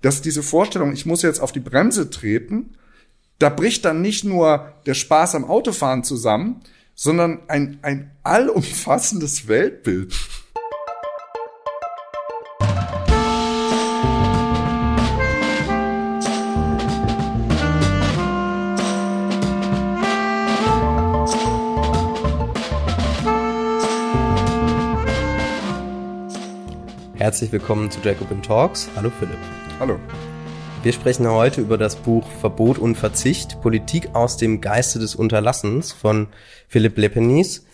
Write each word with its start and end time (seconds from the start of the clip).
dass 0.00 0.22
diese 0.22 0.42
Vorstellung, 0.42 0.92
ich 0.92 1.06
muss 1.06 1.22
jetzt 1.22 1.40
auf 1.40 1.52
die 1.52 1.60
Bremse 1.60 2.10
treten, 2.10 2.76
da 3.38 3.48
bricht 3.48 3.84
dann 3.84 4.00
nicht 4.00 4.24
nur 4.24 4.72
der 4.86 4.94
Spaß 4.94 5.34
am 5.34 5.44
Autofahren 5.44 6.04
zusammen, 6.04 6.60
sondern 6.94 7.40
ein, 7.48 7.78
ein 7.82 8.10
allumfassendes 8.24 9.46
Weltbild. 9.46 10.14
Herzlich 27.14 27.50
willkommen 27.52 27.90
zu 27.90 28.00
Jacobin 28.00 28.42
Talks. 28.42 28.88
Hallo 28.96 29.10
Philipp. 29.18 29.38
Hallo. 29.80 30.00
Wir 30.82 30.92
sprechen 30.92 31.28
heute 31.28 31.60
über 31.60 31.78
das 31.78 31.94
Buch 31.94 32.26
Verbot 32.40 32.78
und 32.78 32.96
Verzicht, 32.96 33.60
Politik 33.60 34.12
aus 34.12 34.36
dem 34.36 34.60
Geiste 34.60 34.98
des 34.98 35.14
Unterlassens 35.14 35.92
von 35.92 36.26
Philipp 36.66 36.98
Lepenis. 36.98 37.64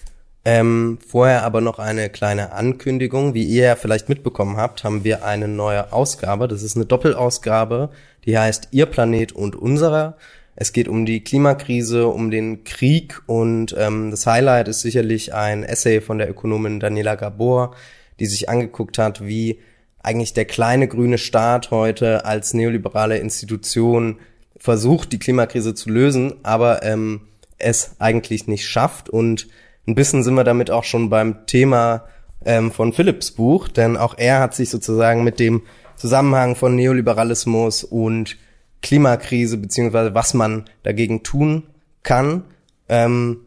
Ähm, 0.45 0.99
vorher 1.07 1.45
aber 1.45 1.63
noch 1.63 1.79
eine 1.79 2.11
kleine 2.11 2.53
Ankündigung. 2.53 3.33
Wie 3.33 3.45
ihr 3.45 3.65
ja 3.65 3.77
vielleicht 3.77 4.11
mitbekommen 4.11 4.59
habt, 4.59 4.85
haben 4.85 5.03
wir 5.03 5.25
eine 5.25 5.49
neue 5.49 5.95
Ausgabe. 5.95 6.47
Das 6.47 6.63
ist 6.63 6.77
eine 6.77 6.85
Doppelausgabe, 6.85 7.89
die 8.27 8.37
heißt 8.37 8.69
Ihr 8.73 8.85
Planet 8.85 9.33
und 9.33 9.57
unserer. 9.57 10.19
Es 10.57 10.75
geht 10.75 10.89
um 10.89 11.07
die 11.07 11.25
Klimakrise, 11.25 12.07
um 12.09 12.31
den 12.31 12.65
Krieg 12.65 13.23
und 13.25 13.75
ähm, 13.79 14.11
das 14.11 14.27
Highlight 14.27 14.69
ist 14.69 14.83
sicherlich 14.83 15.33
ein 15.33 15.65
Essay 15.65 16.03
von 16.03 16.19
der 16.19 16.29
Ökonomin 16.29 16.81
Daniela 16.81 17.15
Gabor, 17.15 17.75
die 18.21 18.27
sich 18.27 18.51
angeguckt 18.51 18.99
hat, 18.99 19.25
wie 19.25 19.59
eigentlich 20.05 20.35
der 20.35 20.45
kleine 20.45 20.87
grüne 20.87 21.19
Staat 21.19 21.71
heute 21.71 22.25
als 22.25 22.55
neoliberale 22.55 23.19
Institution 23.19 24.19
versucht, 24.57 25.13
die 25.13 25.19
Klimakrise 25.19 25.75
zu 25.75 25.91
lösen, 25.91 26.35
aber 26.43 26.83
ähm, 26.83 27.23
es 27.59 27.97
eigentlich 27.99 28.47
nicht 28.47 28.69
schafft. 28.69 29.09
Und 29.09 29.49
ein 29.87 29.95
bisschen 29.95 30.23
sind 30.23 30.35
wir 30.35 30.45
damit 30.45 30.71
auch 30.71 30.85
schon 30.85 31.09
beim 31.09 31.47
Thema 31.47 32.05
ähm, 32.45 32.71
von 32.71 32.93
Philipps 32.93 33.31
Buch, 33.31 33.69
denn 33.69 33.97
auch 33.97 34.15
er 34.19 34.41
hat 34.41 34.55
sich 34.55 34.71
sozusagen 34.71 35.25
mit 35.25 35.41
dem 35.41 35.63
Zusammenhang 35.97 36.55
von 36.55 36.77
Neoliberalismus 36.77 37.83
und 37.83 38.37
Klimakrise 38.83 39.57
beziehungsweise 39.57 40.15
was 40.15 40.35
man 40.35 40.67
dagegen 40.83 41.23
tun 41.23 41.65
kann, 42.03 42.45
ähm, 42.91 43.39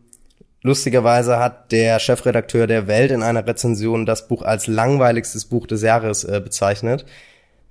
Lustigerweise 0.67 1.39
hat 1.39 1.71
der 1.71 1.97
Chefredakteur 1.97 2.67
der 2.67 2.87
Welt 2.87 3.11
in 3.11 3.23
einer 3.23 3.47
Rezension 3.47 4.05
das 4.05 4.27
Buch 4.27 4.41
als 4.41 4.67
langweiligstes 4.67 5.45
Buch 5.45 5.65
des 5.65 5.81
Jahres 5.81 6.25
äh, 6.25 6.41
bezeichnet. 6.43 7.05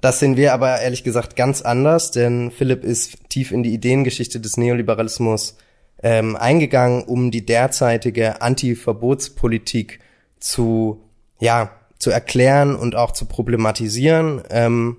Das 0.00 0.18
sehen 0.18 0.38
wir 0.38 0.54
aber 0.54 0.80
ehrlich 0.80 1.04
gesagt 1.04 1.36
ganz 1.36 1.60
anders, 1.60 2.10
denn 2.10 2.50
Philipp 2.50 2.84
ist 2.84 3.28
tief 3.28 3.52
in 3.52 3.62
die 3.62 3.74
Ideengeschichte 3.74 4.40
des 4.40 4.56
Neoliberalismus 4.56 5.58
ähm, 6.02 6.36
eingegangen, 6.36 7.02
um 7.04 7.30
die 7.30 7.44
derzeitige 7.44 8.40
Anti-Verbotspolitik 8.40 10.00
zu, 10.40 11.02
ja, 11.38 11.72
zu 11.98 12.10
erklären 12.10 12.74
und 12.74 12.96
auch 12.96 13.12
zu 13.12 13.26
problematisieren. 13.26 14.42
Ähm, 14.48 14.96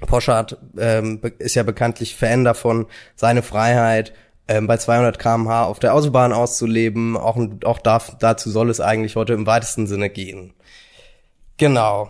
Poschardt 0.00 0.56
ähm, 0.78 1.20
ist 1.38 1.56
ja 1.56 1.62
bekanntlich 1.62 2.16
Fan 2.16 2.44
davon, 2.44 2.86
seine 3.16 3.42
Freiheit 3.42 4.14
ähm, 4.48 4.66
bei 4.66 4.76
200 4.76 5.18
km/h 5.18 5.64
auf 5.64 5.78
der 5.78 5.94
Autobahn 5.94 6.32
auszuleben. 6.32 7.16
Auch, 7.16 7.38
auch 7.64 7.78
darf, 7.78 8.16
dazu 8.18 8.50
soll 8.50 8.70
es 8.70 8.80
eigentlich 8.80 9.16
heute 9.16 9.34
im 9.34 9.46
weitesten 9.46 9.86
Sinne 9.86 10.10
gehen. 10.10 10.54
Genau. 11.58 12.08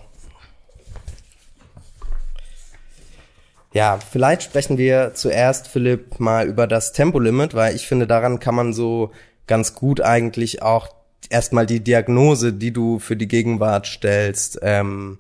Ja, 3.73 3.99
vielleicht 3.99 4.43
sprechen 4.43 4.79
wir 4.79 5.13
zuerst, 5.15 5.69
Philipp, 5.69 6.21
mal 6.21 6.47
über 6.47 6.67
das 6.67 6.93
Tempolimit, 6.93 7.55
weil 7.55 7.77
ich 7.77 7.87
finde, 7.87 8.07
daran 8.07 8.41
kann 8.41 8.55
man 8.55 8.73
so 8.73 9.13
ganz 9.47 9.75
gut 9.75 10.01
eigentlich 10.01 10.63
auch 10.63 10.89
erstmal 11.31 11.67
die 11.67 11.81
Diagnose, 11.81 12.53
die 12.53 12.73
du 12.73 12.99
für 12.99 13.17
die 13.17 13.29
Gegenwart 13.29 13.87
stellst, 13.87 14.59
ähm, 14.63 15.19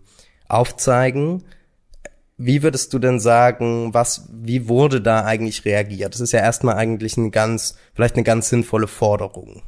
aufzeigen. 0.48 1.44
Wie 2.38 2.62
würdest 2.62 2.94
du 2.94 3.00
denn 3.00 3.18
sagen, 3.18 3.92
was, 3.92 4.28
wie 4.32 4.68
wurde 4.68 5.00
da 5.00 5.24
eigentlich 5.24 5.64
reagiert? 5.64 6.14
Das 6.14 6.20
ist 6.20 6.32
ja 6.32 6.38
erstmal 6.38 6.76
eigentlich 6.76 7.16
ein 7.16 7.32
ganz, 7.32 7.76
vielleicht 7.94 8.14
eine 8.14 8.22
ganz 8.22 8.48
sinnvolle 8.48 8.86
Forderung. 8.86 9.62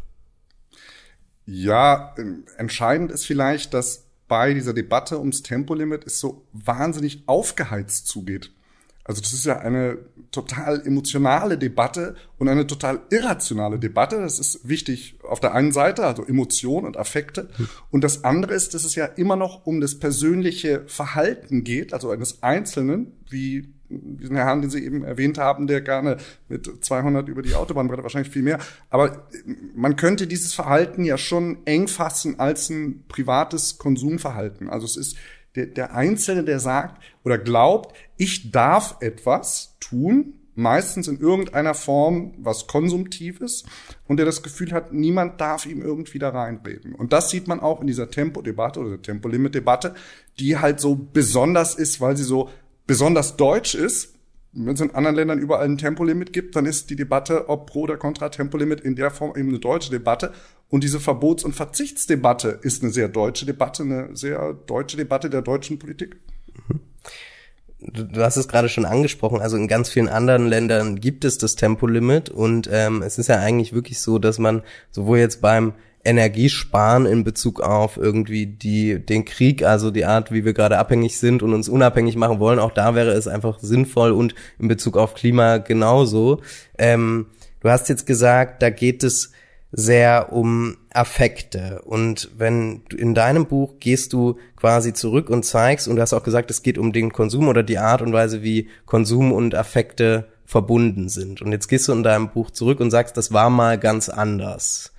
Ja, 1.47 2.15
ähm, 2.17 2.45
entscheidend 2.57 3.11
ist 3.11 3.27
vielleicht, 3.27 3.75
dass 3.75 4.05
bei 4.29 4.55
dieser 4.55 4.73
Debatte 4.73 5.19
ums 5.19 5.43
Tempolimit 5.43 6.07
es 6.07 6.21
so 6.21 6.47
wahnsinnig 6.53 7.25
aufgeheizt 7.27 8.07
zugeht. 8.07 8.53
Also 9.03 9.21
das 9.21 9.33
ist 9.33 9.47
ja 9.47 9.59
eine 9.59 9.99
total 10.31 10.87
emotionale 10.87 11.59
Debatte 11.59 12.15
und 12.39 12.49
eine 12.49 12.67
total 12.67 13.01
irrationale 13.11 13.79
Debatte. 13.79 14.21
Das 14.21 14.39
ist 14.39 14.69
wichtig 14.69 15.19
auf 15.23 15.41
der 15.41 15.55
einen 15.55 15.73
Seite, 15.73 16.07
also 16.07 16.25
Emotion 16.25 16.85
und 16.85 16.97
Affekte. 16.97 17.49
Und 17.91 18.05
das 18.05 18.25
andere 18.25 18.55
ist, 18.55 18.75
dass 18.75 18.85
es 18.85 18.95
ja 18.95 19.07
immer 19.07 19.37
noch 19.37 19.67
um 19.67 19.81
das 19.81 19.99
persönliche 19.99 20.85
Verhalten 20.87 21.65
geht, 21.65 21.93
also 21.93 22.11
eines 22.11 22.43
Einzelnen, 22.43 23.13
wie 23.29 23.75
diesen 23.91 24.37
Herrn, 24.37 24.61
den 24.61 24.71
Sie 24.71 24.85
eben 24.85 25.03
erwähnt 25.03 25.37
haben, 25.39 25.67
der 25.67 25.81
gerne 25.81 26.19
mit 26.49 26.71
200 26.85 27.29
über 27.29 27.43
die 27.43 27.55
Autobahn 27.55 27.89
brennt, 27.89 28.05
wahrscheinlich 28.05 28.33
viel 28.33 28.43
mehr. 28.43 28.61
Aber 28.89 29.27
man 29.75 29.97
könnte 29.97 30.29
dieses 30.29 30.55
Verhalten 30.55 31.05
ja 31.05 31.19
schon 31.19 31.59
eng 31.65 31.89
fassen 31.89 32.39
als 32.39 32.71
ein 32.71 33.05
privates 33.09 33.79
Konsumverhalten. 33.79 34.71
Also 34.71 34.87
es 34.87 34.97
ist 34.97 35.17
der, 35.57 35.67
der 35.67 35.95
Einzelne, 35.95 36.45
der 36.45 36.61
sagt 36.61 37.03
oder 37.25 37.37
glaubt, 37.37 37.97
ich 38.17 38.53
darf 38.53 38.97
etwas 39.01 39.70
tun, 39.91 40.35
meistens 40.55 41.09
in 41.09 41.19
irgendeiner 41.19 41.75
Form 41.75 42.35
was 42.39 42.67
Konsumtives 42.67 43.65
und 44.07 44.19
der 44.19 44.27
das 44.27 44.43
Gefühl 44.43 44.73
hat, 44.73 44.93
niemand 44.93 45.41
darf 45.41 45.67
ihm 45.67 45.83
irgendwie 45.83 46.19
da 46.19 46.31
reinreden. 46.31 46.95
Und 46.95 47.13
das 47.13 47.31
sieht 47.31 47.49
man 47.49 47.61
auch 47.61 47.81
in 47.81 47.87
dieser 47.87 48.11
Tempodebatte 48.11 48.81
oder 48.81 48.91
der 48.91 49.03
Tempolimit-Debatte, 49.03 49.95
die 50.39 50.59
halt 50.59 50.81
so 50.81 50.95
besonders 50.97 51.75
ist, 51.75 52.01
weil 52.01 52.17
sie 52.17 52.25
so 52.25 52.51
besonders 52.87 53.37
deutsch 53.37 53.75
ist. 53.75 54.15
Wenn 54.53 54.75
es 54.75 54.81
in 54.81 54.91
anderen 54.91 55.15
Ländern 55.15 55.39
überall 55.39 55.65
ein 55.65 55.79
Tempolimit 55.79 56.33
gibt, 56.33 56.57
dann 56.57 56.67
ist 56.67 56.91
die 56.91 56.97
Debatte, 56.97 57.49
ob 57.49 57.71
pro 57.71 57.83
oder 57.83 57.97
contra 57.97 58.31
Tempolimit 58.31 58.81
in 58.81 58.97
der 58.97 59.13
Form 59.13 59.37
eben 59.37 59.49
eine 59.51 59.61
deutsche 59.61 59.93
Debatte. 59.93 60.33
Und 60.69 60.83
diese 60.83 60.99
Verbots- 60.99 61.45
und 61.45 61.55
Verzichtsdebatte 61.55 62.59
ist 62.63 62.83
eine 62.83 62.93
sehr 62.93 63.09
deutsche 63.09 63.47
Debatte, 63.47 63.85
eine 63.85 64.17
sehr 64.17 64.55
deutsche 64.67 64.97
Debatte 64.97 65.31
der 65.31 65.43
deutschen 65.43 65.79
Politik. 65.79 66.17
Du 67.83 68.23
hast 68.23 68.37
es 68.37 68.47
gerade 68.47 68.69
schon 68.69 68.85
angesprochen, 68.85 69.41
also 69.41 69.57
in 69.57 69.67
ganz 69.67 69.89
vielen 69.89 70.09
anderen 70.09 70.47
Ländern 70.47 71.01
gibt 71.01 71.25
es 71.25 71.39
das 71.39 71.57
Tempolimit 71.57 72.29
und 72.29 72.69
ähm, 72.71 73.03
es 73.03 73.19
ist 73.19 73.29
ja 73.29 73.37
eigentlich 73.37 73.73
wirklich 73.73 74.01
so, 74.01 74.19
dass 74.19 74.39
man 74.39 74.63
sowohl 74.91 75.19
jetzt 75.19 75.41
beim 75.41 75.73
Energiesparen 76.05 77.07
in 77.07 77.25
Bezug 77.25 77.61
auf 77.61 77.97
irgendwie 77.97 78.47
die, 78.47 78.99
den 78.99 79.25
Krieg, 79.25 79.63
also 79.63 79.91
die 79.91 80.05
Art, 80.05 80.33
wie 80.33 80.45
wir 80.45 80.55
gerade 80.55 80.79
abhängig 80.79 81.19
sind 81.19 81.43
und 81.43 81.53
uns 81.53 81.69
unabhängig 81.69 82.17
machen 82.17 82.39
wollen, 82.39 82.59
auch 82.59 82.73
da 82.73 82.95
wäre 82.95 83.13
es 83.13 83.29
einfach 83.29 83.59
sinnvoll 83.59 84.13
und 84.13 84.35
in 84.59 84.69
Bezug 84.69 84.97
auf 84.97 85.15
Klima 85.15 85.59
genauso. 85.59 86.41
Ähm, 86.79 87.27
du 87.61 87.69
hast 87.69 87.89
jetzt 87.89 88.07
gesagt, 88.07 88.63
da 88.63 88.71
geht 88.71 89.03
es 89.05 89.33
sehr 89.73 90.33
um 90.33 90.77
Affekte. 90.93 91.83
Und 91.85 92.31
wenn 92.37 92.83
du 92.89 92.97
in 92.97 93.15
deinem 93.15 93.47
Buch 93.47 93.75
gehst 93.79 94.13
du 94.13 94.39
quasi 94.57 94.93
zurück 94.93 95.31
und 95.31 95.45
zeigst, 95.45 95.87
und 95.87 95.97
du 95.97 96.03
hast 96.03 96.13
auch 96.13 96.23
gesagt, 96.25 96.51
es 96.51 96.63
geht 96.63 96.79
um 96.79 96.93
den 96.93 97.13
Konsum 97.13 97.49
oder 97.49 97.63
die 97.63 97.79
Art 97.79 98.03
und 98.03 98.13
Weise, 98.13 98.43
wie 98.43 98.69
Konsum 98.87 99.33
und 99.33 99.55
Affekte 99.55 100.29
verbunden 100.45 101.09
sind. 101.09 101.43
Und 101.43 101.53
jetzt 101.53 101.69
gehst 101.69 101.87
du 101.87 101.93
in 101.93 102.03
deinem 102.03 102.31
Buch 102.31 102.51
zurück 102.51 102.81
und 102.81 102.91
sagst, 102.91 103.17
das 103.17 103.33
war 103.33 103.51
mal 103.51 103.79
ganz 103.79 104.09
anders. 104.09 104.93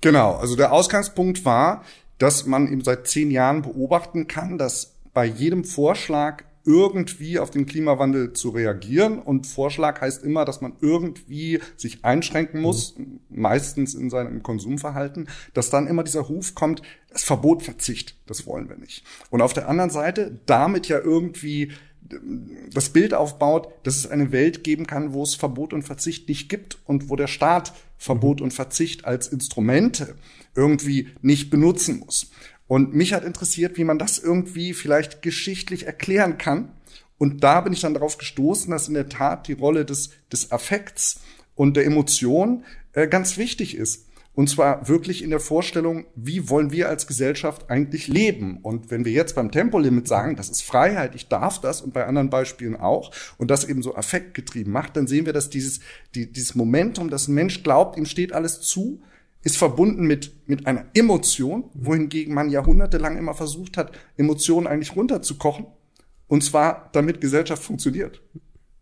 Genau, 0.00 0.34
also 0.34 0.56
der 0.56 0.72
Ausgangspunkt 0.72 1.44
war, 1.44 1.84
dass 2.18 2.46
man 2.46 2.66
eben 2.66 2.82
seit 2.82 3.06
zehn 3.06 3.30
Jahren 3.30 3.62
beobachten 3.62 4.26
kann, 4.26 4.58
dass 4.58 4.94
bei 5.14 5.24
jedem 5.24 5.64
Vorschlag 5.64 6.42
irgendwie 6.70 7.40
auf 7.40 7.50
den 7.50 7.66
Klimawandel 7.66 8.32
zu 8.32 8.50
reagieren. 8.50 9.18
Und 9.18 9.48
Vorschlag 9.48 10.00
heißt 10.00 10.22
immer, 10.22 10.44
dass 10.44 10.60
man 10.60 10.74
irgendwie 10.80 11.58
sich 11.76 12.04
einschränken 12.04 12.60
muss, 12.60 12.96
mhm. 12.96 13.18
meistens 13.28 13.94
in 13.94 14.08
seinem 14.08 14.44
Konsumverhalten, 14.44 15.28
dass 15.52 15.70
dann 15.70 15.88
immer 15.88 16.04
dieser 16.04 16.20
Ruf 16.20 16.54
kommt, 16.54 16.82
das 17.12 17.24
Verbot 17.24 17.64
Verzicht, 17.64 18.16
das 18.26 18.46
wollen 18.46 18.68
wir 18.68 18.76
nicht. 18.76 19.04
Und 19.30 19.42
auf 19.42 19.52
der 19.52 19.68
anderen 19.68 19.90
Seite 19.90 20.38
damit 20.46 20.86
ja 20.86 21.00
irgendwie 21.00 21.72
das 22.72 22.90
Bild 22.90 23.14
aufbaut, 23.14 23.68
dass 23.82 23.96
es 23.96 24.06
eine 24.06 24.32
Welt 24.32 24.64
geben 24.64 24.86
kann, 24.86 25.12
wo 25.12 25.22
es 25.22 25.34
Verbot 25.34 25.72
und 25.72 25.82
Verzicht 25.82 26.28
nicht 26.28 26.48
gibt 26.48 26.78
und 26.84 27.08
wo 27.08 27.16
der 27.16 27.26
Staat 27.26 27.72
Verbot 27.98 28.38
mhm. 28.38 28.44
und 28.44 28.54
Verzicht 28.54 29.04
als 29.04 29.28
Instrumente 29.28 30.14
irgendwie 30.54 31.08
nicht 31.20 31.50
benutzen 31.50 32.00
muss. 32.00 32.30
Und 32.70 32.94
mich 32.94 33.12
hat 33.12 33.24
interessiert, 33.24 33.78
wie 33.78 33.82
man 33.82 33.98
das 33.98 34.20
irgendwie 34.20 34.74
vielleicht 34.74 35.22
geschichtlich 35.22 35.86
erklären 35.86 36.38
kann. 36.38 36.70
Und 37.18 37.42
da 37.42 37.62
bin 37.62 37.72
ich 37.72 37.80
dann 37.80 37.94
darauf 37.94 38.16
gestoßen, 38.16 38.70
dass 38.70 38.86
in 38.86 38.94
der 38.94 39.08
Tat 39.08 39.48
die 39.48 39.54
Rolle 39.54 39.84
des, 39.84 40.10
des 40.32 40.52
Affekts 40.52 41.18
und 41.56 41.76
der 41.76 41.84
Emotion 41.84 42.64
äh, 42.92 43.08
ganz 43.08 43.38
wichtig 43.38 43.76
ist. 43.76 44.06
Und 44.34 44.48
zwar 44.48 44.86
wirklich 44.86 45.24
in 45.24 45.30
der 45.30 45.40
Vorstellung, 45.40 46.04
wie 46.14 46.48
wollen 46.48 46.70
wir 46.70 46.88
als 46.88 47.08
Gesellschaft 47.08 47.68
eigentlich 47.70 48.06
leben? 48.06 48.60
Und 48.62 48.92
wenn 48.92 49.04
wir 49.04 49.10
jetzt 49.10 49.34
beim 49.34 49.50
Tempolimit 49.50 50.06
sagen, 50.06 50.36
das 50.36 50.48
ist 50.48 50.62
Freiheit, 50.62 51.16
ich 51.16 51.26
darf 51.26 51.60
das 51.60 51.82
und 51.82 51.92
bei 51.92 52.06
anderen 52.06 52.30
Beispielen 52.30 52.76
auch 52.76 53.10
und 53.36 53.50
das 53.50 53.64
eben 53.64 53.82
so 53.82 53.96
affektgetrieben 53.96 54.72
macht, 54.72 54.96
dann 54.96 55.08
sehen 55.08 55.26
wir, 55.26 55.32
dass 55.32 55.50
dieses, 55.50 55.80
die, 56.14 56.30
dieses 56.30 56.54
Momentum, 56.54 57.10
dass 57.10 57.26
ein 57.26 57.34
Mensch 57.34 57.64
glaubt, 57.64 57.98
ihm 57.98 58.06
steht 58.06 58.32
alles 58.32 58.60
zu, 58.60 59.02
ist 59.42 59.56
verbunden 59.56 60.06
mit, 60.06 60.32
mit 60.46 60.66
einer 60.66 60.86
Emotion, 60.94 61.70
wohingegen 61.74 62.34
man 62.34 62.50
jahrhundertelang 62.50 63.16
immer 63.16 63.34
versucht 63.34 63.76
hat, 63.76 63.92
Emotionen 64.16 64.66
eigentlich 64.66 64.94
runterzukochen. 64.96 65.66
Und 66.28 66.44
zwar, 66.44 66.90
damit 66.92 67.20
Gesellschaft 67.20 67.62
funktioniert. 67.62 68.20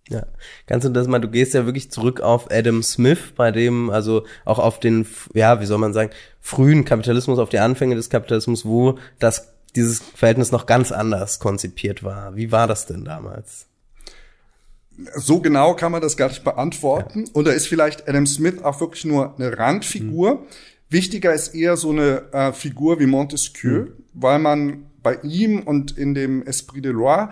Ja, 0.08 0.26
kannst 0.66 0.86
du 0.86 0.90
das 0.90 1.06
mal, 1.06 1.18
du 1.18 1.28
gehst 1.28 1.54
ja 1.54 1.66
wirklich 1.66 1.90
zurück 1.90 2.20
auf 2.20 2.50
Adam 2.50 2.82
Smith, 2.82 3.34
bei 3.36 3.52
dem, 3.52 3.90
also 3.90 4.24
auch 4.44 4.58
auf 4.58 4.80
den, 4.80 5.06
ja, 5.34 5.60
wie 5.60 5.66
soll 5.66 5.78
man 5.78 5.92
sagen, 5.92 6.10
frühen 6.40 6.84
Kapitalismus, 6.84 7.38
auf 7.38 7.50
die 7.50 7.58
Anfänge 7.58 7.94
des 7.94 8.08
Kapitalismus, 8.08 8.64
wo 8.64 8.98
das, 9.18 9.54
dieses 9.76 10.00
Verhältnis 10.00 10.50
noch 10.50 10.66
ganz 10.66 10.92
anders 10.92 11.40
konzipiert 11.40 12.02
war. 12.02 12.36
Wie 12.36 12.50
war 12.50 12.66
das 12.66 12.86
denn 12.86 13.04
damals? 13.04 13.67
So 15.14 15.40
genau 15.40 15.74
kann 15.74 15.92
man 15.92 16.02
das 16.02 16.16
gar 16.16 16.28
nicht 16.28 16.44
beantworten. 16.44 17.24
Ja. 17.26 17.30
Und 17.32 17.46
da 17.46 17.52
ist 17.52 17.68
vielleicht 17.68 18.08
Adam 18.08 18.26
Smith 18.26 18.62
auch 18.62 18.80
wirklich 18.80 19.04
nur 19.04 19.34
eine 19.36 19.56
Randfigur. 19.56 20.34
Mhm. 20.34 20.38
Wichtiger 20.90 21.34
ist 21.34 21.54
eher 21.54 21.76
so 21.76 21.90
eine 21.90 22.32
äh, 22.32 22.52
Figur 22.52 22.98
wie 22.98 23.06
Montesquieu, 23.06 23.80
mhm. 23.80 23.92
weil 24.14 24.38
man 24.38 24.86
bei 25.02 25.18
ihm 25.22 25.60
und 25.60 25.96
in 25.96 26.14
dem 26.14 26.42
Esprit 26.46 26.84
de 26.84 26.92
Loi 26.92 27.28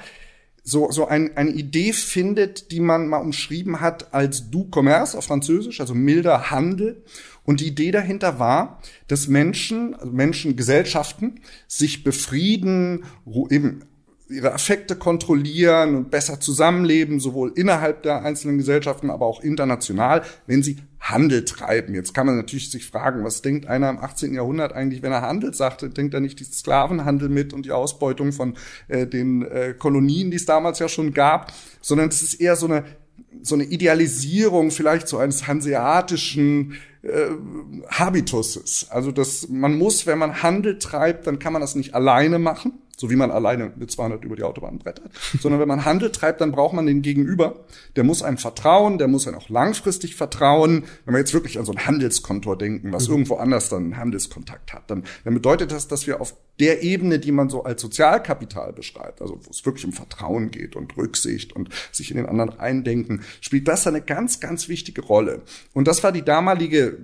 so, 0.63 0.91
so 0.91 1.07
ein, 1.07 1.37
eine 1.37 1.51
Idee 1.51 1.93
findet, 1.93 2.73
die 2.73 2.81
man 2.81 3.07
mal 3.07 3.19
umschrieben 3.19 3.81
hat 3.81 4.12
als 4.12 4.51
du 4.51 4.69
commerce 4.69 5.17
auf 5.17 5.25
Französisch, 5.25 5.81
also 5.81 5.95
milder 5.95 6.51
Handel. 6.51 7.05
Und 7.45 7.61
die 7.61 7.69
Idee 7.69 7.93
dahinter 7.93 8.41
war, 8.41 8.83
dass 9.07 9.29
Menschen, 9.29 9.95
also 9.95 10.12
Menschen, 10.12 10.57
Gesellschaften 10.57 11.41
sich 11.69 12.03
befrieden, 12.03 13.05
eben 13.51 13.85
ihre 14.28 14.52
Affekte 14.52 14.96
kontrollieren 14.96 15.94
und 15.94 16.11
besser 16.11 16.40
zusammenleben, 16.40 17.20
sowohl 17.20 17.52
innerhalb 17.55 18.02
der 18.02 18.25
einzelnen 18.25 18.58
Gesellschaften, 18.58 19.11
aber 19.11 19.26
auch 19.26 19.40
international, 19.40 20.23
wenn 20.46 20.62
sie 20.62 20.78
Handel 20.99 21.44
treiben. 21.44 21.94
Jetzt 21.94 22.14
kann 22.14 22.26
man 22.26 22.37
natürlich 22.37 22.70
sich 22.70 22.87
fragen, 22.87 23.23
was 23.23 23.43
denkt 23.43 23.67
einer 23.67 23.88
im 23.88 23.99
18. 23.99 24.34
Jahrhundert 24.34 24.73
eigentlich, 24.73 25.02
wenn 25.02 25.12
er 25.12 25.23
Handel 25.23 25.55
sagte, 25.55 25.90
denkt 25.90 26.14
er 26.14 26.20
nicht 26.20 26.40
die 26.40 26.44
Sklavenhandel 26.44 27.28
mit 27.28 27.52
und 27.52 27.67
die 27.67 27.70
Ausbeutung 27.70 28.32
von 28.32 28.55
äh, 28.88 29.06
den 29.06 29.43
äh, 29.43 29.75
Kolonien, 29.78 30.31
die 30.31 30.37
es 30.37 30.46
damals 30.46 30.81
ja 30.81 30.88
schon 30.88 31.12
gab, 31.14 31.52
sondern 31.81 32.08
es 32.08 32.23
ist 32.23 32.34
eher 32.34 32.56
so 32.56 32.67
eine 32.67 32.84
so 33.43 33.55
eine 33.55 33.64
Idealisierung 33.64 34.70
vielleicht 34.70 35.08
so 35.08 35.19
eines 35.19 35.46
hanseatischen 35.46 36.75
äh, 37.02 37.26
Habituses. 37.90 38.88
Also 38.90 39.12
dass 39.12 39.49
man 39.49 39.76
muss, 39.76 40.06
wenn 40.06 40.19
man 40.19 40.43
Handel 40.43 40.78
treibt, 40.78 41.26
dann 41.26 41.38
kann 41.38 41.52
man 41.52 41.62
das 41.62 41.76
nicht 41.76 41.94
alleine 41.94 42.38
machen 42.38 42.81
so 42.97 43.11
wie 43.11 43.17
man 43.17 43.31
alleine 43.31 43.73
mit 43.77 43.91
200 43.91 44.25
über 44.25 44.37
die 44.37 44.43
Autobahn 44.43 44.79
brettert, 44.79 45.11
sondern 45.41 45.61
wenn 45.61 45.69
man 45.69 45.85
Handel 45.85 46.11
treibt, 46.11 46.41
dann 46.41 46.53
braucht 46.53 46.75
man 46.75 46.87
den 46.87 47.03
Gegenüber. 47.03 47.65
Der 47.95 48.05
muss 48.05 48.23
einem 48.23 48.39
vertrauen, 48.39 48.99
der 48.99 49.09
muss 49.09 49.29
einem 49.29 49.37
auch 49.37 49.49
langfristig 49.49 50.17
vertrauen. 50.17 50.85
Wenn 51.05 51.15
wir 51.15 51.19
jetzt 51.19 51.35
wirklich 51.35 51.59
an 51.59 51.65
so 51.65 51.73
ein 51.73 51.87
Handelskontor 51.87 52.57
denken, 52.57 52.93
was 52.93 53.09
mhm. 53.09 53.15
irgendwo 53.15 53.37
anders 53.37 53.69
dann 53.69 53.85
einen 53.85 53.97
Handelskontakt 53.99 54.73
hat, 54.73 54.91
dann, 54.91 55.05
dann 55.25 55.35
bedeutet 55.35 55.73
das, 55.73 55.89
dass 55.89 56.07
wir 56.07 56.21
auf 56.21 56.35
der 56.59 56.83
Ebene, 56.83 57.19
die 57.19 57.33
man 57.33 57.51
so 57.51 57.65
als 57.65 57.83
Sozialkapital 57.83 58.73
beschreibt, 58.73 59.21
also 59.21 59.39
wo 59.43 59.51
es 59.51 59.67
wirklich 59.67 59.85
um 59.85 59.93
Vertrauen 59.93 60.51
geht 60.51 60.75
und 60.75 60.97
Rücksicht 60.97 61.53
und 61.53 61.69
sich 61.93 62.11
in 62.11 62.17
den 62.17 62.27
anderen 62.27 62.59
eindenken, 62.59 63.23
spielt 63.43 63.69
das 63.69 63.87
eine 63.87 64.01
ganz, 64.01 64.41
ganz 64.41 64.69
wichtige 64.69 65.03
Rolle. 65.03 65.43
Und 65.75 65.87
das 65.87 66.03
war 66.03 66.13
die 66.13 66.23
damalige 66.23 66.97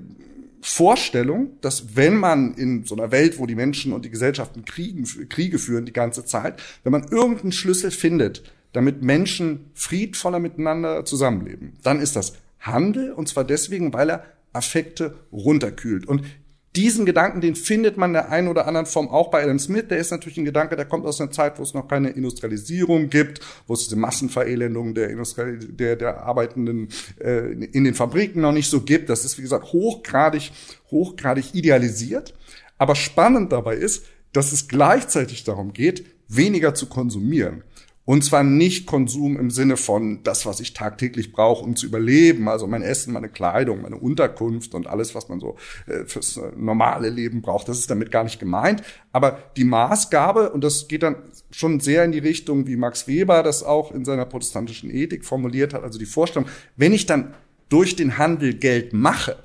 Vorstellung, 0.64 1.59
dass 1.61 1.97
wenn 1.97 2.17
man 2.17 2.55
in 2.55 2.85
so 2.85 2.94
einer 2.94 3.11
Welt, 3.11 3.38
wo 3.38 3.47
die 3.47 3.56
Menschen 3.56 3.93
und 3.93 4.05
die 4.05 4.11
Gesellschaften 4.11 4.64
Kriegen, 4.64 5.05
Kriege 5.29 5.59
führen 5.59 5.85
die 5.85 5.93
ganze 5.93 6.25
Zeit, 6.25 6.62
wenn 6.85 6.93
man 6.93 7.09
irgendeinen 7.09 7.53
Schlüssel 7.53 7.91
findet, 7.91 8.44
damit 8.73 9.03
Menschen 9.03 9.70
friedvoller 9.75 10.38
miteinander 10.38 11.05
zusammenleben, 11.05 11.75
dann 11.82 12.00
ist 12.00 12.14
das 12.14 12.35
Handel 12.61 13.12
und 13.12 13.29
zwar 13.29 13.44
deswegen, 13.44 13.93
weil 13.93 14.11
er 14.11 14.25
Affekte 14.53 15.17
runterkühlt. 15.32 16.06
Und 16.06 16.25
diesen 16.74 17.04
Gedanken, 17.04 17.40
den 17.42 17.54
findet 17.54 17.98
man 17.98 18.10
in 18.10 18.14
der 18.14 18.30
einen 18.30 18.48
oder 18.48 18.66
anderen 18.66 18.86
Form 18.86 19.08
auch 19.08 19.30
bei 19.30 19.42
Adam 19.42 19.58
Smith. 19.58 19.88
Der 19.90 19.98
ist 19.98 20.10
natürlich 20.10 20.38
ein 20.38 20.46
Gedanke, 20.46 20.74
der 20.74 20.86
kommt 20.86 21.04
aus 21.04 21.20
einer 21.20 21.30
Zeit, 21.30 21.58
wo 21.58 21.62
es 21.62 21.74
noch 21.74 21.86
keine 21.86 22.10
Industrialisierung 22.10 23.10
gibt, 23.10 23.40
wo 23.66 23.74
es 23.74 23.84
diese 23.84 23.96
Massenverelendung 23.96 24.94
der, 24.94 25.10
Industrie 25.10 25.58
der, 25.58 25.96
der 25.96 26.22
Arbeitenden 26.22 26.88
äh, 27.20 27.52
in 27.52 27.84
den 27.84 27.94
Fabriken 27.94 28.40
noch 28.40 28.52
nicht 28.52 28.70
so 28.70 28.80
gibt. 28.80 29.10
Das 29.10 29.24
ist, 29.24 29.36
wie 29.36 29.42
gesagt, 29.42 29.72
hochgradig, 29.72 30.50
hochgradig 30.90 31.54
idealisiert. 31.54 32.34
Aber 32.78 32.94
spannend 32.94 33.52
dabei 33.52 33.76
ist, 33.76 34.06
dass 34.32 34.52
es 34.52 34.66
gleichzeitig 34.66 35.44
darum 35.44 35.74
geht, 35.74 36.06
weniger 36.28 36.74
zu 36.74 36.86
konsumieren. 36.86 37.64
Und 38.04 38.25
zwar 38.25 38.43
nicht 38.43 38.87
Konsum 38.87 39.38
im 39.38 39.50
Sinne 39.50 39.76
von 39.76 40.25
das, 40.25 40.44
was 40.44 40.58
ich 40.58 40.75
tagtäglich 40.75 41.31
brauche, 41.31 41.64
um 41.64 41.76
zu 41.76 41.87
überleben. 41.87 42.49
Also 42.49 42.66
mein 42.66 42.82
Essen, 42.82 43.12
meine 43.12 43.28
Kleidung, 43.28 43.82
meine 43.82 43.96
Unterkunft 43.96 44.75
und 44.75 44.88
alles, 44.88 45.14
was 45.14 45.28
man 45.28 45.38
so 45.38 45.56
äh, 45.87 46.04
fürs 46.06 46.37
äh, 46.37 46.50
normale 46.56 47.10
Leben 47.10 47.43
braucht. 47.43 47.69
Das 47.69 47.78
ist 47.78 47.90
damit 47.90 48.10
gar 48.10 48.25
nicht 48.25 48.40
gemeint. 48.40 48.82
Aber 49.12 49.38
die 49.56 49.62
Maßgabe, 49.64 50.50
und 50.50 50.64
das 50.64 50.88
geht 50.88 51.04
dann 51.04 51.16
schon 51.52 51.78
sehr 51.78 52.04
in 52.04 52.10
die 52.10 52.19
Richtung, 52.19 52.66
wie 52.66 52.76
Max 52.76 53.06
Weber 53.06 53.44
das 53.44 53.62
auch 53.62 53.93
in 53.93 54.05
seiner 54.05 54.26
protestantischen 54.26 54.90
Ethik 54.90 55.25
formuliert 55.25 55.72
hat. 55.72 55.84
Also 55.84 56.00
die 56.00 56.06
Vorstellung, 56.06 56.48
wenn 56.76 56.93
ich 56.93 57.06
dann 57.06 57.34
durch 57.69 57.94
den 57.94 58.19
Handel 58.19 58.55
Geld 58.55 58.93
mache, 58.93 59.37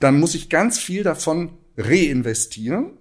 dann 0.00 0.18
muss 0.18 0.34
ich 0.34 0.50
ganz 0.50 0.80
viel 0.80 1.04
davon 1.04 1.50
reinvestieren. 1.76 2.98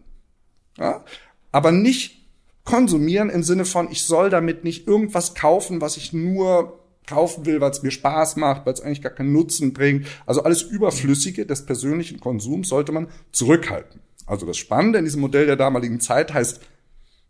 Ja? 0.78 1.04
Aber 1.52 1.72
nicht 1.72 2.23
konsumieren 2.66 3.30
im 3.30 3.44
Sinne 3.44 3.66
von, 3.66 3.92
ich 3.92 4.04
soll 4.04 4.30
damit 4.30 4.64
nicht 4.64 4.88
irgendwas 4.88 5.36
kaufen, 5.36 5.82
was 5.82 5.98
ich 5.98 6.14
nur 6.14 6.80
kaufen 7.06 7.46
will, 7.46 7.60
weil 7.60 7.72
es 7.72 7.84
mir 7.84 7.92
Spaß 7.92 8.38
macht, 8.38 8.66
weil 8.66 8.74
es 8.74 8.82
eigentlich 8.82 9.02
gar 9.02 9.12
keinen 9.12 9.34
Nutzen 9.34 9.74
bringt. 9.74 10.08
Also 10.26 10.44
alles 10.44 10.62
Überflüssige 10.62 11.46
des 11.46 11.66
persönlichen 11.66 12.20
Konsums 12.20 12.70
sollte 12.70 12.92
man 12.92 13.10
zurückhalten. 13.32 14.00
Also 14.26 14.46
das 14.46 14.58
Spannende 14.58 15.00
in 15.00 15.06
diesem 15.06 15.20
Modell 15.20 15.46
der 15.46 15.58
damaligen 15.58 16.00
Zeit 16.00 16.34
heißt, 16.34 16.62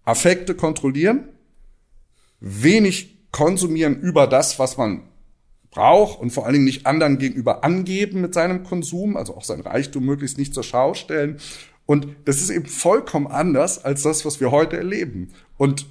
Affekte 0.06 0.54
kontrollieren, 0.54 1.30
wenig 2.40 3.32
konsumieren 3.32 4.00
über 4.00 4.28
das, 4.28 4.60
was 4.60 4.78
man 4.78 5.04
braucht 5.72 6.20
und 6.20 6.30
vor 6.30 6.46
allen 6.46 6.54
Dingen 6.54 6.66
nicht 6.66 6.86
anderen 6.86 7.18
gegenüber 7.18 7.64
angeben 7.64 8.22
mit 8.22 8.36
seinem 8.36 8.64
Konsum, 8.64 9.18
also 9.18 9.36
auch 9.36 9.44
sein 9.44 9.62
Reichtum 9.62 10.06
möglichst 10.06 10.38
nicht 10.38 10.54
zur 10.54 10.64
Schau 10.64 10.94
stellen 10.94 11.40
und 11.86 12.08
das 12.26 12.42
ist 12.42 12.50
eben 12.50 12.66
vollkommen 12.66 13.28
anders 13.28 13.84
als 13.84 14.04
das, 14.04 14.26
was 14.26 14.40
wir 14.40 14.52
heute 14.52 14.78
erleben. 14.78 15.34
Und 15.58 15.86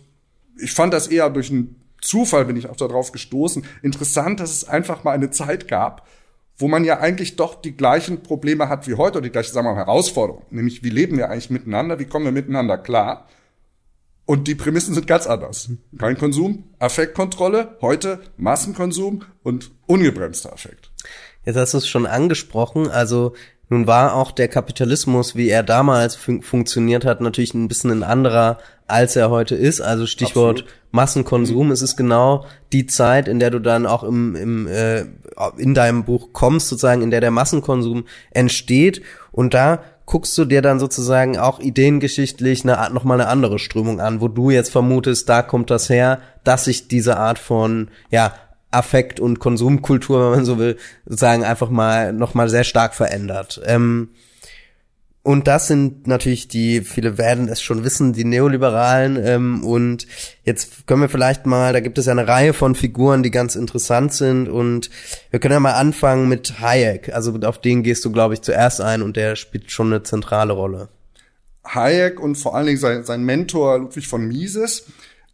ich 0.60 0.72
fand 0.72 0.92
das 0.92 1.08
eher 1.08 1.30
durch 1.30 1.50
einen 1.50 1.76
Zufall, 2.00 2.44
bin 2.44 2.56
ich 2.56 2.68
auch 2.68 2.76
darauf 2.76 3.12
gestoßen, 3.12 3.64
interessant, 3.82 4.40
dass 4.40 4.50
es 4.50 4.64
einfach 4.69 5.05
mal 5.05 5.12
eine 5.12 5.31
Zeit 5.31 5.69
gab, 5.69 6.06
wo 6.56 6.69
man 6.69 6.84
ja 6.84 6.98
eigentlich 6.98 7.36
doch 7.36 7.60
die 7.60 7.76
gleichen 7.76 8.22
Probleme 8.22 8.69
hat 8.69 8.86
wie 8.86 8.94
heute 8.94 9.19
oder 9.19 9.26
die 9.26 9.32
gleichen, 9.32 9.52
sagen 9.52 9.67
wir 9.67 9.74
mal, 9.74 9.78
Herausforderungen. 9.78 10.46
Nämlich, 10.50 10.82
wie 10.82 10.90
leben 10.90 11.17
wir 11.17 11.31
eigentlich 11.31 11.50
miteinander? 11.50 11.98
Wie 11.98 12.05
kommen 12.05 12.24
wir 12.24 12.32
miteinander 12.32 12.78
klar? 12.78 13.28
Und 14.24 14.48
die 14.48 14.55
Prämissen 14.55 14.94
sind 14.94 15.06
ganz 15.06 15.26
anders. 15.26 15.70
Kein 15.98 16.17
Konsum, 16.17 16.64
Affektkontrolle, 16.78 17.76
heute 17.81 18.20
Massenkonsum 18.36 19.24
und 19.43 19.72
ungebremster 19.86 20.52
Affekt. 20.52 20.90
Jetzt 21.44 21.56
hast 21.56 21.74
du 21.74 21.78
es 21.78 21.88
schon 21.88 22.06
angesprochen, 22.06 22.88
also 22.88 23.34
nun 23.72 23.86
war 23.86 24.14
auch 24.17 24.32
der 24.32 24.48
Kapitalismus, 24.48 25.34
wie 25.34 25.48
er 25.48 25.62
damals 25.62 26.14
fun 26.14 26.43
funktioniert 26.43 27.06
hat, 27.06 27.22
natürlich 27.22 27.55
ein 27.55 27.69
bisschen 27.69 27.91
ein 27.91 28.02
anderer, 28.02 28.58
als 28.86 29.17
er 29.17 29.31
heute 29.31 29.55
ist. 29.55 29.81
Also 29.81 30.06
Stichwort 30.06 30.58
Absolut. 30.58 30.74
Massenkonsum. 30.91 31.67
Mhm. 31.69 31.72
Es 31.72 31.81
ist 31.81 31.96
genau 31.96 32.44
die 32.74 32.86
Zeit, 32.86 33.29
in 33.29 33.41
der 33.41 33.48
du 33.48 33.60
dann 33.60 33.86
auch 33.86 34.05
im, 34.05 34.36
im 34.36 34.67
äh, 34.67 35.06
in 35.56 35.72
deinem 35.72 36.05
Buch 36.05 36.34
kommst, 36.34 36.69
sozusagen, 36.69 37.00
in 37.00 37.10
der 37.10 37.22
der 37.22 37.31
Massenkonsum 37.31 38.05
entsteht. 38.32 39.00
Und 39.31 39.55
da 39.55 39.82
guckst 40.05 40.36
du 40.36 40.44
dir 40.44 40.60
dann 40.60 40.79
sozusagen 40.79 41.38
auch 41.38 41.58
ideengeschichtlich 41.58 42.69
eine, 42.69 42.93
noch 42.93 43.05
mal 43.05 43.14
eine 43.14 43.29
andere 43.29 43.58
Strömung 43.58 44.00
an, 44.00 44.20
wo 44.20 44.29
du 44.29 44.50
jetzt 44.50 44.70
vermutest, 44.70 45.31
da 45.31 45.41
kommt 45.41 45.70
das 45.70 45.88
her, 45.88 46.20
dass 46.44 46.67
sich 46.67 46.88
diese 46.88 47.17
Art 47.17 47.38
von 47.38 47.88
ja 48.10 48.34
Affekt 48.72 49.20
und 49.20 49.38
Konsumkultur, 49.38 50.31
wenn 50.31 50.38
man 50.38 50.44
so 50.44 50.58
will, 50.58 50.76
sozusagen 51.05 51.44
einfach 51.44 51.70
mal 51.70 52.12
noch 52.12 52.34
mal 52.34 52.48
sehr 52.48 52.64
stark 52.64 52.94
verändert. 52.94 53.60
Ähm, 53.64 54.10
und 55.24 55.46
das 55.46 55.69
sind 55.69 56.08
natürlich 56.08 56.48
die, 56.48 56.81
viele 56.81 57.17
werden 57.17 57.48
es 57.48 57.62
schon 57.62 57.84
wissen, 57.84 58.12
die 58.12 58.24
Neoliberalen. 58.24 59.17
Ähm, 59.24 59.64
und 59.64 60.08
jetzt 60.43 60.86
können 60.88 61.00
wir 61.00 61.08
vielleicht 61.08 61.46
mal, 61.46 61.72
da 61.72 61.79
gibt 61.79 61.96
es 61.98 62.06
ja 62.06 62.12
eine 62.12 62.26
Reihe 62.26 62.52
von 62.52 62.74
Figuren, 62.74 63.22
die 63.22 63.31
ganz 63.31 63.55
interessant 63.55 64.12
sind. 64.12 64.48
Und 64.48 64.91
wir 65.31 65.38
können 65.38 65.52
ja 65.55 65.60
mal 65.60 65.74
anfangen 65.74 66.29
mit 66.29 66.60
Hayek. 66.60 67.14
Also 67.14 67.38
auf 67.44 67.60
den 67.60 67.84
gehst 67.84 68.05
du, 68.05 68.10
glaube 68.10 68.34
ich, 68.34 68.43
zuerst 68.43 68.81
ein 68.81 69.00
und 69.00 69.17
der 69.17 69.36
spielt 69.36 69.70
schon 69.70 69.93
eine 69.93 70.02
zentrale 70.02 70.55
Rolle. 70.55 70.88
Hayek 71.64 72.19
und 72.19 72.34
vor 72.34 72.56
allen 72.56 72.67
Dingen 72.67 72.79
sein, 72.79 73.05
sein 73.05 73.22
Mentor 73.22 73.79
Ludwig 73.79 74.08
von 74.08 74.26
Mises. 74.26 74.86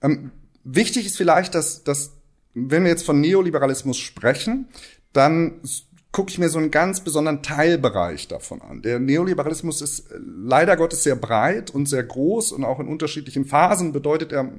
Ähm, 0.03 0.33
wichtig 0.65 1.07
ist 1.07 1.17
vielleicht, 1.17 1.55
dass, 1.55 1.83
dass 1.83 2.18
wenn 2.55 2.85
wir 2.85 2.91
jetzt 2.91 3.05
von 3.05 3.21
Neoliberalismus 3.21 3.99
sprechen, 3.99 4.69
dann 5.13 5.61
gucke 6.13 6.31
ich 6.31 6.39
mir 6.39 6.49
so 6.49 6.59
einen 6.59 6.71
ganz 6.71 7.05
besonderen 7.05 7.43
Teilbereich 7.43 8.29
davon 8.29 8.63
an. 8.63 8.83
Der 8.83 8.99
Neoliberalismus 8.99 9.83
ist 9.83 10.11
äh, 10.11 10.19
leider 10.19 10.77
Gottes 10.77 11.03
sehr 11.03 11.17
breit 11.17 11.71
und 11.71 11.87
sehr 11.87 12.03
groß 12.03 12.53
und 12.53 12.65
auch 12.65 12.81
in 12.81 12.89
unterschiedlichen 12.89 13.45
Phasen 13.45 13.93
bedeutet 13.93 14.33
er 14.33 14.51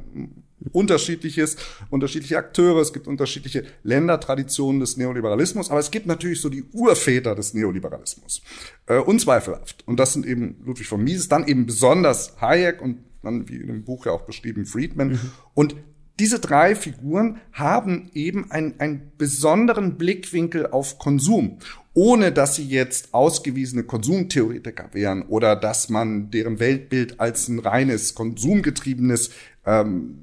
unterschiedliches, 0.72 1.58
unterschiedliche 1.90 2.38
Akteure, 2.38 2.82
es 2.82 2.94
gibt 2.94 3.08
unterschiedliche 3.08 3.64
Ländertraditionen 3.84 4.80
des 4.80 4.98
Neoliberalismus, 4.98 5.72
aber 5.72 5.80
es 5.80 5.90
gibt 5.90 6.06
natürlich 6.06 6.42
so 6.42 6.50
die 6.50 6.64
Urväter 6.74 7.34
des 7.34 7.54
Neoliberalismus. 7.54 8.42
Äh, 8.86 8.98
unzweifelhaft. 8.98 9.88
Und 9.88 10.00
das 10.00 10.14
sind 10.14 10.26
eben 10.26 10.62
Ludwig 10.66 10.88
von 10.88 11.04
Mises, 11.04 11.30
dann 11.30 11.48
eben 11.48 11.66
besonders 11.66 12.40
Hayek 12.42 12.82
und 12.82 13.00
dann, 13.24 13.50
wie 13.50 13.58
in 13.58 13.68
dem 13.68 13.84
Buch 13.84 14.06
ja 14.06 14.12
auch 14.12 14.22
beschrieben, 14.22 14.66
Friedman. 14.66 15.10
Mhm. 15.10 15.20
Und 15.54 15.76
diese 16.20 16.40
drei 16.40 16.76
Figuren 16.76 17.40
haben 17.54 18.10
eben 18.14 18.52
einen, 18.52 18.80
einen 18.80 19.12
besonderen 19.18 19.98
Blickwinkel 19.98 20.68
auf 20.68 21.00
Konsum, 21.00 21.60
ohne 21.94 22.32
dass 22.32 22.56
sie 22.56 22.68
jetzt 22.68 23.14
ausgewiesene 23.14 23.84
Konsumtheoretiker 23.84 24.90
wären 24.94 25.24
oder 25.24 25.56
dass 25.56 25.90
man 25.90 26.30
deren 26.30 26.60
Weltbild 26.60 27.20
als 27.20 27.48
ein 27.48 27.60
reines 27.60 28.16
konsumgetriebenes 28.16 29.32
ähm, 29.66 30.18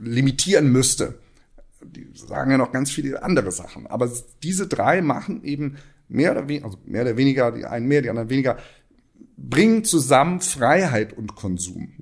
limitieren 0.00 0.72
müsste. 0.72 1.18
Die 1.82 2.08
sagen 2.14 2.50
ja 2.50 2.58
noch 2.58 2.72
ganz 2.72 2.90
viele 2.90 3.22
andere 3.22 3.52
Sachen, 3.52 3.86
aber 3.86 4.10
diese 4.42 4.66
drei 4.66 5.02
machen 5.02 5.44
eben 5.44 5.76
mehr 6.08 6.32
oder 6.32 6.48
weniger, 6.48 6.66
also 6.66 6.78
mehr 6.86 7.02
oder 7.02 7.16
weniger, 7.16 7.52
die 7.52 7.64
einen 7.64 7.86
mehr, 7.86 8.02
die 8.02 8.10
anderen 8.10 8.30
weniger, 8.30 8.58
bringen 9.36 9.84
zusammen 9.84 10.40
Freiheit 10.40 11.12
und 11.12 11.34
Konsum. 11.34 11.92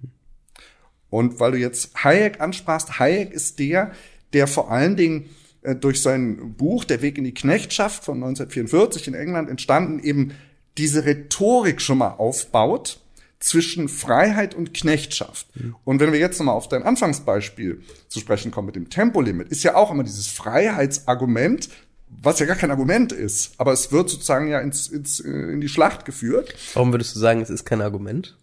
Und 1.11 1.41
weil 1.41 1.53
du 1.53 1.59
jetzt 1.59 2.05
Hayek 2.05 2.41
ansprachst, 2.41 2.99
Hayek 2.99 3.33
ist 3.33 3.59
der, 3.59 3.93
der 4.33 4.47
vor 4.47 4.71
allen 4.71 4.97
Dingen 4.97 5.29
äh, 5.63 5.75
durch 5.75 6.03
sein 6.03 6.55
Buch 6.55 6.85
Der 6.85 7.03
Weg 7.03 7.19
in 7.19 7.25
die 7.25 7.35
Knechtschaft 7.35 8.05
von 8.05 8.17
1944 8.17 9.09
in 9.09 9.15
England 9.15 9.51
entstanden, 9.51 9.99
eben 9.99 10.33
diese 10.79 11.05
Rhetorik 11.05 11.81
schon 11.81 11.99
mal 11.99 12.11
aufbaut 12.11 13.01
zwischen 13.41 13.89
Freiheit 13.89 14.55
und 14.55 14.75
Knechtschaft. 14.75 15.47
Mhm. 15.57 15.75
Und 15.85 16.01
wenn 16.01 16.13
wir 16.13 16.19
jetzt 16.19 16.39
nochmal 16.39 16.55
auf 16.55 16.69
dein 16.69 16.83
Anfangsbeispiel 16.83 17.83
zu 18.09 18.21
sprechen 18.21 18.51
kommen 18.51 18.67
mit 18.67 18.77
dem 18.77 18.91
Tempolimit, 18.91 19.49
ist 19.49 19.63
ja 19.63 19.75
auch 19.75 19.91
immer 19.91 20.05
dieses 20.05 20.29
Freiheitsargument, 20.29 21.71
was 22.09 22.39
ja 22.39 22.47
gar 22.47 22.57
kein 22.57 22.71
Argument 22.71 23.13
ist, 23.13 23.53
aber 23.57 23.73
es 23.73 23.93
wird 23.93 24.11
sozusagen 24.11 24.49
ja 24.49 24.61
ins, 24.61 24.89
ins, 24.89 25.21
äh, 25.21 25.29
in 25.29 25.61
die 25.61 25.69
Schlacht 25.69 26.05
geführt. 26.05 26.55
Warum 26.75 26.93
würdest 26.93 27.15
du 27.15 27.21
sagen, 27.21 27.41
es 27.41 27.51
ist 27.51 27.65
kein 27.65 27.81
Argument? 27.81 28.37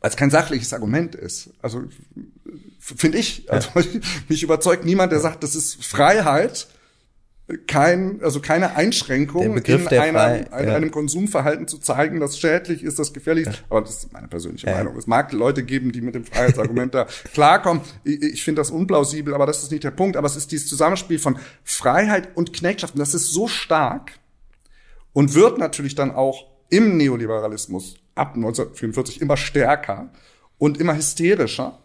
Weil 0.00 0.10
es 0.10 0.16
kein 0.16 0.30
sachliches 0.30 0.72
Argument 0.72 1.14
ist. 1.14 1.50
Also 1.60 1.84
finde 2.78 3.18
ich, 3.18 3.50
also 3.50 3.68
ja. 3.74 4.00
mich 4.28 4.42
überzeugt 4.42 4.84
niemand, 4.84 5.12
der 5.12 5.20
sagt, 5.20 5.42
das 5.42 5.54
ist 5.54 5.84
Freiheit, 5.84 6.68
kein, 7.66 8.20
also 8.22 8.40
keine 8.40 8.76
Einschränkung 8.76 9.56
in 9.56 9.88
einer, 9.88 10.12
Frei, 10.12 10.46
ja. 10.50 10.74
einem 10.74 10.90
Konsumverhalten 10.90 11.66
zu 11.66 11.78
zeigen, 11.78 12.20
das 12.20 12.38
schädlich 12.38 12.82
ist, 12.82 12.98
das 12.98 13.14
gefährlich 13.14 13.46
ist. 13.46 13.56
Ja. 13.56 13.64
Aber 13.70 13.80
das 13.80 14.04
ist 14.04 14.12
meine 14.12 14.28
persönliche 14.28 14.66
ja. 14.66 14.74
Meinung. 14.74 14.96
Es 14.98 15.06
mag 15.06 15.32
Leute 15.32 15.62
geben, 15.62 15.90
die 15.90 16.02
mit 16.02 16.14
dem 16.14 16.24
Freiheitsargument 16.24 16.94
da 16.94 17.06
klarkommen. 17.32 17.82
Ich, 18.04 18.22
ich 18.22 18.44
finde 18.44 18.60
das 18.60 18.70
unplausibel, 18.70 19.34
aber 19.34 19.46
das 19.46 19.62
ist 19.62 19.70
nicht 19.70 19.82
der 19.82 19.92
Punkt. 19.92 20.18
Aber 20.18 20.26
es 20.26 20.36
ist 20.36 20.52
dieses 20.52 20.68
Zusammenspiel 20.68 21.18
von 21.18 21.38
Freiheit 21.64 22.36
und 22.36 22.52
Knechtschaft. 22.52 22.94
Und 22.94 23.00
das 23.00 23.14
ist 23.14 23.32
so 23.32 23.48
stark 23.48 24.12
und 25.14 25.34
wird 25.34 25.56
natürlich 25.56 25.94
dann 25.94 26.10
auch 26.10 26.44
im 26.68 26.98
Neoliberalismus 26.98 27.96
ab 28.18 28.34
1944 28.34 29.20
immer 29.20 29.36
stärker 29.36 30.10
und 30.58 30.78
immer 30.78 30.96
hysterischer 30.96 31.78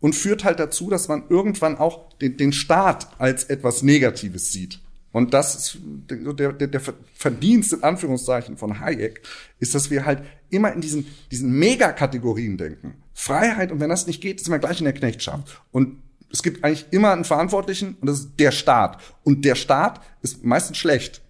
und 0.00 0.14
führt 0.14 0.44
halt 0.44 0.60
dazu, 0.60 0.90
dass 0.90 1.08
man 1.08 1.24
irgendwann 1.28 1.78
auch 1.78 2.12
den, 2.18 2.36
den 2.36 2.52
Staat 2.52 3.08
als 3.18 3.44
etwas 3.44 3.82
Negatives 3.82 4.52
sieht. 4.52 4.80
Und 5.12 5.32
das 5.32 5.54
ist 5.54 5.78
der, 5.80 6.52
der, 6.52 6.68
der 6.68 6.80
Verdienst 7.14 7.72
in 7.72 7.82
Anführungszeichen 7.82 8.58
von 8.58 8.80
Hayek, 8.80 9.22
ist, 9.58 9.74
dass 9.74 9.90
wir 9.90 10.04
halt 10.04 10.22
immer 10.50 10.72
in 10.74 10.82
diesen, 10.82 11.06
diesen 11.30 11.58
Megakategorien 11.58 12.58
denken. 12.58 13.02
Freiheit 13.14 13.72
und 13.72 13.80
wenn 13.80 13.88
das 13.88 14.06
nicht 14.06 14.20
geht, 14.20 14.42
ist 14.42 14.50
man 14.50 14.60
gleich 14.60 14.78
in 14.78 14.84
der 14.84 14.92
Knechtschaft. 14.92 15.62
Und 15.72 16.02
es 16.30 16.42
gibt 16.42 16.62
eigentlich 16.64 16.86
immer 16.90 17.12
einen 17.12 17.24
Verantwortlichen 17.24 17.96
und 18.00 18.08
das 18.08 18.20
ist 18.20 18.30
der 18.38 18.50
Staat. 18.50 18.98
Und 19.24 19.46
der 19.46 19.54
Staat 19.54 20.02
ist 20.20 20.44
meistens 20.44 20.76
schlecht. 20.76 21.22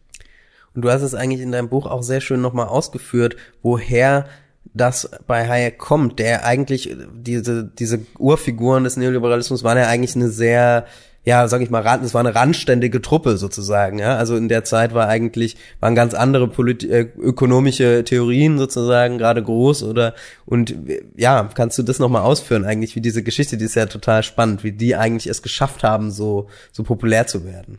Und 0.74 0.82
du 0.82 0.90
hast 0.90 1.02
es 1.02 1.14
eigentlich 1.14 1.40
in 1.40 1.52
deinem 1.52 1.68
Buch 1.68 1.86
auch 1.86 2.02
sehr 2.02 2.20
schön 2.20 2.40
nochmal 2.40 2.66
ausgeführt, 2.66 3.36
woher 3.62 4.28
das 4.76 5.10
bei 5.26 5.48
Hayek 5.48 5.78
kommt, 5.78 6.18
der 6.18 6.44
eigentlich 6.44 6.94
diese 7.14 7.64
diese 7.64 8.00
Urfiguren 8.18 8.84
des 8.84 8.96
Neoliberalismus 8.96 9.64
waren 9.64 9.78
ja 9.78 9.86
eigentlich 9.86 10.16
eine 10.16 10.28
sehr 10.28 10.86
ja, 11.26 11.48
sag 11.48 11.60
ich 11.60 11.70
mal, 11.70 11.84
es 12.04 12.14
war 12.14 12.20
eine 12.20 12.36
randständige 12.36 13.02
Truppe 13.02 13.36
sozusagen, 13.36 13.98
ja. 13.98 14.16
Also 14.16 14.36
in 14.36 14.48
der 14.48 14.62
Zeit 14.62 14.94
war 14.94 15.08
eigentlich, 15.08 15.56
waren 15.80 15.96
ganz 15.96 16.14
andere 16.14 16.46
polit 16.46 16.84
äh, 16.84 17.08
ökonomische 17.18 18.04
Theorien 18.04 18.58
sozusagen 18.58 19.18
gerade 19.18 19.42
groß 19.42 19.82
oder 19.82 20.14
und 20.46 20.76
ja, 21.16 21.50
kannst 21.52 21.78
du 21.78 21.82
das 21.82 21.98
nochmal 21.98 22.22
ausführen 22.22 22.64
eigentlich, 22.64 22.94
wie 22.94 23.00
diese 23.00 23.24
Geschichte, 23.24 23.56
die 23.56 23.64
ist 23.64 23.74
ja 23.74 23.86
total 23.86 24.22
spannend, 24.22 24.62
wie 24.62 24.70
die 24.70 24.94
eigentlich 24.94 25.26
es 25.26 25.42
geschafft 25.42 25.82
haben, 25.82 26.12
so, 26.12 26.46
so 26.70 26.84
populär 26.84 27.26
zu 27.26 27.44
werden. 27.44 27.78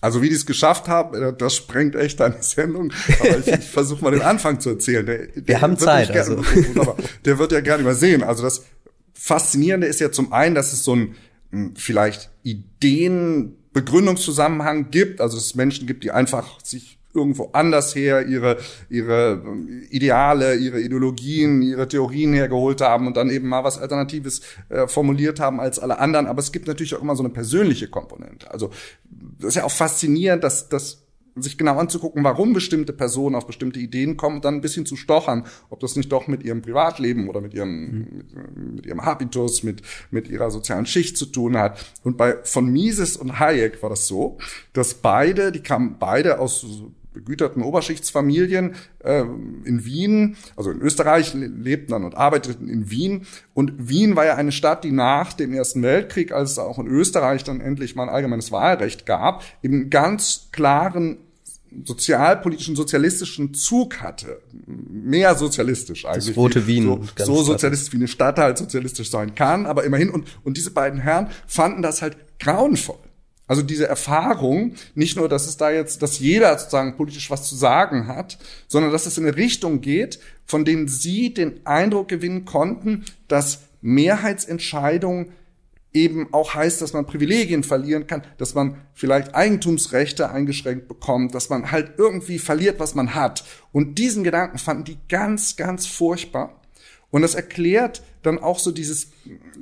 Also 0.00 0.22
wie 0.22 0.28
die 0.28 0.34
es 0.34 0.46
geschafft 0.46 0.88
haben, 0.88 1.20
äh, 1.20 1.32
das 1.36 1.56
sprengt 1.56 1.94
echt 1.94 2.20
eine 2.20 2.36
Sendung. 2.42 2.92
Aber 3.20 3.38
ich, 3.38 3.46
ich 3.48 3.68
versuche 3.68 4.02
mal 4.02 4.12
den 4.12 4.22
Anfang 4.22 4.60
zu 4.60 4.70
erzählen. 4.70 5.04
Der, 5.04 5.34
Wir 5.34 5.42
der 5.42 5.60
haben 5.60 5.76
Zeit. 5.76 6.10
Also. 6.10 6.42
Der 7.24 7.38
wird 7.38 7.52
ja 7.52 7.60
gerne 7.60 7.82
übersehen. 7.82 8.22
Also 8.22 8.42
das 8.42 8.64
Faszinierende 9.14 9.86
ist 9.86 10.00
ja 10.00 10.10
zum 10.10 10.32
einen, 10.32 10.54
dass 10.54 10.72
es 10.72 10.84
so 10.84 10.96
ein 10.96 11.16
hm, 11.50 11.74
vielleicht 11.76 12.30
Ideenbegründungszusammenhang 12.42 14.90
gibt. 14.90 15.20
Also 15.20 15.36
dass 15.36 15.44
es 15.46 15.54
Menschen 15.54 15.86
gibt, 15.86 16.02
die 16.04 16.10
einfach 16.10 16.58
sich 16.64 16.99
irgendwo 17.14 17.50
anders 17.52 17.94
her 17.94 18.26
ihre, 18.26 18.58
ihre 18.88 19.42
Ideale, 19.90 20.56
ihre 20.56 20.80
Ideologien, 20.80 21.62
ihre 21.62 21.88
Theorien 21.88 22.32
hergeholt 22.32 22.80
haben 22.80 23.06
und 23.06 23.16
dann 23.16 23.30
eben 23.30 23.48
mal 23.48 23.64
was 23.64 23.78
Alternatives 23.78 24.42
äh, 24.68 24.86
formuliert 24.86 25.40
haben 25.40 25.60
als 25.60 25.78
alle 25.78 25.98
anderen. 25.98 26.26
Aber 26.26 26.40
es 26.40 26.52
gibt 26.52 26.66
natürlich 26.66 26.94
auch 26.94 27.02
immer 27.02 27.16
so 27.16 27.22
eine 27.22 27.32
persönliche 27.32 27.88
Komponente. 27.88 28.50
Also 28.50 28.70
das 29.38 29.50
ist 29.50 29.54
ja 29.56 29.64
auch 29.64 29.70
faszinierend, 29.70 30.44
dass, 30.44 30.68
dass 30.68 31.02
sich 31.36 31.58
genau 31.58 31.78
anzugucken, 31.78 32.24
warum 32.24 32.52
bestimmte 32.52 32.92
Personen 32.92 33.34
auf 33.34 33.46
bestimmte 33.46 33.78
Ideen 33.78 34.16
kommen 34.16 34.36
und 34.36 34.44
dann 34.44 34.56
ein 34.56 34.60
bisschen 34.60 34.86
zu 34.86 34.96
stochern, 34.96 35.46
ob 35.70 35.80
das 35.80 35.96
nicht 35.96 36.10
doch 36.10 36.26
mit 36.26 36.42
ihrem 36.42 36.62
Privatleben 36.62 37.28
oder 37.28 37.40
mit 37.40 37.54
ihrem, 37.54 37.70
mhm. 37.70 38.06
mit, 38.16 38.74
mit, 38.74 38.86
ihrem 38.86 39.04
Habitus, 39.04 39.62
mit, 39.62 39.82
mit 40.10 40.28
ihrer 40.28 40.50
sozialen 40.50 40.86
Schicht 40.86 41.16
zu 41.16 41.26
tun 41.26 41.56
hat. 41.56 41.84
Und 42.02 42.16
bei 42.16 42.38
von 42.42 42.66
Mises 42.66 43.16
und 43.16 43.38
Hayek 43.38 43.82
war 43.82 43.90
das 43.90 44.06
so, 44.06 44.38
dass 44.72 44.94
beide, 44.94 45.52
die 45.52 45.60
kamen 45.60 45.96
beide 45.98 46.38
aus 46.38 46.66
begüterten 47.20 47.62
Oberschichtsfamilien 47.62 48.74
äh, 49.04 49.20
in 49.20 49.84
Wien, 49.84 50.36
also 50.56 50.70
in 50.70 50.80
Österreich, 50.80 51.34
lebten 51.34 51.92
dann 51.92 52.04
und 52.04 52.16
arbeiteten 52.16 52.68
in 52.68 52.90
Wien. 52.90 53.26
Und 53.54 53.88
Wien 53.88 54.16
war 54.16 54.26
ja 54.26 54.34
eine 54.34 54.52
Stadt, 54.52 54.84
die 54.84 54.92
nach 54.92 55.32
dem 55.32 55.52
Ersten 55.52 55.82
Weltkrieg, 55.82 56.32
als 56.32 56.52
es 56.52 56.58
auch 56.58 56.78
in 56.78 56.86
Österreich 56.86 57.44
dann 57.44 57.60
endlich 57.60 57.94
mal 57.94 58.04
ein 58.04 58.08
allgemeines 58.08 58.50
Wahlrecht 58.50 59.06
gab, 59.06 59.44
eben 59.62 59.90
ganz 59.90 60.48
klaren 60.52 61.18
sozialpolitischen, 61.84 62.74
sozialistischen 62.74 63.54
Zug 63.54 64.00
hatte. 64.00 64.40
Mehr 64.66 65.34
sozialistisch 65.34 66.04
eigentlich. 66.04 66.26
Das 66.26 66.36
rote 66.36 66.66
Wien. 66.66 67.08
So, 67.16 67.24
so 67.24 67.42
sozialistisch 67.42 67.92
wie 67.92 67.98
eine 67.98 68.08
Stadt 68.08 68.38
halt 68.38 68.58
sozialistisch 68.58 69.10
sein 69.10 69.34
kann, 69.34 69.66
aber 69.66 69.84
immerhin. 69.84 70.10
Und, 70.10 70.26
und 70.42 70.56
diese 70.56 70.72
beiden 70.72 71.00
Herren 71.00 71.28
fanden 71.46 71.82
das 71.82 72.02
halt 72.02 72.16
grauenvoll. 72.38 72.98
Also 73.50 73.62
diese 73.62 73.88
Erfahrung, 73.88 74.74
nicht 74.94 75.16
nur, 75.16 75.28
dass 75.28 75.48
es 75.48 75.56
da 75.56 75.72
jetzt, 75.72 76.02
dass 76.02 76.20
jeder 76.20 76.56
sozusagen 76.56 76.96
politisch 76.96 77.32
was 77.32 77.48
zu 77.48 77.56
sagen 77.56 78.06
hat, 78.06 78.38
sondern 78.68 78.92
dass 78.92 79.06
es 79.06 79.18
in 79.18 79.26
eine 79.26 79.36
Richtung 79.36 79.80
geht, 79.80 80.20
von 80.46 80.64
denen 80.64 80.86
sie 80.86 81.34
den 81.34 81.66
Eindruck 81.66 82.06
gewinnen 82.06 82.44
konnten, 82.44 83.06
dass 83.26 83.62
Mehrheitsentscheidungen 83.80 85.32
eben 85.92 86.32
auch 86.32 86.54
heißt, 86.54 86.80
dass 86.80 86.92
man 86.92 87.06
Privilegien 87.06 87.64
verlieren 87.64 88.06
kann, 88.06 88.22
dass 88.38 88.54
man 88.54 88.76
vielleicht 88.94 89.34
Eigentumsrechte 89.34 90.30
eingeschränkt 90.30 90.86
bekommt, 90.86 91.34
dass 91.34 91.50
man 91.50 91.72
halt 91.72 91.94
irgendwie 91.98 92.38
verliert, 92.38 92.78
was 92.78 92.94
man 92.94 93.16
hat. 93.16 93.42
Und 93.72 93.98
diesen 93.98 94.22
Gedanken 94.22 94.58
fanden 94.58 94.84
die 94.84 94.98
ganz, 95.08 95.56
ganz 95.56 95.88
furchtbar. 95.88 96.59
Und 97.10 97.22
das 97.22 97.34
erklärt 97.34 98.02
dann 98.22 98.38
auch 98.38 98.58
so 98.58 98.70
dieses, 98.70 99.08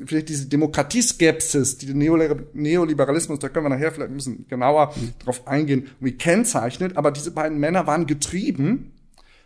vielleicht 0.04 0.28
diese 0.28 0.46
Demokratieskepsis, 0.46 1.78
die 1.78 1.86
den 1.86 1.98
Neoliberalismus, 1.98 3.38
da 3.38 3.48
können 3.48 3.66
wir 3.66 3.70
nachher 3.70 3.92
vielleicht 3.92 4.10
ein 4.10 4.16
bisschen 4.16 4.46
genauer 4.48 4.94
drauf 5.24 5.46
eingehen, 5.46 5.88
wie 6.00 6.12
kennzeichnet. 6.12 6.96
Aber 6.96 7.10
diese 7.10 7.30
beiden 7.30 7.58
Männer 7.58 7.86
waren 7.86 8.06
getrieben 8.06 8.92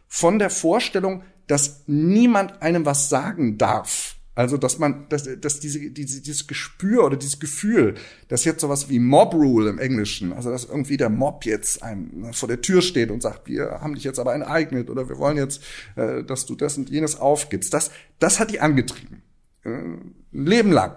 von 0.09 0.39
der 0.39 0.51
Vorstellung, 0.51 1.23
dass 1.47 1.85
niemand 1.87 2.63
einem 2.63 2.87
was 2.87 3.09
sagen 3.09 3.59
darf. 3.59 4.17
Also, 4.35 4.57
dass 4.57 4.79
man, 4.79 5.07
dass, 5.11 5.29
dass 5.41 5.61
diese, 5.61 5.91
diese, 5.91 6.23
dieses 6.23 6.47
Gespür 6.47 7.05
oder 7.05 7.17
dieses 7.17 7.39
Gefühl, 7.39 7.95
dass 8.29 8.45
jetzt 8.45 8.63
sowas 8.63 8.89
wie 8.89 8.99
Mob 8.99 9.35
Rule 9.35 9.69
im 9.69 9.79
Englischen, 9.79 10.33
also 10.33 10.51
dass 10.51 10.65
irgendwie 10.65 10.97
der 10.97 11.11
Mob 11.11 11.45
jetzt 11.45 11.83
einem 11.83 12.33
vor 12.33 12.49
der 12.49 12.63
Tür 12.63 12.81
steht 12.81 13.11
und 13.11 13.21
sagt, 13.21 13.47
wir 13.47 13.81
haben 13.83 13.95
dich 13.95 14.05
jetzt 14.05 14.19
aber 14.19 14.35
enteignet 14.35 14.89
oder 14.89 15.11
wir 15.11 15.19
wollen 15.19 15.37
jetzt, 15.37 15.63
äh, 15.97 16.25
dass 16.25 16.47
du 16.47 16.55
das 16.55 16.79
und 16.79 16.89
jenes 16.89 17.21
aufgibst, 17.21 17.75
das, 17.75 17.91
das 18.19 18.41
hat 18.41 18.51
die 18.51 18.61
angetrieben. 18.61 19.23
Äh, 19.65 19.69
ein 19.69 20.15
Leben 20.47 20.73
lang. 20.73 20.97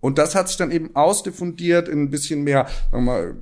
Und 0.00 0.18
das 0.18 0.36
hat 0.36 0.46
sich 0.46 0.56
dann 0.56 0.70
eben 0.70 0.94
ausdiffundiert 0.94 1.88
in 1.88 2.02
ein 2.02 2.10
bisschen 2.10 2.44
mehr, 2.44 2.68
sagen 2.92 3.04
wir 3.04 3.12
mal, 3.12 3.36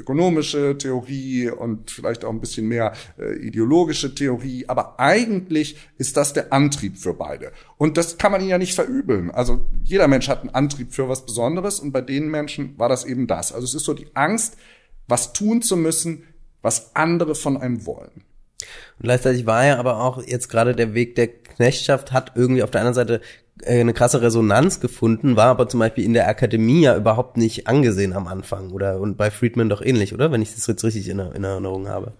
ökonomische 0.00 0.76
Theorie 0.76 1.50
und 1.50 1.90
vielleicht 1.90 2.24
auch 2.24 2.30
ein 2.30 2.40
bisschen 2.40 2.66
mehr 2.66 2.92
äh, 3.18 3.36
ideologische 3.36 4.14
Theorie. 4.14 4.64
Aber 4.68 4.98
eigentlich 4.98 5.76
ist 5.98 6.16
das 6.16 6.32
der 6.32 6.52
Antrieb 6.52 6.98
für 6.98 7.14
beide. 7.14 7.52
Und 7.76 7.96
das 7.96 8.18
kann 8.18 8.32
man 8.32 8.40
ihnen 8.40 8.50
ja 8.50 8.58
nicht 8.58 8.74
verübeln. 8.74 9.30
Also 9.30 9.66
jeder 9.84 10.08
Mensch 10.08 10.28
hat 10.28 10.40
einen 10.40 10.50
Antrieb 10.50 10.92
für 10.92 11.08
was 11.08 11.24
Besonderes 11.24 11.80
und 11.80 11.92
bei 11.92 12.00
den 12.00 12.28
Menschen 12.28 12.78
war 12.78 12.88
das 12.88 13.04
eben 13.04 13.26
das. 13.26 13.52
Also 13.52 13.64
es 13.64 13.74
ist 13.74 13.84
so 13.84 13.94
die 13.94 14.08
Angst, 14.14 14.56
was 15.06 15.32
tun 15.32 15.62
zu 15.62 15.76
müssen, 15.76 16.24
was 16.62 16.94
andere 16.94 17.34
von 17.34 17.56
einem 17.56 17.86
wollen. 17.86 18.24
Und 18.98 19.04
gleichzeitig 19.04 19.46
war 19.46 19.64
ja 19.64 19.78
aber 19.78 20.02
auch 20.02 20.22
jetzt 20.22 20.48
gerade 20.48 20.74
der 20.74 20.94
Weg 20.94 21.14
der 21.14 21.28
Knechtschaft 21.28 22.12
hat 22.12 22.32
irgendwie 22.34 22.62
auf 22.62 22.70
der 22.70 22.80
anderen 22.80 22.94
Seite 22.94 23.20
eine 23.66 23.92
krasse 23.92 24.22
Resonanz 24.22 24.80
gefunden, 24.80 25.36
war 25.36 25.46
aber 25.46 25.68
zum 25.68 25.80
Beispiel 25.80 26.04
in 26.04 26.14
der 26.14 26.28
Akademie 26.28 26.82
ja 26.82 26.96
überhaupt 26.96 27.36
nicht 27.36 27.66
angesehen 27.66 28.12
am 28.12 28.26
Anfang 28.26 28.70
oder 28.70 29.00
und 29.00 29.16
bei 29.16 29.30
Friedman 29.30 29.68
doch 29.68 29.82
ähnlich, 29.82 30.14
oder? 30.14 30.32
Wenn 30.32 30.42
ich 30.42 30.54
das 30.54 30.66
jetzt 30.66 30.84
richtig 30.84 31.08
in, 31.08 31.18
in 31.18 31.44
Erinnerung 31.44 31.88
habe. 31.88 32.12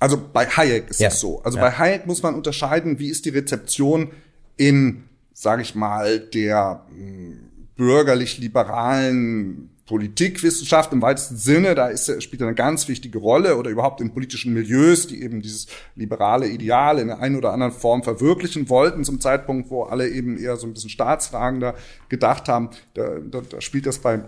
Also 0.00 0.20
bei 0.32 0.46
Hayek 0.46 0.90
ist 0.90 1.00
ja. 1.00 1.08
es 1.08 1.20
so. 1.20 1.42
Also 1.42 1.58
ja. 1.58 1.64
bei 1.64 1.70
Hayek 1.72 2.06
muss 2.06 2.22
man 2.22 2.34
unterscheiden, 2.34 2.98
wie 2.98 3.08
ist 3.08 3.24
die 3.24 3.30
Rezeption 3.30 4.10
in, 4.56 5.04
sage 5.32 5.62
ich 5.62 5.74
mal, 5.74 6.20
der 6.20 6.82
hm, 6.88 7.50
bürgerlich-liberalen 7.76 9.70
Politikwissenschaft 9.86 10.92
im 10.94 11.02
weitesten 11.02 11.36
Sinne, 11.36 11.74
da 11.74 11.88
ist, 11.88 12.22
spielt 12.22 12.40
er 12.40 12.46
eine 12.46 12.54
ganz 12.54 12.88
wichtige 12.88 13.18
Rolle 13.18 13.56
oder 13.56 13.70
überhaupt 13.70 14.00
in 14.00 14.12
politischen 14.12 14.54
Milieus, 14.54 15.06
die 15.06 15.22
eben 15.22 15.42
dieses 15.42 15.66
liberale 15.94 16.48
Ideal 16.48 16.98
in 16.98 17.08
der 17.08 17.20
einen 17.20 17.36
oder 17.36 17.52
anderen 17.52 17.72
Form 17.72 18.02
verwirklichen 18.02 18.70
wollten, 18.70 19.04
zum 19.04 19.20
Zeitpunkt, 19.20 19.70
wo 19.70 19.82
alle 19.82 20.08
eben 20.08 20.38
eher 20.38 20.56
so 20.56 20.66
ein 20.66 20.72
bisschen 20.72 20.88
staatsfragender 20.88 21.74
gedacht 22.08 22.48
haben. 22.48 22.70
Da, 22.94 23.18
da, 23.18 23.42
da 23.42 23.60
spielt 23.60 23.84
das 23.84 23.98
bei, 23.98 24.22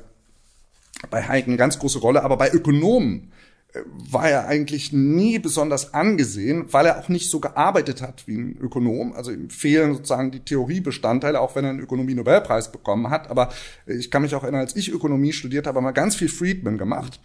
bei 1.09 1.23
Hayek 1.23 1.47
eine 1.47 1.57
ganz 1.57 1.79
große 1.79 2.01
Rolle. 2.01 2.23
Aber 2.23 2.37
bei 2.37 2.51
Ökonomen 2.51 3.33
war 3.85 4.29
er 4.29 4.47
eigentlich 4.47 4.93
nie 4.93 5.39
besonders 5.39 5.93
angesehen, 5.93 6.67
weil 6.73 6.87
er 6.87 6.99
auch 6.99 7.09
nicht 7.09 7.31
so 7.31 7.41
gearbeitet 7.41 8.01
hat 8.03 8.27
wie 8.27 8.37
ein 8.37 8.57
Ökonom. 8.59 9.13
Also 9.13 9.33
ihm 9.33 9.51
fehlen 9.51 9.95
sozusagen 9.95 10.31
die 10.31 10.41
Theoriebestandteile, 10.41 11.41
auch 11.41 11.57
wenn 11.57 11.65
er 11.65 11.71
einen 11.71 11.81
Ökonomie-Nobelpreis 11.81 12.73
bekommen 12.73 13.11
hat. 13.11 13.31
Aber 13.31 13.53
ich 13.87 14.11
kann 14.11 14.23
mich 14.23 14.35
auch 14.35 14.43
erinnern, 14.43 14.63
als 14.63 14.77
ich 14.77 14.91
Ökonomie 14.91 15.33
studiert 15.33 15.67
habe, 15.67 15.77
haben 15.79 15.85
wir 15.85 15.93
ganz 15.93 16.17
viel 16.17 16.29
Friedman 16.29 16.79
gemacht. 16.79 17.21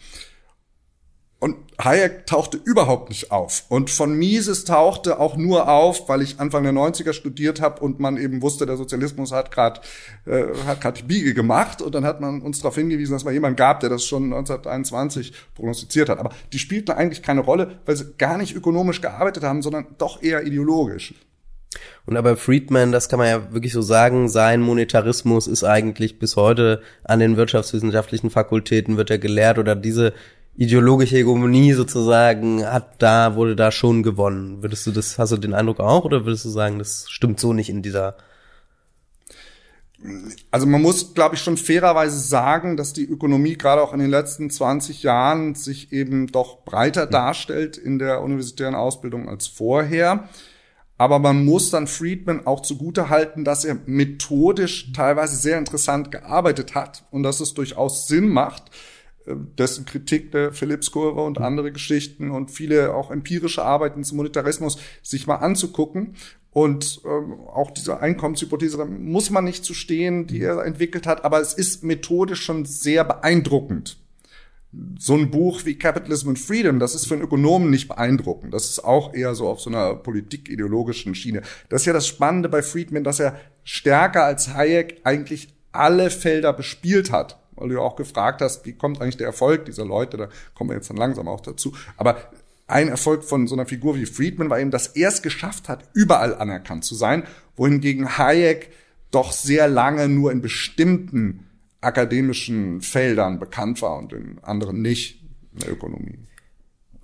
Und 1.42 1.56
Hayek 1.84 2.28
tauchte 2.28 2.60
überhaupt 2.64 3.10
nicht 3.10 3.32
auf. 3.32 3.64
Und 3.68 3.90
von 3.90 4.14
Mises 4.14 4.64
tauchte 4.64 5.20
auch 5.20 5.36
nur 5.36 5.68
auf, 5.68 6.08
weil 6.08 6.22
ich 6.22 6.40
Anfang 6.40 6.62
der 6.62 6.72
90er 6.72 7.14
studiert 7.14 7.60
habe 7.62 7.82
und 7.82 8.00
man 8.00 8.18
eben 8.18 8.44
wusste, 8.44 8.68
der 8.68 8.78
Sozialismus 8.78 9.32
hat 9.32 9.50
gerade 9.50 9.82
äh, 10.28 10.44
hat 10.68 10.82
gerade 10.82 11.02
die 11.02 11.08
Biege 11.08 11.34
gemacht. 11.34 11.82
Und 11.82 11.96
dann 11.96 12.06
hat 12.06 12.22
man 12.22 12.44
uns 12.44 12.60
darauf 12.60 12.76
hingewiesen, 12.76 13.14
dass 13.14 13.24
man 13.24 13.34
jemanden 13.34 13.56
gab, 13.56 13.80
der 13.80 13.90
das 13.90 14.06
schon 14.06 14.26
1921 14.26 15.34
prognostiziert 15.56 16.10
hat. 16.10 16.20
Aber 16.20 16.30
die 16.54 16.60
spielten 16.60 16.92
eigentlich 16.92 17.24
keine 17.24 17.42
Rolle, 17.42 17.80
weil 17.88 17.96
sie 17.96 18.14
gar 18.20 18.38
nicht 18.38 18.56
ökonomisch 18.56 19.02
gearbeitet 19.02 19.44
haben, 19.44 19.64
sondern 19.64 19.88
doch 19.98 20.22
eher 20.22 20.46
ideologisch. 20.46 21.16
Und 22.06 22.18
aber 22.18 22.38
Friedman, 22.38 22.92
das 22.92 23.10
kann 23.10 23.18
man 23.18 23.30
ja 23.30 23.52
wirklich 23.52 23.74
so 23.74 23.82
sagen, 23.82 24.30
sein 24.30 24.62
Monetarismus 24.62 25.48
ist 25.48 25.64
eigentlich 25.64 26.20
bis 26.20 26.36
heute 26.36 26.84
an 27.04 27.20
den 27.20 27.36
wirtschaftswissenschaftlichen 27.36 28.30
Fakultäten 28.30 28.98
wird 28.98 29.10
er 29.10 29.18
gelehrt 29.18 29.58
oder 29.58 29.76
diese 29.76 30.14
ideologische 30.56 31.16
Hegemonie 31.16 31.74
sozusagen 31.74 32.66
hat 32.66 33.02
da, 33.02 33.36
wurde 33.36 33.56
da 33.56 33.72
schon 33.72 34.04
gewonnen. 34.04 34.62
Würdest 34.62 34.86
du 34.86 34.92
das, 34.92 35.18
hast 35.18 35.32
du 35.32 35.38
den 35.38 35.54
Eindruck 35.54 35.80
auch 35.80 36.06
oder 36.06 36.26
würdest 36.26 36.46
du 36.46 36.50
sagen, 36.50 36.80
das 36.80 37.06
stimmt 37.10 37.40
so 37.40 37.54
nicht 37.54 37.70
in 37.70 37.82
dieser 37.82 38.16
also 40.50 40.66
man 40.66 40.82
muss, 40.82 41.14
glaube 41.14 41.36
ich, 41.36 41.42
schon 41.42 41.58
fairerweise 41.58 42.18
sagen, 42.18 42.76
dass 42.76 42.94
die 42.94 43.06
Ökonomie 43.06 43.56
gerade 43.56 43.82
auch 43.82 43.94
in 43.94 44.00
den 44.00 44.10
letzten 44.10 44.50
20 44.50 45.04
Jahren 45.04 45.56
sich 45.56 45.94
eben 45.94 46.28
doch 46.28 46.64
breiter 46.64 47.06
darstellt 47.06 47.78
in 47.78 48.00
der 48.00 48.22
universitären 48.22 48.76
Ausbildung 48.76 49.30
als 49.30 49.48
vorher. 49.48 50.28
Aber 50.98 51.20
man 51.20 51.46
muss 51.46 51.70
dann 51.70 51.88
Friedman 51.88 52.46
auch 52.46 52.62
zugute 52.62 53.10
halten, 53.10 53.44
dass 53.44 53.66
er 53.66 53.78
methodisch 53.86 54.92
teilweise 54.94 55.36
sehr 55.36 55.58
interessant 55.58 56.12
gearbeitet 56.12 56.76
hat 56.76 57.04
und 57.12 57.24
dass 57.24 57.40
es 57.40 57.54
durchaus 57.54 58.08
Sinn 58.08 58.30
macht, 58.30 58.64
dessen 59.26 59.86
Kritik 59.86 60.32
der 60.32 60.54
Phillips-Kurve 60.54 61.22
und 61.22 61.40
andere 61.40 61.72
Geschichten 61.72 62.32
und 62.32 62.52
viele 62.52 62.94
auch 62.94 63.12
empirische 63.12 63.64
Arbeiten 63.64 64.04
zum 64.04 64.18
Monetarismus 64.18 64.78
sich 65.04 65.28
mal 65.28 65.36
anzugucken. 65.36 66.16
Und 66.52 67.02
ähm, 67.06 67.40
auch 67.48 67.72
diese 67.72 68.02
Einkommenshypothese, 68.02 68.78
da 68.78 68.86
muss 68.86 69.30
man 69.30 69.46
nicht 69.46 69.64
zu 69.64 69.74
stehen, 69.74 70.28
die 70.28 70.42
er 70.42 70.66
entwickelt 70.66 71.08
hat, 71.08 71.24
aber 71.24 71.40
es 71.40 71.54
ist 71.54 71.84
methodisch 71.84 72.42
schon 72.42 72.66
sehr 72.66 73.06
beeindruckend. 73.06 73.98
So 75.00 75.16
ein 75.16 75.32
Buch 75.32 75.66
wie 75.66 75.76
Capitalism 75.76 76.30
and 76.30 76.40
Freedom, 76.40 76.80
das 76.80 76.96
ist 76.96 77.06
für 77.06 77.14
einen 77.14 77.24
Ökonomen 77.24 77.70
nicht 77.70 77.88
beeindruckend. 77.88 78.54
Das 78.54 78.70
ist 78.70 78.84
auch 78.84 79.14
eher 79.14 79.36
so 79.36 79.48
auf 79.48 79.62
so 79.62 79.70
einer 79.70 79.96
politikideologischen 79.96 81.16
Schiene. 81.16 81.42
Das 81.70 81.82
ist 81.82 81.86
ja 81.86 81.94
das 81.94 82.08
Spannende 82.08 82.50
bei 82.50 82.62
Friedman, 82.62 83.04
dass 83.04 83.20
er 83.20 83.38
stärker 83.64 84.24
als 84.24 84.54
Hayek 84.54 85.02
eigentlich 85.04 85.54
alle 85.72 86.10
Felder 86.10 86.52
bespielt 86.52 87.12
hat 87.12 87.41
weil 87.62 87.70
du 87.70 87.76
ja 87.76 87.82
auch 87.82 87.96
gefragt 87.96 88.42
hast, 88.42 88.66
wie 88.66 88.74
kommt 88.74 89.02
eigentlich 89.02 89.18
der 89.18 89.28
Erfolg 89.28 89.66
dieser 89.66 89.86
Leute, 89.86 90.18
da 90.18 90.30
kommen 90.54 90.72
wir 90.72 90.76
jetzt 90.76 90.90
dann 90.90 90.98
langsam 90.98 91.28
auch 91.28 91.42
dazu. 91.42 91.74
Aber 91.98 92.18
ein 92.68 92.88
Erfolg 92.88 93.24
von 93.24 93.48
so 93.48 93.56
einer 93.56 93.66
Figur 93.66 93.96
wie 93.96 94.06
Friedman 94.06 94.50
war 94.50 94.60
eben, 94.60 94.72
dass 94.72 94.88
er 94.88 95.10
es 95.10 95.22
geschafft 95.22 95.70
hat, 95.70 95.84
überall 95.94 96.36
anerkannt 96.36 96.86
zu 96.86 96.96
sein, 96.96 97.24
wohingegen 97.56 98.18
Hayek 98.18 98.72
doch 99.12 99.32
sehr 99.32 99.68
lange 99.68 100.08
nur 100.08 100.32
in 100.32 100.42
bestimmten 100.42 101.48
akademischen 101.82 102.82
Feldern 102.82 103.40
bekannt 103.40 103.82
war 103.82 103.98
und 103.98 104.14
in 104.14 104.40
anderen 104.42 104.82
nicht 104.82 105.22
in 105.54 105.60
der 105.60 105.72
Ökonomie. 105.72 106.20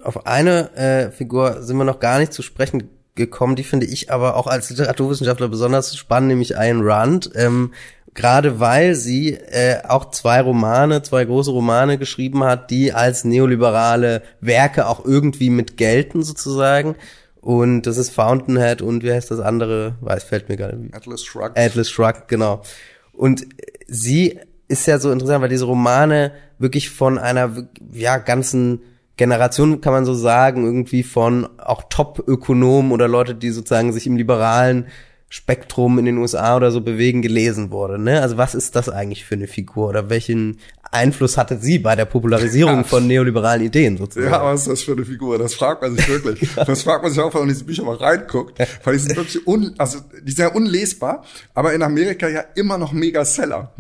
Auf 0.02 0.26
eine 0.26 0.74
äh, 0.76 1.12
Figur 1.12 1.64
sind 1.64 1.78
wir 1.78 1.84
noch 1.84 2.00
gar 2.00 2.20
nicht 2.20 2.32
zu 2.32 2.42
sprechen 2.42 2.90
gekommen, 3.16 3.56
die 3.56 3.64
finde 3.64 3.88
ich 3.88 4.12
aber 4.12 4.36
auch 4.36 4.48
als 4.48 4.70
Literaturwissenschaftler 4.70 5.50
besonders 5.50 5.98
spannend, 5.98 6.30
nämlich 6.30 6.56
Ayn 6.56 6.82
Rand. 6.82 7.32
Ähm, 7.36 7.74
gerade 8.18 8.60
weil 8.60 8.96
sie 8.96 9.36
äh, 9.36 9.84
auch 9.88 10.10
zwei 10.10 10.42
Romane, 10.42 11.04
zwei 11.04 11.24
große 11.24 11.52
Romane 11.52 12.00
geschrieben 12.00 12.44
hat, 12.44 12.72
die 12.72 12.92
als 12.92 13.24
neoliberale 13.24 14.24
Werke 14.42 14.88
auch 14.88 15.06
irgendwie 15.06 15.52
mit 15.52 15.78
gelten 15.78 16.24
sozusagen. 16.24 16.96
Und 17.40 17.84
das 17.84 17.98
ist 17.98 18.10
Fountainhead 18.10 18.82
und 18.82 19.04
wie 19.04 19.14
heißt 19.14 19.30
das 19.30 19.40
andere? 19.40 19.96
Weiß, 20.02 20.24
fällt 20.24 20.50
mir 20.50 20.58
gerade. 20.58 20.90
Atlas 20.92 21.24
Shrugged. 21.24 21.58
Atlas 21.58 21.90
Shrugged, 21.90 22.28
genau. 22.28 22.64
Und 23.14 23.46
sie 23.88 24.40
ist 24.68 24.88
ja 24.88 24.98
so 24.98 25.12
interessant, 25.12 25.44
weil 25.44 25.50
diese 25.50 25.66
Romane 25.66 26.32
wirklich 26.58 26.90
von 26.90 27.20
einer 27.20 27.68
ja 27.94 28.18
ganzen 28.18 28.82
Generation 29.16 29.80
kann 29.80 29.94
man 29.94 30.06
so 30.06 30.16
sagen, 30.16 30.66
irgendwie 30.66 31.04
von 31.04 31.48
auch 31.60 31.84
Top-Ökonomen 31.88 32.92
oder 32.92 33.08
Leute, 33.08 33.36
die 33.36 33.52
sozusagen 33.52 33.94
sich 33.94 34.08
im 34.08 34.18
liberalen 34.18 34.88
Spektrum 35.30 36.00
in 36.00 36.06
den 36.06 36.18
USA 36.18 36.56
oder 36.56 36.72
so 36.72 36.80
bewegen, 36.80 37.22
gelesen 37.22 37.70
wurde. 37.70 38.00
Ne? 38.00 38.22
Also 38.22 38.38
was 38.38 38.56
ist 38.56 38.76
das 38.76 38.88
eigentlich 38.88 39.26
für 39.26 39.36
eine 39.36 39.48
Figur 39.48 39.90
oder 39.90 40.10
welchen 40.10 40.60
Einfluss 40.90 41.36
hatte 41.38 41.58
sie 41.58 41.80
bei 41.80 41.96
der 41.98 42.06
Popularisierung 42.06 42.76
ja. 42.78 42.84
von 42.84 43.08
neoliberalen 43.08 43.62
Ideen 43.66 43.98
sozusagen? 43.98 44.32
Ja, 44.32 44.44
was 44.44 44.62
ist 44.62 44.70
das 44.70 44.82
für 44.84 44.94
eine 44.94 45.06
Figur? 45.06 45.38
Das 45.38 45.54
fragt 45.54 45.82
man 45.82 45.96
sich 45.98 46.08
wirklich. 46.08 46.50
ja. 46.56 46.64
Das 46.64 46.84
fragt 46.84 47.04
man 47.04 47.12
sich 47.12 47.22
auch, 47.22 47.34
wenn 47.34 47.42
man 47.42 47.50
in 47.50 47.56
diese 47.56 47.66
Bücher 47.66 47.84
mal 47.84 47.98
reinguckt, 47.98 48.58
weil 48.84 48.94
die 48.94 49.00
sind 49.00 49.18
wirklich 49.18 49.46
un, 49.46 49.74
also 49.78 50.00
die 50.22 50.32
sind 50.32 50.46
ja 50.46 50.54
unlesbar, 50.54 51.26
aber 51.54 51.74
in 51.74 51.84
Amerika 51.84 52.30
ja 52.30 52.46
immer 52.56 52.78
noch 52.78 52.94
Mega-Seller. 52.94 53.72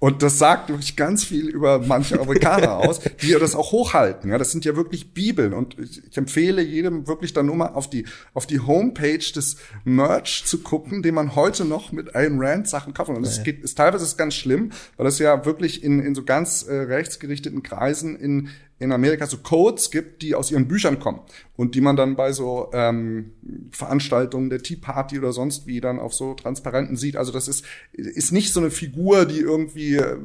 Und 0.00 0.22
das 0.22 0.38
sagt 0.38 0.70
wirklich 0.70 0.96
ganz 0.96 1.24
viel 1.24 1.48
über 1.48 1.78
manche 1.78 2.18
Amerikaner 2.18 2.78
aus, 2.78 3.00
die 3.20 3.28
ja 3.28 3.38
das 3.38 3.54
auch 3.54 3.70
hochhalten. 3.70 4.30
Ja, 4.30 4.38
das 4.38 4.50
sind 4.50 4.64
ja 4.64 4.74
wirklich 4.74 5.12
Bibeln. 5.12 5.52
Und 5.52 5.78
ich, 5.78 6.02
ich 6.10 6.16
empfehle 6.16 6.62
jedem 6.62 7.06
wirklich 7.06 7.34
dann 7.34 7.46
nur 7.46 7.56
mal 7.56 7.68
auf 7.68 7.90
die, 7.90 8.06
auf 8.32 8.46
die 8.46 8.60
Homepage 8.60 9.18
des 9.18 9.58
Merch 9.84 10.44
zu 10.46 10.62
gucken, 10.62 11.02
den 11.02 11.14
man 11.14 11.36
heute 11.36 11.66
noch 11.66 11.92
mit 11.92 12.14
Ayn 12.14 12.40
Rand 12.40 12.66
Sachen 12.66 12.94
kaufen. 12.94 13.14
Und 13.14 13.26
das 13.26 13.42
geht, 13.42 13.62
ist 13.62 13.76
teilweise 13.76 14.04
ist 14.04 14.16
ganz 14.16 14.34
schlimm, 14.34 14.72
weil 14.96 15.04
das 15.04 15.18
ja 15.18 15.44
wirklich 15.44 15.84
in, 15.84 16.00
in 16.00 16.14
so 16.14 16.24
ganz 16.24 16.62
äh, 16.62 16.74
rechtsgerichteten 16.74 17.62
Kreisen 17.62 18.16
in, 18.16 18.48
in 18.80 18.92
Amerika 18.92 19.26
so 19.26 19.36
Codes 19.36 19.90
gibt, 19.90 20.22
die 20.22 20.34
aus 20.34 20.50
ihren 20.50 20.66
Büchern 20.66 20.98
kommen 20.98 21.20
und 21.56 21.74
die 21.74 21.82
man 21.82 21.96
dann 21.96 22.16
bei 22.16 22.32
so 22.32 22.70
ähm, 22.72 23.32
Veranstaltungen 23.70 24.48
der 24.48 24.62
Tea 24.62 24.76
Party 24.76 25.18
oder 25.18 25.32
sonst 25.32 25.66
wie 25.66 25.80
dann 25.80 25.98
auf 25.98 26.14
so 26.14 26.34
Transparenten 26.34 26.96
sieht. 26.96 27.16
Also 27.16 27.30
das 27.30 27.46
ist 27.46 27.64
ist 27.92 28.32
nicht 28.32 28.52
so 28.52 28.60
eine 28.60 28.70
Figur, 28.70 29.26
die 29.26 29.38
irgendwie 29.38 29.96
äh, 29.96 30.16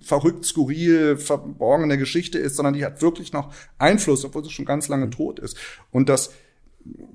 verrückt, 0.00 0.44
skurril, 0.44 1.16
verborgene 1.16 1.96
Geschichte 1.96 2.38
ist, 2.38 2.56
sondern 2.56 2.74
die 2.74 2.84
hat 2.84 3.00
wirklich 3.00 3.32
noch 3.32 3.54
Einfluss, 3.78 4.24
obwohl 4.24 4.44
sie 4.44 4.50
schon 4.50 4.64
ganz 4.64 4.88
lange 4.88 5.08
tot 5.10 5.38
ist. 5.38 5.56
Und 5.92 6.08
das 6.08 6.32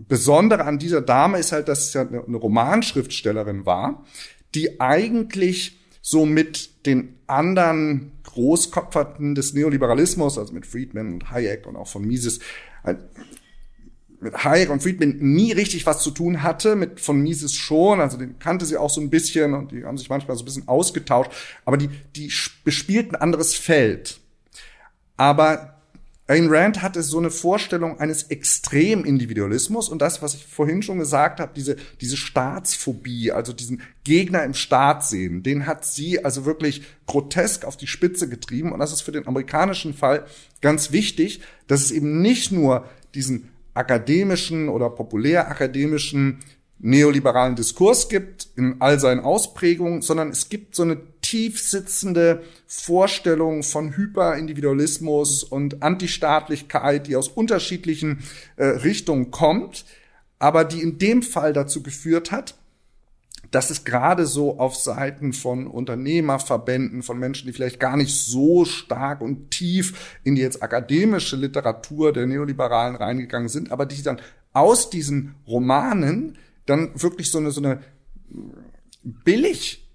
Besondere 0.08 0.64
an 0.64 0.80
dieser 0.80 1.02
Dame 1.02 1.38
ist 1.38 1.52
halt, 1.52 1.68
dass 1.68 1.92
sie 1.92 2.00
ja 2.00 2.08
eine 2.08 2.38
Romanschriftstellerin 2.38 3.66
war, 3.66 4.06
die 4.56 4.80
eigentlich 4.82 5.79
so 6.10 6.26
mit 6.26 6.88
den 6.88 7.20
anderen 7.28 8.14
Großkopferten 8.24 9.36
des 9.36 9.54
Neoliberalismus, 9.54 10.40
also 10.40 10.52
mit 10.54 10.66
Friedman 10.66 11.14
und 11.14 11.30
Hayek 11.30 11.68
und 11.68 11.76
auch 11.76 11.88
von 11.88 12.04
Mises, 12.04 12.40
mit 14.20 14.44
Hayek 14.44 14.72
und 14.72 14.82
Friedman 14.82 15.18
nie 15.20 15.52
richtig 15.52 15.86
was 15.86 16.02
zu 16.02 16.10
tun 16.10 16.42
hatte, 16.42 16.76
mit 16.76 17.00
von 17.00 17.22
Mises 17.22 17.54
schon, 17.54 18.02
also 18.02 18.18
den 18.18 18.40
kannte 18.40 18.66
sie 18.66 18.78
auch 18.78 18.90
so 18.90 19.02
ein 19.02 19.12
bisschen 19.12 19.54
und 19.54 19.72
die 19.72 19.84
haben 19.84 20.00
sich 20.00 20.10
manchmal 20.10 20.36
so 20.36 20.42
ein 20.42 20.46
bisschen 20.46 20.68
ausgetauscht, 20.68 21.30
aber 21.64 21.78
die, 21.78 21.90
die 22.16 22.34
bespielten 22.64 23.14
ein 23.14 23.22
anderes 23.22 23.54
Feld. 23.54 24.20
Aber 25.16 25.79
Ayn 26.30 26.48
Rand 26.48 26.84
hatte 26.84 27.02
so 27.02 27.18
eine 27.18 27.32
Vorstellung 27.32 28.00
eines 28.00 28.24
Extremindividualismus 28.24 29.90
und 29.90 30.00
das, 30.00 30.22
was 30.22 30.36
ich 30.36 30.46
vorhin 30.46 30.84
schon 30.84 31.00
gesagt 31.00 31.40
habe, 31.40 31.54
diese, 31.56 31.76
diese 32.02 32.18
Staatsphobie, 32.18 33.32
also 33.32 33.52
diesen 33.52 33.82
Gegner 34.04 34.44
im 34.44 34.54
Staat 34.54 35.04
sehen, 35.04 35.42
den 35.42 35.66
hat 35.66 35.86
sie 35.86 36.24
also 36.24 36.46
wirklich 36.46 36.84
grotesk 37.08 37.66
auf 37.66 37.78
die 37.78 37.88
Spitze 37.88 38.30
getrieben 38.30 38.72
und 38.72 38.80
das 38.80 38.94
ist 38.94 39.02
für 39.02 39.12
den 39.12 39.28
amerikanischen 39.28 39.96
Fall 39.96 40.28
ganz 40.62 40.92
wichtig, 40.92 41.42
dass 41.66 41.82
es 41.82 41.92
eben 41.92 42.22
nicht 42.22 42.52
nur 42.52 42.86
diesen 43.16 43.50
akademischen 43.74 44.70
oder 44.70 44.92
populärakademischen 44.92 46.42
neoliberalen 46.78 47.56
Diskurs 47.56 48.08
gibt 48.08 48.50
in 48.56 48.76
all 48.80 49.00
seinen 49.00 49.22
Ausprägungen, 49.22 50.04
sondern 50.04 50.30
es 50.30 50.50
gibt 50.50 50.76
so 50.76 50.84
eine 50.84 50.98
tiefsitzende 51.30 52.42
Vorstellung 52.66 53.62
von 53.62 53.96
Hyperindividualismus 53.96 55.44
und 55.44 55.84
Antistaatlichkeit, 55.84 57.06
die 57.06 57.16
aus 57.16 57.28
unterschiedlichen 57.28 58.24
äh, 58.56 58.66
Richtungen 58.66 59.30
kommt, 59.30 59.86
aber 60.40 60.66
die 60.66 60.82
in 60.82 60.98
dem 60.98 61.22
Fall 61.22 61.54
dazu 61.54 61.84
geführt 61.84 62.32
hat, 62.32 62.56
dass 63.52 63.70
es 63.70 63.84
gerade 63.84 64.26
so 64.26 64.58
auf 64.58 64.76
Seiten 64.76 65.34
von 65.34 65.68
Unternehmerverbänden, 65.68 67.04
von 67.04 67.20
Menschen, 67.20 67.46
die 67.46 67.54
vielleicht 67.54 67.80
gar 67.80 67.96
nicht 67.96 68.16
so 68.16 68.66
stark 68.66 69.22
und 69.22 69.52
tief 69.52 70.18
in 70.24 70.34
die 70.34 70.42
jetzt 70.42 70.64
akademische 70.64 71.36
Literatur 71.36 72.12
der 72.12 72.26
Neoliberalen 72.26 72.96
reingegangen 72.96 73.50
sind, 73.50 73.72
aber 73.72 73.86
die 73.86 74.02
dann 74.02 74.20
aus 74.52 74.90
diesen 74.90 75.36
Romanen 75.48 76.40
dann 76.66 76.90
wirklich 77.00 77.30
so 77.30 77.38
eine, 77.38 77.52
so 77.52 77.62
eine 77.62 77.84
billig 79.04 79.89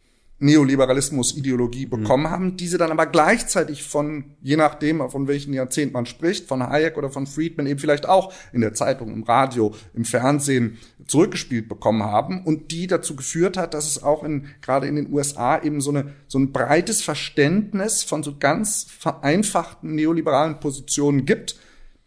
Neoliberalismus-Ideologie 0.45 1.87
bekommen 1.87 2.25
mhm. 2.25 2.31
haben, 2.31 2.57
diese 2.57 2.77
dann 2.77 2.91
aber 2.91 3.07
gleichzeitig 3.07 3.83
von, 3.83 4.37
je 4.43 4.57
nachdem, 4.57 5.09
von 5.11 5.27
welchem 5.27 5.55
Jahrzehnt 5.55 5.95
man 5.95 6.05
spricht, 6.05 6.47
von 6.47 6.63
Hayek 6.63 6.99
oder 6.99 7.11
von 7.11 7.27
Friedman 7.27 7.67
eben 7.67 7.81
vielleicht 7.81 8.07
auch 8.07 8.33
in 8.53 8.61
der 8.61 8.75
Zeitung, 8.75 9.13
im 9.13 9.23
Radio, 9.23 9.75
im 9.95 10.05
Fernsehen 10.05 10.79
zurückgespielt 11.07 11.69
bekommen 11.69 12.03
haben 12.03 12.45
und 12.45 12.71
die 12.71 12.87
dazu 12.87 13.17
geführt 13.17 13.57
hat, 13.57 13.73
dass 13.75 13.89
es 13.89 14.03
auch 14.03 14.23
in, 14.23 14.49
gerade 14.61 14.87
in 14.87 14.97
den 14.97 15.13
USA 15.13 15.63
eben 15.63 15.81
so 15.81 15.91
eine, 15.91 16.13
so 16.29 16.39
ein 16.39 16.53
breites 16.53 17.03
Verständnis 17.03 18.03
von 18.03 18.23
so 18.23 18.37
ganz 18.39 18.87
vereinfachten 18.99 19.95
neoliberalen 19.95 20.61
Positionen 20.61 21.25
gibt, 21.25 21.57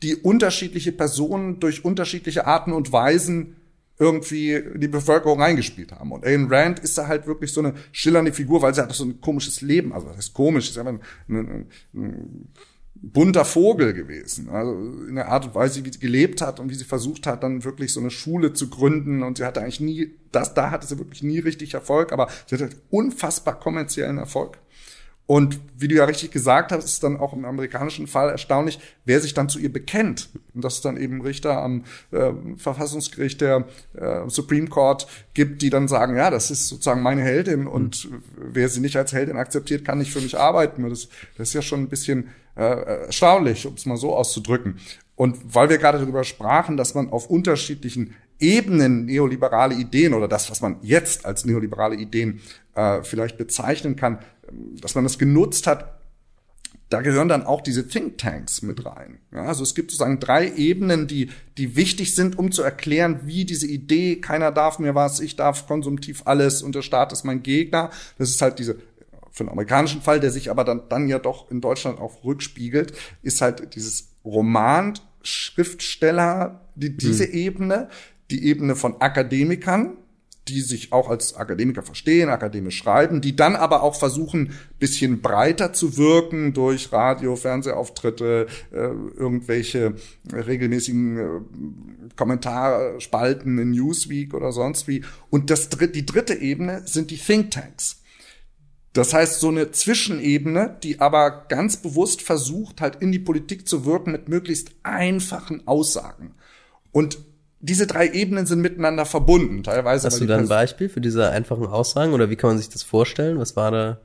die 0.04 0.16
unterschiedliche 0.16 0.92
Personen 0.92 1.60
durch 1.60 1.84
unterschiedliche 1.84 2.46
Arten 2.46 2.72
und 2.72 2.92
Weisen 2.92 3.57
irgendwie 4.00 4.64
die 4.76 4.88
Bevölkerung 4.88 5.42
reingespielt 5.42 5.92
haben. 5.92 6.12
Und 6.12 6.24
Ayn 6.24 6.48
Rand 6.50 6.80
ist 6.80 6.98
da 6.98 7.08
halt 7.08 7.26
wirklich 7.26 7.52
so 7.52 7.62
eine 7.62 7.74
schillernde 7.92 8.32
Figur, 8.32 8.62
weil 8.62 8.74
sie 8.74 8.82
hat 8.82 8.92
so 8.94 9.06
ein 9.06 9.22
komisches 9.22 9.62
Leben, 9.62 9.92
also 9.94 10.08
das 10.08 10.18
ist 10.18 10.34
komisch, 10.34 10.70
ist 10.70 10.78
einfach 10.78 10.94
ein, 10.94 11.02
ein, 11.28 11.68
ein 11.94 12.54
bunter 13.02 13.46
Vogel 13.46 13.94
gewesen. 13.94 14.50
Also 14.50 14.74
in 15.08 15.16
der 15.16 15.30
Art 15.30 15.46
und 15.46 15.56
Weise, 15.56 15.84
wie 15.84 15.92
sie 15.92 16.00
gelebt 16.00 16.42
hat 16.42 16.60
und 16.60 16.70
wie 16.70 16.76
sie 16.76 16.84
versucht 16.84 17.28
hat, 17.28 17.44
dann 17.44 17.64
wirklich 17.64 17.94
so 17.94 18.00
eine 18.00 18.12
Schule 18.12 18.54
zu 18.54 18.70
gründen. 18.70 19.24
Und 19.24 19.38
sie 19.38 19.46
hatte 19.46 19.62
eigentlich 19.62 19.80
nie, 19.80 20.16
das, 20.32 20.54
da 20.54 20.72
hatte 20.72 20.88
sie 20.88 20.98
wirklich 20.98 21.24
nie 21.24 21.40
richtig 21.40 21.74
Erfolg, 21.74 22.12
aber 22.12 22.30
sie 22.46 22.56
hatte 22.56 22.70
unfassbar 22.90 23.60
kommerziellen 23.60 24.18
Erfolg. 24.18 24.60
Und 25.28 25.60
wie 25.78 25.90
du 25.90 25.96
ja 25.96 26.06
richtig 26.06 26.32
gesagt 26.32 26.72
hast, 26.72 26.86
ist 26.86 27.04
dann 27.04 27.18
auch 27.18 27.34
im 27.34 27.44
amerikanischen 27.44 28.08
Fall 28.08 28.30
erstaunlich, 28.30 28.80
wer 29.04 29.20
sich 29.20 29.34
dann 29.34 29.50
zu 29.50 29.60
ihr 29.60 29.72
bekennt. 29.72 30.30
Und 30.56 30.64
dass 30.64 30.76
es 30.76 30.82
dann 30.82 30.96
eben 30.96 31.22
Richter 31.22 31.62
am 31.62 31.84
äh, 32.12 32.32
Verfassungsgericht 32.56 33.42
der 33.42 33.66
äh, 33.94 34.22
Supreme 34.30 34.70
Court 34.70 35.06
gibt, 35.34 35.62
die 35.62 35.70
dann 35.70 35.90
sagen, 35.90 36.16
ja, 36.16 36.30
das 36.30 36.50
ist 36.50 36.70
sozusagen 36.70 37.02
meine 37.02 37.24
Heldin 37.24 37.68
und 37.68 38.10
mhm. 38.10 38.24
wer 38.38 38.70
sie 38.70 38.80
nicht 38.80 38.96
als 38.96 39.12
Heldin 39.12 39.36
akzeptiert, 39.36 39.84
kann 39.84 39.98
nicht 39.98 40.14
für 40.14 40.22
mich 40.22 40.40
arbeiten. 40.40 40.90
Das, 40.90 41.10
das 41.38 41.50
ist 41.50 41.54
ja 41.54 41.62
schon 41.62 41.82
ein 41.82 41.90
bisschen 41.90 42.30
äh, 42.56 43.06
erstaunlich, 43.06 43.68
um 43.68 43.74
es 43.74 43.86
mal 43.86 43.98
so 43.98 44.16
auszudrücken. 44.16 44.80
Und 45.18 45.54
weil 45.54 45.70
wir 45.70 45.78
gerade 45.78 46.00
darüber 46.00 46.24
sprachen, 46.24 46.78
dass 46.78 46.96
man 46.96 47.10
auf 47.10 47.30
unterschiedlichen 47.30 48.16
Ebenen 48.40 49.06
neoliberale 49.06 49.76
Ideen 49.76 50.14
oder 50.14 50.28
das, 50.28 50.50
was 50.52 50.62
man 50.62 50.78
jetzt 50.82 51.26
als 51.26 51.46
neoliberale 51.46 51.96
Ideen 51.96 52.42
äh, 52.76 53.02
vielleicht 53.04 53.38
bezeichnen 53.38 53.96
kann, 53.96 54.20
dass 54.82 54.96
man 54.96 55.04
das 55.04 55.18
genutzt 55.18 55.68
hat, 55.68 55.98
da 56.90 57.02
gehören 57.02 57.28
dann 57.28 57.46
auch 57.46 57.62
diese 57.62 57.88
Thinktanks 57.88 58.62
mit 58.62 58.86
rein. 58.86 59.20
Ja, 59.34 59.44
also 59.44 59.64
es 59.64 59.76
gibt 59.76 59.92
sozusagen 59.92 60.20
drei 60.20 60.54
Ebenen, 60.54 61.08
die, 61.08 61.32
die 61.58 61.76
wichtig 61.76 62.16
sind, 62.16 62.38
um 62.38 62.52
zu 62.52 62.62
erklären, 62.64 63.22
wie 63.26 63.44
diese 63.44 63.68
Idee, 63.68 64.18
keiner 64.18 64.52
darf 64.52 64.80
mir 64.80 64.96
was, 64.96 65.20
ich 65.20 65.36
darf 65.36 65.68
konsumtiv 65.68 66.22
alles 66.26 66.62
und 66.62 66.76
der 66.76 66.82
Staat 66.82 67.12
ist 67.12 67.26
mein 67.26 67.44
Gegner. 67.44 67.90
Das 68.18 68.30
ist 68.30 68.42
halt 68.42 68.60
diese, 68.60 68.76
für 69.32 69.44
den 69.44 69.50
amerikanischen 69.50 70.02
Fall, 70.02 70.22
der 70.22 70.32
sich 70.32 70.50
aber 70.50 70.64
dann, 70.64 70.84
dann 70.88 71.10
ja 71.10 71.20
doch 71.20 71.52
in 71.52 71.60
Deutschland 71.60 72.00
auch 72.00 72.24
rückspiegelt, 72.24 72.94
ist 73.22 73.42
halt 73.42 73.76
dieses 73.76 74.10
Roman, 74.24 74.94
Schriftsteller, 75.24 76.62
die, 76.76 76.96
diese 76.96 77.28
mhm. 77.28 77.34
Ebene, 77.34 77.90
die 78.30 78.46
Ebene 78.46 78.76
von 78.76 79.00
Akademikern, 79.02 79.98
die 80.48 80.62
sich 80.62 80.94
auch 80.94 81.10
als 81.10 81.36
Akademiker 81.36 81.84
verstehen, 81.84 82.30
akademisch 82.30 82.78
schreiben, 82.78 83.22
die 83.22 83.36
dann 83.36 83.56
aber 83.56 83.84
auch 83.84 83.96
versuchen, 83.96 84.54
bisschen 84.80 85.22
breiter 85.22 85.74
zu 85.74 85.98
wirken 85.98 86.54
durch 86.54 86.92
Radio, 86.92 87.36
Fernsehauftritte, 87.36 88.48
äh, 88.72 88.76
irgendwelche 88.76 89.96
regelmäßigen 90.32 91.18
äh, 91.18 92.16
Kommentarspalten 92.16 93.58
in 93.58 93.72
Newsweek 93.72 94.34
oder 94.34 94.52
sonst 94.52 94.88
wie. 94.88 95.04
Und 95.30 95.50
das, 95.50 95.70
die 95.70 96.06
dritte 96.06 96.36
Ebene 96.36 96.84
sind 96.86 97.12
die 97.12 97.18
Thinktanks. 97.18 98.02
Das 98.94 99.14
heißt, 99.14 99.40
so 99.40 99.50
eine 99.50 99.72
Zwischenebene, 99.72 100.78
die 100.82 101.00
aber 101.00 101.46
ganz 101.50 101.78
bewusst 101.78 102.24
versucht, 102.24 102.82
halt 102.82 102.96
in 102.96 103.12
die 103.12 103.20
Politik 103.20 103.68
zu 103.68 103.86
wirken 103.86 104.12
mit 104.12 104.28
möglichst 104.28 104.72
einfachen 104.82 105.68
Aussagen. 105.68 106.34
Und 106.92 107.20
diese 107.60 107.88
drei 107.88 108.10
Ebenen 108.10 108.46
sind 108.46 108.62
miteinander 108.62 109.06
verbunden, 109.06 109.64
teilweise. 109.64 110.08
Hast 110.08 110.22
du 110.22 110.26
da 110.26 110.38
ein 110.38 110.48
Beispiel 110.48 110.90
für 110.90 111.02
diese 111.02 111.30
einfachen 111.32 111.66
Aussagen 111.66 112.14
oder 112.14 112.30
wie 112.30 112.36
kann 112.36 112.52
man 112.52 112.58
sich 112.58 112.70
das 112.70 112.84
vorstellen? 112.84 113.40
Was 113.40 113.56
war 113.56 113.72
da? 113.72 114.00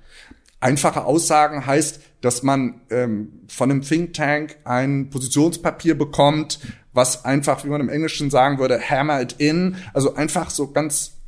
Einfache 0.61 1.05
Aussagen 1.05 1.67
heißt, 1.67 2.01
dass 2.21 2.43
man 2.43 2.81
ähm, 2.91 3.41
von 3.49 3.71
einem 3.71 3.83
Think 3.83 4.15
Tank 4.15 4.57
ein 4.65 5.11
Positionspapier 5.11 5.99
bekommt, 5.99 6.61
was 6.93 7.25
einfach, 7.25 7.65
wie 7.65 7.69
man 7.69 7.81
im 7.81 7.89
Englischen 7.89 8.31
sagen 8.31 8.59
würde, 8.59 8.81
hammer 8.81 9.21
it 9.21 9.35
in, 9.39 9.77
also 9.93 10.15
einfach 10.15 10.51
so 10.51 10.71
ganz 10.71 11.22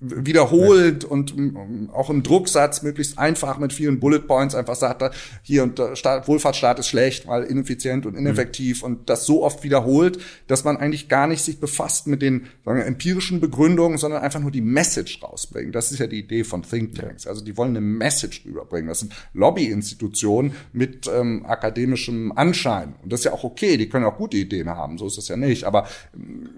wiederholt 0.00 1.04
ja. 1.04 1.08
und 1.10 1.36
um, 1.36 1.90
auch 1.92 2.08
im 2.08 2.22
Drucksatz 2.22 2.82
möglichst 2.82 3.18
einfach 3.18 3.58
mit 3.58 3.72
vielen 3.72 4.00
Bullet 4.00 4.20
Points 4.20 4.54
einfach 4.54 4.74
sagt, 4.74 5.02
er, 5.02 5.12
hier 5.42 5.62
und 5.62 5.78
der 5.78 5.94
Staat, 5.94 6.26
Wohlfahrtsstaat 6.26 6.78
ist 6.78 6.88
schlecht, 6.88 7.26
weil 7.26 7.42
ineffizient 7.44 8.06
und 8.06 8.14
ineffektiv 8.14 8.80
mhm. 8.80 8.86
und 8.86 9.10
das 9.10 9.26
so 9.26 9.44
oft 9.44 9.62
wiederholt, 9.62 10.18
dass 10.46 10.64
man 10.64 10.78
eigentlich 10.78 11.08
gar 11.08 11.26
nicht 11.26 11.42
sich 11.42 11.60
befasst 11.60 12.06
mit 12.06 12.22
den 12.22 12.46
sagen 12.64 12.78
wir, 12.78 12.86
empirischen 12.86 13.40
Begründungen, 13.40 13.98
sondern 13.98 14.22
einfach 14.22 14.40
nur 14.40 14.50
die 14.50 14.62
Message 14.62 15.22
rausbringen. 15.22 15.72
Das 15.72 15.92
ist 15.92 15.98
ja 15.98 16.06
die 16.06 16.20
Idee 16.20 16.44
von 16.44 16.62
Thinktanks. 16.62 17.26
Also 17.26 17.44
die 17.44 17.56
wollen 17.56 17.70
eine 17.70 17.80
Message 17.80 18.44
rüberbringen. 18.46 18.88
Das 18.88 19.00
sind 19.00 19.12
Lobbyinstitutionen 19.34 20.52
mit 20.72 21.10
ähm, 21.12 21.44
akademischem 21.46 22.32
Anschein. 22.32 22.94
Und 23.02 23.12
das 23.12 23.20
ist 23.20 23.24
ja 23.24 23.32
auch 23.32 23.44
okay, 23.44 23.76
die 23.76 23.88
können 23.88 24.06
auch 24.06 24.16
gute 24.16 24.38
Ideen 24.38 24.70
haben, 24.70 24.96
so 24.96 25.06
ist 25.06 25.18
das 25.18 25.28
ja 25.28 25.36
nicht. 25.36 25.64
Aber 25.64 25.86
ähm, 26.14 26.48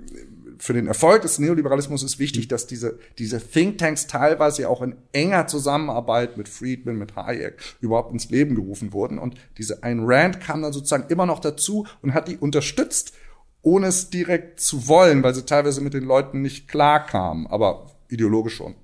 für 0.63 0.75
den 0.75 0.87
Erfolg 0.87 1.23
des 1.23 1.41
Neoliberalismus 1.41 2.05
ist 2.05 2.21
wichtig, 2.21 2.47
dass 2.47 2.69
diese, 2.69 2.97
diese 3.19 3.41
Thinktanks 3.41 4.07
teilweise 4.07 4.69
auch 4.69 4.81
in 4.81 4.95
enger 5.11 5.49
Zusammenarbeit 5.49 6.37
mit 6.37 6.49
Friedman, 6.49 6.95
mit 6.95 7.17
Hayek 7.17 7.57
überhaupt 7.81 8.13
ins 8.13 8.31
Leben 8.31 8.55
gerufen 8.55 8.93
wurden. 8.93 9.19
Und 9.19 9.35
diese 9.59 9.83
Ayn 9.83 10.05
Rand 10.05 10.39
kam 10.39 10.63
dann 10.63 10.73
sozusagen 10.73 11.09
immer 11.09 11.27
noch 11.27 11.41
dazu 11.41 11.89
und 12.01 12.15
hat 12.15 12.29
die 12.29 12.37
unterstützt, 12.37 13.13
ohne 13.63 13.89
es 13.89 14.11
direkt 14.11 14.61
zu 14.61 14.87
wollen, 14.87 15.25
weil 15.25 15.35
sie 15.35 15.45
teilweise 15.45 15.81
mit 15.81 15.95
den 15.95 16.05
Leuten 16.05 16.43
nicht 16.43 16.69
klar 16.69 17.07
kam, 17.07 17.49
aber 17.49 17.91
ideologisch 18.09 18.55
schon. 18.55 18.77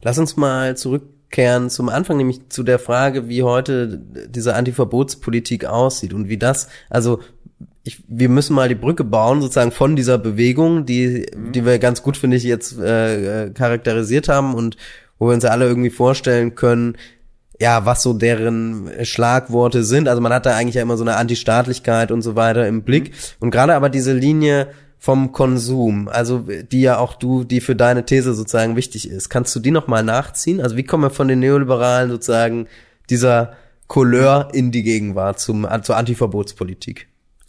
Lass 0.00 0.18
uns 0.18 0.38
mal 0.38 0.74
zurückkehren 0.74 1.68
zum 1.68 1.90
Anfang, 1.90 2.16
nämlich 2.16 2.48
zu 2.48 2.62
der 2.62 2.78
Frage, 2.78 3.28
wie 3.28 3.42
heute 3.42 3.98
diese 3.98 4.54
Antiverbotspolitik 4.54 5.66
aussieht 5.66 6.14
und 6.14 6.30
wie 6.30 6.38
das, 6.38 6.70
also 6.88 7.20
ich, 7.88 8.02
wir 8.06 8.28
müssen 8.28 8.54
mal 8.54 8.68
die 8.68 8.74
Brücke 8.74 9.02
bauen, 9.02 9.40
sozusagen 9.40 9.72
von 9.72 9.96
dieser 9.96 10.18
Bewegung, 10.18 10.84
die, 10.84 11.26
mhm. 11.34 11.52
die 11.52 11.64
wir 11.64 11.78
ganz 11.78 12.02
gut, 12.02 12.18
finde 12.18 12.36
ich, 12.36 12.44
jetzt 12.44 12.78
äh, 12.78 13.46
äh, 13.46 13.50
charakterisiert 13.50 14.28
haben 14.28 14.54
und 14.54 14.76
wo 15.18 15.28
wir 15.28 15.34
uns 15.34 15.42
ja 15.42 15.50
alle 15.50 15.66
irgendwie 15.66 15.90
vorstellen 15.90 16.54
können, 16.54 16.98
ja, 17.58 17.86
was 17.86 18.02
so 18.02 18.12
deren 18.12 18.90
Schlagworte 19.04 19.84
sind. 19.84 20.06
Also 20.06 20.20
man 20.20 20.34
hat 20.34 20.44
da 20.44 20.54
eigentlich 20.54 20.74
ja 20.74 20.82
immer 20.82 20.98
so 20.98 21.02
eine 21.02 21.16
Antistaatlichkeit 21.16 22.12
und 22.12 22.20
so 22.20 22.36
weiter 22.36 22.68
im 22.68 22.82
Blick. 22.82 23.10
Mhm. 23.10 23.14
Und 23.40 23.50
gerade 23.52 23.74
aber 23.74 23.88
diese 23.88 24.12
Linie 24.12 24.68
vom 24.98 25.32
Konsum, 25.32 26.08
also 26.08 26.44
die 26.70 26.82
ja 26.82 26.98
auch 26.98 27.14
du, 27.14 27.44
die 27.44 27.62
für 27.62 27.74
deine 27.74 28.04
These 28.04 28.34
sozusagen 28.34 28.76
wichtig 28.76 29.08
ist. 29.08 29.30
Kannst 29.30 29.56
du 29.56 29.60
die 29.60 29.70
nochmal 29.70 30.02
nachziehen? 30.02 30.60
Also 30.60 30.76
wie 30.76 30.84
kommen 30.84 31.04
wir 31.04 31.10
von 31.10 31.28
den 31.28 31.38
Neoliberalen 31.38 32.10
sozusagen 32.10 32.66
dieser 33.08 33.54
Couleur 33.86 34.50
in 34.52 34.72
die 34.72 34.82
Gegenwart 34.82 35.40
zum, 35.40 35.66
zur 35.82 35.96
Antiverbotspolitik? 35.96 37.08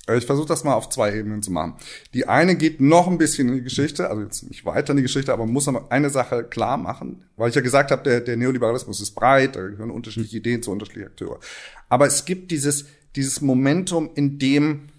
Äh, 0.09 0.17
ich 0.17 0.25
versuche 0.25 0.47
das 0.47 0.63
mal 0.63 0.73
auf 0.73 0.89
zwei 0.89 1.15
Ebenen 1.15 1.41
zu 1.41 1.51
machen. 1.51 1.75
Die 2.13 2.27
eine 2.27 2.55
geht 2.55 2.81
noch 2.81 3.07
ein 3.07 3.17
bisschen 3.17 3.49
in 3.49 3.55
die 3.55 3.63
Geschichte, 3.63 4.09
also 4.09 4.23
jetzt 4.23 4.43
nicht 4.43 4.65
weiter 4.65 4.91
in 4.91 4.97
die 4.97 5.03
Geschichte, 5.03 5.31
aber 5.31 5.45
man 5.45 5.53
muss 5.53 5.67
eine 5.67 6.09
Sache 6.09 6.43
klar 6.43 6.77
machen, 6.77 7.23
weil 7.37 7.49
ich 7.49 7.55
ja 7.55 7.61
gesagt 7.61 7.91
habe, 7.91 8.03
der, 8.03 8.21
der 8.21 8.37
Neoliberalismus 8.37 9.01
ist 9.01 9.11
breit, 9.11 9.55
da 9.55 9.61
gehören 9.61 9.91
unterschiedliche 9.91 10.37
Ideen 10.37 10.63
zu 10.63 10.71
unterschiedlichen 10.71 11.09
Akteure. 11.09 11.39
Aber 11.87 12.07
es 12.07 12.25
gibt 12.25 12.51
dieses, 12.51 12.85
dieses 13.15 13.41
Momentum, 13.41 14.09
in 14.15 14.39
dem 14.39 14.89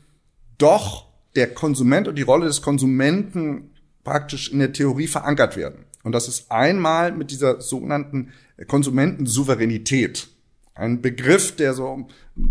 doch 0.59 1.07
der 1.37 1.53
Konsument 1.55 2.09
und 2.09 2.17
die 2.17 2.23
Rolle 2.23 2.47
des 2.47 2.63
Konsumenten 2.63 3.71
praktisch 4.05 4.51
in 4.51 4.59
der 4.59 4.73
Theorie 4.73 5.07
verankert 5.07 5.57
werden. 5.57 5.85
Und 6.03 6.13
das 6.13 6.29
ist 6.29 6.51
einmal 6.51 7.13
mit 7.13 7.31
dieser 7.31 7.61
sogenannten 7.61 8.33
Konsumentensouveränität. 8.67 10.29
Ein 10.75 11.03
Begriff, 11.03 11.57
der 11.57 11.75
so 11.75 12.07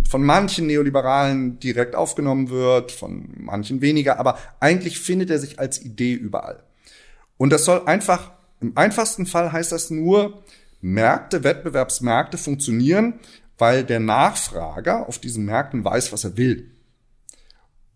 von 0.08 0.24
manchen 0.24 0.68
Neoliberalen 0.68 1.60
direkt 1.60 1.96
aufgenommen 1.96 2.50
wird, 2.50 2.92
von 2.92 3.30
manchen 3.38 3.82
weniger, 3.82 4.20
aber 4.20 4.38
eigentlich 4.60 5.00
findet 5.00 5.30
er 5.30 5.40
sich 5.40 5.60
als 5.60 5.82
Idee 5.82 6.14
überall. 6.14 6.64
Und 7.38 7.52
das 7.52 7.66
soll 7.66 7.84
einfach, 7.86 8.32
im 8.60 8.78
einfachsten 8.78 9.26
Fall 9.26 9.52
heißt 9.52 9.72
das 9.72 9.90
nur, 9.90 10.44
Märkte, 10.82 11.44
Wettbewerbsmärkte 11.44 12.38
funktionieren, 12.38 13.20
weil 13.58 13.84
der 13.84 14.00
Nachfrager 14.00 15.08
auf 15.08 15.20
diesen 15.20 15.46
Märkten 15.46 15.84
weiß, 15.84 16.12
was 16.14 16.24
er 16.24 16.38
will. 16.38 16.72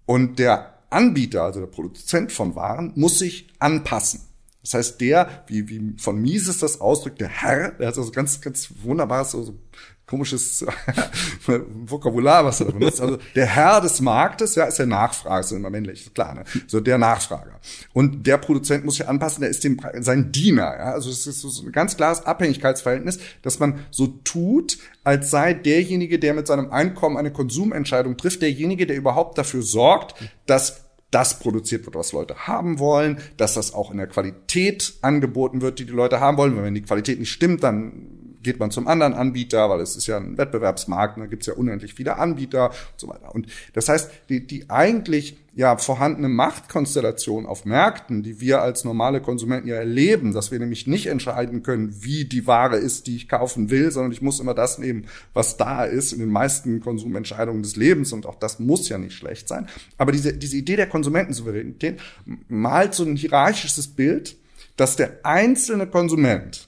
Und 0.05 0.39
der 0.39 0.73
Anbieter, 0.89 1.43
also 1.43 1.59
der 1.59 1.67
Produzent 1.67 2.31
von 2.31 2.55
Waren, 2.55 2.91
muss 2.95 3.19
sich 3.19 3.47
anpassen. 3.59 4.21
Das 4.61 4.75
heißt, 4.75 5.01
der, 5.01 5.43
wie, 5.47 5.67
wie 5.67 5.95
von 5.97 6.21
Mises 6.21 6.59
das 6.59 6.79
ausdrückt, 6.79 7.19
der 7.19 7.27
Herr, 7.27 7.71
der 7.71 7.87
hat 7.87 7.95
so 7.95 8.09
ganz, 8.11 8.39
ganz 8.39 8.69
wunderbares, 8.83 9.31
so, 9.31 9.43
so 9.43 9.59
komisches 10.05 10.65
Vokabular, 11.45 12.43
was 12.45 12.59
er 12.59 12.71
benutzt. 12.71 13.01
Also 13.01 13.17
der 13.35 13.45
Herr 13.45 13.81
des 13.81 14.01
Marktes, 14.01 14.55
ja, 14.55 14.65
ist 14.65 14.79
der 14.79 14.85
Nachfrager, 14.85 15.39
ist 15.39 15.51
immer 15.51 15.69
männlich, 15.69 16.13
klar, 16.13 16.35
ne? 16.35 16.43
So 16.67 16.81
der 16.81 16.97
Nachfrager. 16.97 17.59
Und 17.93 18.27
der 18.27 18.37
Produzent 18.37 18.85
muss 18.85 18.97
sich 18.97 19.07
anpassen, 19.07 19.41
der 19.41 19.49
ist 19.49 19.63
dem 19.63 19.79
sein 19.99 20.31
Diener, 20.31 20.75
ja. 20.77 20.93
Also 20.93 21.09
es 21.09 21.25
ist 21.25 21.41
so 21.41 21.65
ein 21.65 21.71
ganz 21.71 21.95
klares 21.95 22.25
Abhängigkeitsverhältnis, 22.25 23.19
dass 23.41 23.59
man 23.59 23.79
so 23.91 24.07
tut, 24.07 24.77
als 25.03 25.31
sei 25.31 25.53
derjenige, 25.53 26.19
der 26.19 26.33
mit 26.33 26.47
seinem 26.47 26.71
Einkommen 26.71 27.17
eine 27.17 27.31
Konsumentscheidung 27.31 28.17
trifft, 28.17 28.41
derjenige, 28.41 28.85
der 28.85 28.97
überhaupt 28.97 29.37
dafür 29.37 29.61
sorgt, 29.61 30.15
dass 30.45 30.81
das 31.11 31.39
produziert 31.39 31.85
wird, 31.85 31.95
was 31.95 32.11
Leute 32.11 32.47
haben 32.47 32.79
wollen, 32.79 33.19
dass 33.37 33.53
das 33.53 33.73
auch 33.73 33.91
in 33.91 33.97
der 33.97 34.07
Qualität 34.07 34.95
angeboten 35.01 35.61
wird, 35.61 35.79
die 35.79 35.85
die 35.85 35.91
Leute 35.91 36.19
haben 36.19 36.37
wollen. 36.37 36.61
Wenn 36.61 36.73
die 36.73 36.81
Qualität 36.81 37.19
nicht 37.19 37.31
stimmt, 37.31 37.63
dann 37.63 38.22
geht 38.43 38.59
man 38.59 38.71
zum 38.71 38.87
anderen 38.87 39.13
Anbieter, 39.13 39.69
weil 39.69 39.81
es 39.81 39.95
ist 39.95 40.07
ja 40.07 40.17
ein 40.17 40.37
Wettbewerbsmarkt, 40.37 41.17
da 41.17 41.25
gibt 41.25 41.43
es 41.43 41.47
ja 41.47 41.53
unendlich 41.53 41.93
viele 41.93 42.17
Anbieter 42.17 42.69
und 42.69 42.99
so 42.99 43.07
weiter. 43.07 43.33
Und 43.33 43.47
das 43.73 43.89
heißt, 43.89 44.11
die, 44.29 44.45
die 44.45 44.69
eigentlich 44.69 45.37
ja 45.55 45.77
vorhandene 45.77 46.29
Machtkonstellation 46.29 47.45
auf 47.45 47.65
Märkten, 47.65 48.23
die 48.23 48.39
wir 48.39 48.61
als 48.61 48.85
normale 48.85 49.21
Konsumenten 49.21 49.67
ja 49.67 49.75
erleben, 49.75 50.33
dass 50.33 50.51
wir 50.51 50.59
nämlich 50.59 50.87
nicht 50.87 51.07
entscheiden 51.07 51.61
können, 51.61 52.03
wie 52.03 52.25
die 52.25 52.47
Ware 52.47 52.77
ist, 52.77 53.05
die 53.07 53.15
ich 53.15 53.29
kaufen 53.29 53.69
will, 53.69 53.91
sondern 53.91 54.11
ich 54.11 54.21
muss 54.21 54.39
immer 54.39 54.55
das 54.55 54.79
nehmen, 54.79 55.05
was 55.33 55.57
da 55.57 55.85
ist 55.85 56.11
in 56.11 56.19
den 56.19 56.29
meisten 56.29 56.79
Konsumentscheidungen 56.81 57.61
des 57.61 57.75
Lebens 57.75 58.13
und 58.13 58.25
auch 58.25 58.35
das 58.35 58.59
muss 58.59 58.89
ja 58.89 58.97
nicht 58.97 59.13
schlecht 59.13 59.47
sein. 59.47 59.67
Aber 59.97 60.11
diese, 60.11 60.33
diese 60.33 60.57
Idee 60.57 60.75
der 60.75 60.87
Konsumentensouveränität 60.87 61.99
malt 62.47 62.95
so 62.95 63.03
ein 63.03 63.15
hierarchisches 63.15 63.87
Bild, 63.87 64.35
dass 64.75 64.95
der 64.95 65.19
einzelne 65.23 65.85
Konsument 65.85 66.67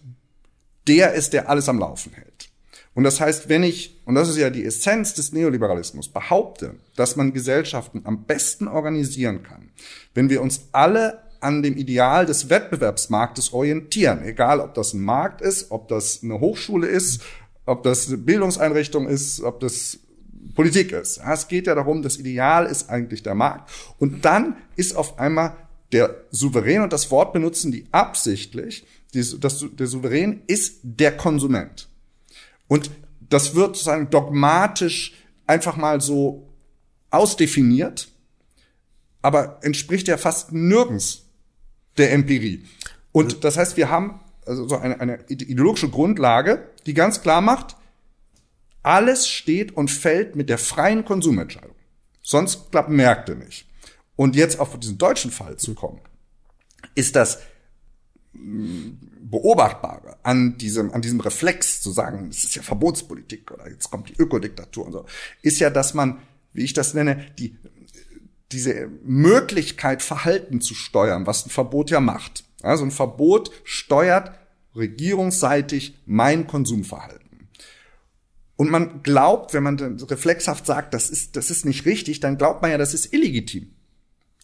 der 0.87 1.13
ist, 1.13 1.33
der 1.33 1.49
alles 1.49 1.69
am 1.69 1.79
Laufen 1.79 2.13
hält. 2.13 2.49
Und 2.93 3.03
das 3.03 3.19
heißt, 3.19 3.49
wenn 3.49 3.63
ich, 3.63 4.01
und 4.05 4.15
das 4.15 4.29
ist 4.29 4.37
ja 4.37 4.49
die 4.49 4.63
Essenz 4.63 5.13
des 5.13 5.33
Neoliberalismus, 5.33 6.07
behaupte, 6.07 6.75
dass 6.95 7.17
man 7.17 7.33
Gesellschaften 7.33 8.01
am 8.05 8.23
besten 8.23 8.69
organisieren 8.69 9.43
kann, 9.43 9.69
wenn 10.13 10.29
wir 10.29 10.41
uns 10.41 10.69
alle 10.71 11.21
an 11.41 11.61
dem 11.61 11.75
Ideal 11.75 12.25
des 12.25 12.49
Wettbewerbsmarktes 12.49 13.53
orientieren, 13.53 14.23
egal 14.23 14.61
ob 14.61 14.73
das 14.73 14.93
ein 14.93 15.01
Markt 15.01 15.41
ist, 15.41 15.71
ob 15.71 15.89
das 15.89 16.23
eine 16.23 16.39
Hochschule 16.39 16.87
ist, 16.87 17.21
ob 17.65 17.83
das 17.83 18.07
eine 18.07 18.17
Bildungseinrichtung 18.17 19.07
ist, 19.07 19.41
ob 19.41 19.59
das 19.59 19.99
Politik 20.55 20.93
ist. 20.93 21.17
Es 21.17 21.47
geht 21.49 21.67
ja 21.67 21.75
darum, 21.75 22.01
das 22.01 22.17
Ideal 22.17 22.65
ist 22.65 22.89
eigentlich 22.89 23.23
der 23.23 23.35
Markt. 23.35 23.69
Und 23.99 24.23
dann 24.23 24.55
ist 24.77 24.95
auf 24.95 25.19
einmal 25.19 25.55
der 25.91 26.15
Souverän 26.31 26.81
und 26.81 26.93
das 26.93 27.11
Wort 27.11 27.33
benutzen 27.33 27.71
die 27.71 27.85
absichtlich, 27.91 28.85
die, 29.15 29.39
das, 29.39 29.65
der 29.71 29.87
Souverän 29.87 30.43
ist 30.47 30.79
der 30.83 31.15
Konsument. 31.15 31.87
Und 32.67 32.91
das 33.21 33.55
wird 33.55 33.75
sozusagen 33.75 34.09
dogmatisch 34.09 35.13
einfach 35.47 35.77
mal 35.77 36.01
so 36.01 36.49
ausdefiniert, 37.09 38.09
aber 39.21 39.59
entspricht 39.63 40.07
ja 40.07 40.17
fast 40.17 40.51
nirgends 40.51 41.23
der 41.97 42.11
Empirie. 42.11 42.63
Und 43.11 43.43
das 43.43 43.57
heißt, 43.57 43.77
wir 43.77 43.89
haben 43.89 44.19
also 44.45 44.67
so 44.67 44.77
eine, 44.77 44.99
eine 44.99 45.25
ideologische 45.29 45.89
Grundlage, 45.89 46.69
die 46.85 46.93
ganz 46.93 47.21
klar 47.21 47.41
macht, 47.41 47.75
alles 48.83 49.27
steht 49.27 49.75
und 49.75 49.89
fällt 49.89 50.35
mit 50.35 50.49
der 50.49 50.59
freien 50.59 51.05
Konsumentscheidung. 51.05 51.75
Sonst 52.21 52.71
klappen 52.71 52.95
Märkte 52.95 53.35
nicht. 53.35 53.67
Und 54.15 54.35
jetzt 54.35 54.59
auf 54.59 54.79
diesen 54.79 54.97
deutschen 54.97 55.31
Fall 55.31 55.57
zu 55.57 55.73
kommen, 55.73 56.01
ist 56.93 57.15
das 57.15 57.39
beobachtbare 58.37 60.17
an 60.23 60.57
diesem, 60.57 60.91
an 60.91 61.01
diesem 61.01 61.19
Reflex 61.19 61.81
zu 61.81 61.91
sagen, 61.91 62.29
es 62.29 62.43
ist 62.43 62.55
ja 62.55 62.61
Verbotspolitik 62.61 63.51
oder 63.51 63.69
jetzt 63.69 63.89
kommt 63.89 64.09
die 64.09 64.21
Ökodiktatur 64.21 64.85
und 64.85 64.91
so, 64.91 65.05
ist 65.41 65.59
ja, 65.59 65.69
dass 65.69 65.93
man, 65.93 66.19
wie 66.53 66.63
ich 66.63 66.73
das 66.73 66.93
nenne, 66.93 67.25
die, 67.39 67.57
diese 68.51 68.89
Möglichkeit, 69.03 70.01
Verhalten 70.01 70.61
zu 70.61 70.75
steuern, 70.75 71.25
was 71.25 71.45
ein 71.45 71.49
Verbot 71.49 71.89
ja 71.89 71.99
macht. 71.99 72.43
Also 72.61 72.83
ein 72.83 72.91
Verbot 72.91 73.51
steuert 73.63 74.31
regierungsseitig 74.75 75.99
mein 76.05 76.47
Konsumverhalten. 76.47 77.25
Und 78.57 78.71
man 78.71 79.03
glaubt, 79.03 79.53
wenn 79.53 79.63
man 79.63 79.77
reflexhaft 79.79 80.65
sagt, 80.65 80.93
das 80.93 81.09
ist, 81.09 81.35
das 81.35 81.51
ist 81.51 81.65
nicht 81.65 81.85
richtig, 81.85 82.21
dann 82.21 82.37
glaubt 82.37 82.61
man 82.61 82.71
ja, 82.71 82.77
das 82.77 82.93
ist 82.93 83.13
illegitim. 83.13 83.74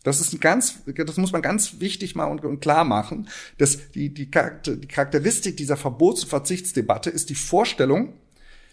Das 0.03 0.19
ist 0.19 0.33
ein 0.33 0.39
ganz, 0.39 0.79
das 0.85 1.17
muss 1.17 1.31
man 1.31 1.41
ganz 1.41 1.79
wichtig 1.79 2.15
mal 2.15 2.25
und, 2.25 2.43
und 2.43 2.59
klar 2.59 2.83
machen, 2.83 3.29
dass 3.57 3.91
die, 3.91 4.13
die, 4.13 4.31
Charakter, 4.31 4.75
die 4.75 4.87
Charakteristik 4.87 5.57
dieser 5.57 5.77
Verbots- 5.77 6.23
und 6.23 6.29
Verzichtsdebatte 6.29 7.09
ist 7.11 7.29
die 7.29 7.35
Vorstellung, 7.35 8.13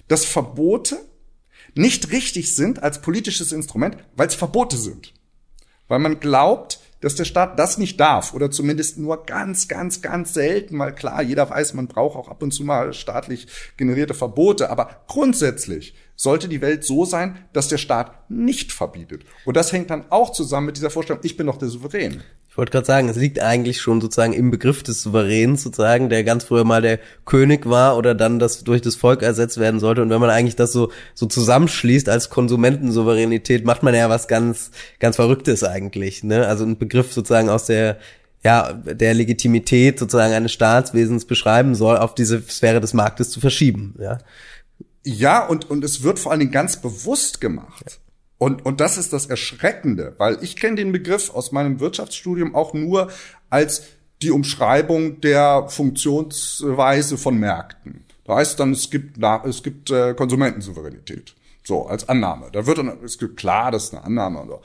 dass 0.08 0.24
Verbote 0.24 0.98
nicht 1.74 2.12
richtig 2.12 2.54
sind 2.54 2.82
als 2.82 3.02
politisches 3.02 3.52
Instrument, 3.52 3.98
weil 4.16 4.28
es 4.28 4.34
Verbote 4.34 4.78
sind. 4.78 5.12
Weil 5.86 5.98
man 5.98 6.18
glaubt, 6.18 6.80
dass 7.00 7.14
der 7.14 7.24
Staat 7.24 7.58
das 7.58 7.78
nicht 7.78 8.00
darf 8.00 8.34
oder 8.34 8.50
zumindest 8.50 8.98
nur 8.98 9.24
ganz, 9.24 9.68
ganz, 9.68 10.02
ganz 10.02 10.34
selten, 10.34 10.78
weil 10.78 10.94
klar, 10.94 11.22
jeder 11.22 11.48
weiß, 11.48 11.74
man 11.74 11.88
braucht 11.88 12.16
auch 12.16 12.28
ab 12.28 12.42
und 12.42 12.52
zu 12.52 12.64
mal 12.64 12.92
staatlich 12.92 13.46
generierte 13.76 14.14
Verbote, 14.14 14.70
aber 14.70 15.04
grundsätzlich 15.06 15.94
sollte 16.18 16.48
die 16.48 16.60
Welt 16.60 16.84
so 16.84 17.04
sein, 17.04 17.38
dass 17.52 17.68
der 17.68 17.78
Staat 17.78 18.28
nicht 18.28 18.72
verbietet. 18.72 19.22
Und 19.44 19.56
das 19.56 19.72
hängt 19.72 19.88
dann 19.90 20.04
auch 20.10 20.32
zusammen 20.32 20.66
mit 20.66 20.76
dieser 20.76 20.90
Vorstellung, 20.90 21.22
ich 21.24 21.36
bin 21.36 21.46
doch 21.46 21.58
der 21.58 21.68
Souverän. 21.68 22.22
Ich 22.50 22.58
wollte 22.58 22.72
gerade 22.72 22.86
sagen, 22.86 23.08
es 23.08 23.16
liegt 23.16 23.40
eigentlich 23.40 23.80
schon 23.80 24.00
sozusagen 24.00 24.32
im 24.32 24.50
Begriff 24.50 24.82
des 24.82 25.00
Souveräns 25.04 25.62
sozusagen, 25.62 26.08
der 26.08 26.24
ganz 26.24 26.42
früher 26.42 26.64
mal 26.64 26.82
der 26.82 26.98
König 27.24 27.66
war 27.66 27.96
oder 27.96 28.16
dann 28.16 28.40
das 28.40 28.64
durch 28.64 28.82
das 28.82 28.96
Volk 28.96 29.22
ersetzt 29.22 29.58
werden 29.58 29.78
sollte. 29.78 30.02
Und 30.02 30.10
wenn 30.10 30.20
man 30.20 30.30
eigentlich 30.30 30.56
das 30.56 30.72
so, 30.72 30.90
so 31.14 31.26
zusammenschließt 31.26 32.08
als 32.08 32.30
Konsumentensouveränität, 32.30 33.64
macht 33.64 33.84
man 33.84 33.94
ja 33.94 34.10
was 34.10 34.26
ganz, 34.26 34.72
ganz 34.98 35.14
Verrücktes 35.14 35.62
eigentlich. 35.62 36.24
Ne? 36.24 36.48
Also 36.48 36.64
ein 36.64 36.78
Begriff 36.78 37.12
sozusagen 37.12 37.48
aus 37.48 37.66
der 37.66 37.98
ja, 38.44 38.72
der 38.72 39.14
Legitimität 39.14 39.98
sozusagen 39.98 40.32
eines 40.32 40.52
Staatswesens 40.52 41.24
beschreiben 41.24 41.74
soll, 41.74 41.96
auf 41.96 42.14
diese 42.14 42.40
Sphäre 42.40 42.80
des 42.80 42.94
Marktes 42.94 43.30
zu 43.30 43.40
verschieben. 43.40 43.96
Ja. 43.98 44.18
Ja, 45.10 45.46
und, 45.46 45.70
und 45.70 45.82
es 45.84 46.02
wird 46.02 46.18
vor 46.18 46.32
allen 46.32 46.40
Dingen 46.40 46.52
ganz 46.52 46.82
bewusst 46.82 47.40
gemacht. 47.40 47.98
Und, 48.36 48.66
und 48.66 48.78
das 48.78 48.98
ist 48.98 49.14
das 49.14 49.24
Erschreckende, 49.24 50.14
weil 50.18 50.36
ich 50.42 50.54
kenne 50.54 50.76
den 50.76 50.92
Begriff 50.92 51.30
aus 51.30 51.50
meinem 51.50 51.80
Wirtschaftsstudium 51.80 52.54
auch 52.54 52.74
nur 52.74 53.10
als 53.48 53.84
die 54.20 54.30
Umschreibung 54.30 55.22
der 55.22 55.66
Funktionsweise 55.70 57.16
von 57.16 57.38
Märkten. 57.38 58.04
Da 58.24 58.36
heißt 58.36 58.60
dann, 58.60 58.72
es 58.72 58.90
gibt, 58.90 59.16
es 59.44 59.62
gibt 59.62 59.90
äh, 59.90 60.12
Konsumentensouveränität. 60.12 61.34
So, 61.64 61.86
als 61.86 62.06
Annahme. 62.10 62.50
Da 62.52 62.66
wird 62.66 62.76
dann, 62.76 63.02
es 63.02 63.16
gibt 63.16 63.38
klar, 63.38 63.70
das 63.70 63.84
ist 63.84 63.94
eine 63.94 64.04
Annahme. 64.04 64.40
Und 64.40 64.48
so. 64.48 64.60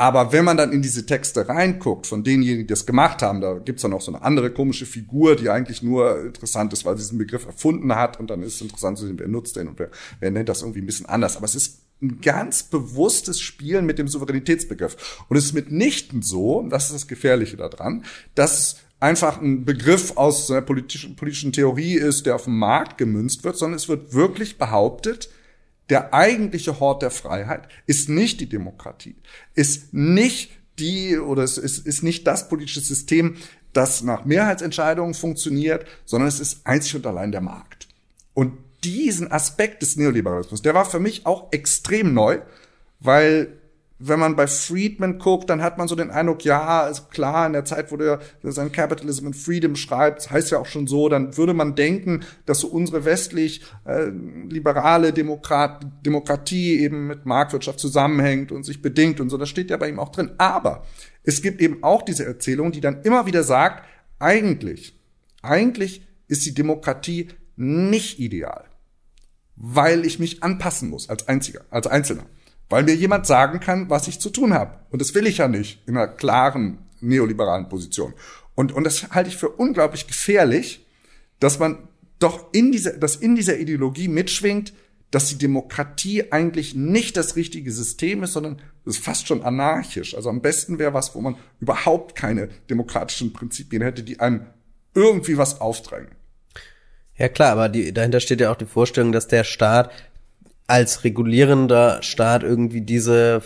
Aber 0.00 0.32
wenn 0.32 0.46
man 0.46 0.56
dann 0.56 0.72
in 0.72 0.80
diese 0.80 1.04
Texte 1.04 1.46
reinguckt, 1.46 2.06
von 2.06 2.24
denjenigen, 2.24 2.60
die 2.60 2.66
das 2.66 2.86
gemacht 2.86 3.20
haben, 3.20 3.42
da 3.42 3.58
gibt's 3.58 3.82
dann 3.82 3.92
auch 3.92 4.00
so 4.00 4.10
eine 4.10 4.22
andere 4.22 4.50
komische 4.50 4.86
Figur, 4.86 5.36
die 5.36 5.50
eigentlich 5.50 5.82
nur 5.82 6.24
interessant 6.24 6.72
ist, 6.72 6.86
weil 6.86 6.96
sie 6.96 7.02
diesen 7.02 7.18
Begriff 7.18 7.44
erfunden 7.44 7.94
hat 7.94 8.18
und 8.18 8.30
dann 8.30 8.42
ist 8.42 8.54
es 8.54 8.60
interessant 8.62 8.96
zu 8.96 9.06
sehen, 9.06 9.18
wer 9.18 9.28
nutzt 9.28 9.56
den 9.56 9.68
und 9.68 9.78
wer, 9.78 9.90
wer 10.18 10.30
nennt 10.30 10.48
das 10.48 10.62
irgendwie 10.62 10.80
ein 10.80 10.86
bisschen 10.86 11.04
anders. 11.04 11.36
Aber 11.36 11.44
es 11.44 11.54
ist 11.54 11.80
ein 12.00 12.22
ganz 12.22 12.62
bewusstes 12.62 13.42
Spielen 13.42 13.84
mit 13.84 13.98
dem 13.98 14.08
Souveränitätsbegriff. 14.08 15.26
Und 15.28 15.36
es 15.36 15.44
ist 15.44 15.52
mitnichten 15.52 16.22
so, 16.22 16.66
das 16.70 16.86
ist 16.86 16.94
das 16.94 17.06
Gefährliche 17.06 17.58
daran, 17.58 18.06
dass 18.34 18.58
es 18.58 18.76
einfach 19.00 19.38
ein 19.42 19.66
Begriff 19.66 20.16
aus 20.16 20.50
einer 20.50 20.62
politischen, 20.62 21.14
politischen 21.14 21.52
Theorie 21.52 21.96
ist, 21.96 22.24
der 22.24 22.36
auf 22.36 22.44
dem 22.44 22.58
Markt 22.58 22.96
gemünzt 22.96 23.44
wird, 23.44 23.58
sondern 23.58 23.76
es 23.76 23.90
wird 23.90 24.14
wirklich 24.14 24.56
behauptet, 24.56 25.28
der 25.90 26.14
eigentliche 26.14 26.80
Hort 26.80 27.02
der 27.02 27.10
Freiheit 27.10 27.68
ist 27.86 28.08
nicht 28.08 28.40
die 28.40 28.48
Demokratie, 28.48 29.16
ist 29.54 29.92
nicht 29.92 30.52
die 30.78 31.18
oder 31.18 31.42
es 31.42 31.58
ist, 31.58 31.86
ist 31.86 32.02
nicht 32.02 32.26
das 32.26 32.48
politische 32.48 32.80
System, 32.80 33.36
das 33.72 34.02
nach 34.02 34.24
Mehrheitsentscheidungen 34.24 35.14
funktioniert, 35.14 35.84
sondern 36.04 36.28
es 36.28 36.40
ist 36.40 36.66
einzig 36.66 36.96
und 36.96 37.06
allein 37.06 37.32
der 37.32 37.40
Markt. 37.40 37.88
Und 38.34 38.56
diesen 38.84 39.30
Aspekt 39.30 39.82
des 39.82 39.96
Neoliberalismus, 39.96 40.62
der 40.62 40.74
war 40.74 40.84
für 40.84 41.00
mich 41.00 41.26
auch 41.26 41.52
extrem 41.52 42.14
neu, 42.14 42.40
weil 43.00 43.59
wenn 44.02 44.18
man 44.18 44.34
bei 44.34 44.46
Friedman 44.46 45.18
guckt, 45.18 45.50
dann 45.50 45.60
hat 45.60 45.76
man 45.76 45.86
so 45.86 45.94
den 45.94 46.10
Eindruck, 46.10 46.42
ja, 46.42 46.88
ist 46.88 47.10
klar, 47.10 47.46
in 47.46 47.52
der 47.52 47.66
Zeit, 47.66 47.92
wo 47.92 47.98
der 47.98 48.18
sein 48.42 48.72
Capitalism 48.72 49.26
and 49.26 49.36
Freedom 49.36 49.76
schreibt, 49.76 50.30
heißt 50.30 50.50
ja 50.50 50.58
auch 50.58 50.66
schon 50.66 50.86
so, 50.86 51.10
dann 51.10 51.36
würde 51.36 51.52
man 51.52 51.74
denken, 51.74 52.24
dass 52.46 52.60
so 52.60 52.68
unsere 52.68 53.04
westlich 53.04 53.60
äh, 53.84 54.06
liberale 54.48 55.12
Demokrat 55.12 55.86
Demokratie 56.04 56.80
eben 56.80 57.08
mit 57.08 57.26
Marktwirtschaft 57.26 57.78
zusammenhängt 57.78 58.52
und 58.52 58.64
sich 58.64 58.80
bedingt 58.80 59.20
und 59.20 59.28
so. 59.28 59.36
Das 59.36 59.50
steht 59.50 59.68
ja 59.68 59.76
bei 59.76 59.90
ihm 59.90 59.98
auch 59.98 60.08
drin. 60.08 60.30
Aber 60.38 60.86
es 61.22 61.42
gibt 61.42 61.60
eben 61.60 61.82
auch 61.82 62.00
diese 62.00 62.24
Erzählung, 62.24 62.72
die 62.72 62.80
dann 62.80 63.02
immer 63.02 63.26
wieder 63.26 63.42
sagt, 63.42 63.84
eigentlich, 64.18 64.98
eigentlich 65.42 66.06
ist 66.26 66.46
die 66.46 66.54
Demokratie 66.54 67.28
nicht 67.56 68.18
ideal, 68.18 68.64
weil 69.56 70.06
ich 70.06 70.18
mich 70.18 70.42
anpassen 70.42 70.88
muss 70.88 71.10
als 71.10 71.28
Einziger, 71.28 71.60
als 71.68 71.86
Einzelner 71.86 72.24
weil 72.70 72.84
mir 72.84 72.94
jemand 72.94 73.26
sagen 73.26 73.60
kann, 73.60 73.90
was 73.90 74.08
ich 74.08 74.20
zu 74.20 74.30
tun 74.30 74.54
habe. 74.54 74.78
Und 74.90 75.02
das 75.02 75.14
will 75.14 75.26
ich 75.26 75.38
ja 75.38 75.48
nicht 75.48 75.82
in 75.86 75.96
einer 75.96 76.08
klaren 76.08 76.78
neoliberalen 77.00 77.68
Position. 77.68 78.14
Und, 78.54 78.72
und 78.72 78.84
das 78.84 79.10
halte 79.10 79.28
ich 79.28 79.36
für 79.36 79.48
unglaublich 79.48 80.06
gefährlich, 80.06 80.86
dass 81.40 81.58
man 81.58 81.88
doch 82.18 82.52
in 82.52 82.72
dieser, 82.72 82.92
dass 82.92 83.16
in 83.16 83.34
dieser 83.34 83.58
Ideologie 83.58 84.08
mitschwingt, 84.08 84.72
dass 85.10 85.28
die 85.28 85.38
Demokratie 85.38 86.30
eigentlich 86.30 86.74
nicht 86.74 87.16
das 87.16 87.34
richtige 87.34 87.72
System 87.72 88.22
ist, 88.22 88.34
sondern 88.34 88.62
es 88.84 88.96
ist 88.96 89.04
fast 89.04 89.26
schon 89.26 89.42
anarchisch. 89.42 90.14
Also 90.14 90.30
am 90.30 90.40
besten 90.40 90.78
wäre 90.78 90.94
was, 90.94 91.14
wo 91.14 91.20
man 91.20 91.36
überhaupt 91.58 92.14
keine 92.14 92.48
demokratischen 92.68 93.32
Prinzipien 93.32 93.82
hätte, 93.82 94.02
die 94.02 94.20
einem 94.20 94.46
irgendwie 94.94 95.36
was 95.36 95.60
aufdrängen. 95.60 96.14
Ja 97.16 97.28
klar, 97.28 97.52
aber 97.52 97.68
die, 97.68 97.92
dahinter 97.92 98.20
steht 98.20 98.40
ja 98.40 98.52
auch 98.52 98.56
die 98.56 98.66
Vorstellung, 98.66 99.12
dass 99.12 99.26
der 99.28 99.44
Staat 99.44 99.90
als 100.70 101.02
regulierender 101.02 102.02
Staat 102.02 102.44
irgendwie 102.44 102.80
diese 102.80 103.42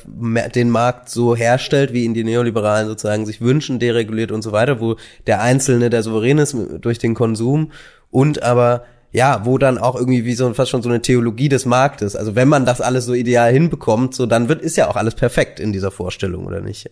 den 0.54 0.68
Markt 0.68 1.08
so 1.08 1.34
herstellt, 1.34 1.92
wie 1.94 2.04
ihn 2.04 2.12
die 2.12 2.22
Neoliberalen 2.22 2.86
sozusagen 2.86 3.24
sich 3.24 3.40
wünschen, 3.40 3.78
dereguliert 3.78 4.30
und 4.30 4.42
so 4.42 4.52
weiter, 4.52 4.78
wo 4.80 4.96
der 5.26 5.40
Einzelne 5.40 5.88
der 5.88 6.02
Souverän 6.02 6.38
ist 6.38 6.54
durch 6.80 6.98
den 6.98 7.14
Konsum 7.14 7.72
und 8.10 8.42
aber 8.42 8.84
ja, 9.10 9.46
wo 9.46 9.58
dann 9.58 9.78
auch 9.78 9.94
irgendwie 9.94 10.24
wie 10.24 10.34
so 10.34 10.52
fast 10.54 10.70
schon 10.70 10.82
so 10.82 10.88
eine 10.88 11.00
Theologie 11.00 11.48
des 11.48 11.66
Marktes. 11.66 12.14
Also 12.14 12.34
wenn 12.34 12.48
man 12.48 12.66
das 12.66 12.80
alles 12.80 13.06
so 13.06 13.14
ideal 13.14 13.52
hinbekommt, 13.52 14.14
so 14.14 14.26
dann 14.26 14.48
wird 14.48 14.60
ist 14.60 14.76
ja 14.76 14.88
auch 14.88 14.96
alles 14.96 15.14
perfekt 15.14 15.60
in 15.60 15.72
dieser 15.72 15.90
Vorstellung 15.90 16.44
oder 16.46 16.60
nicht? 16.60 16.90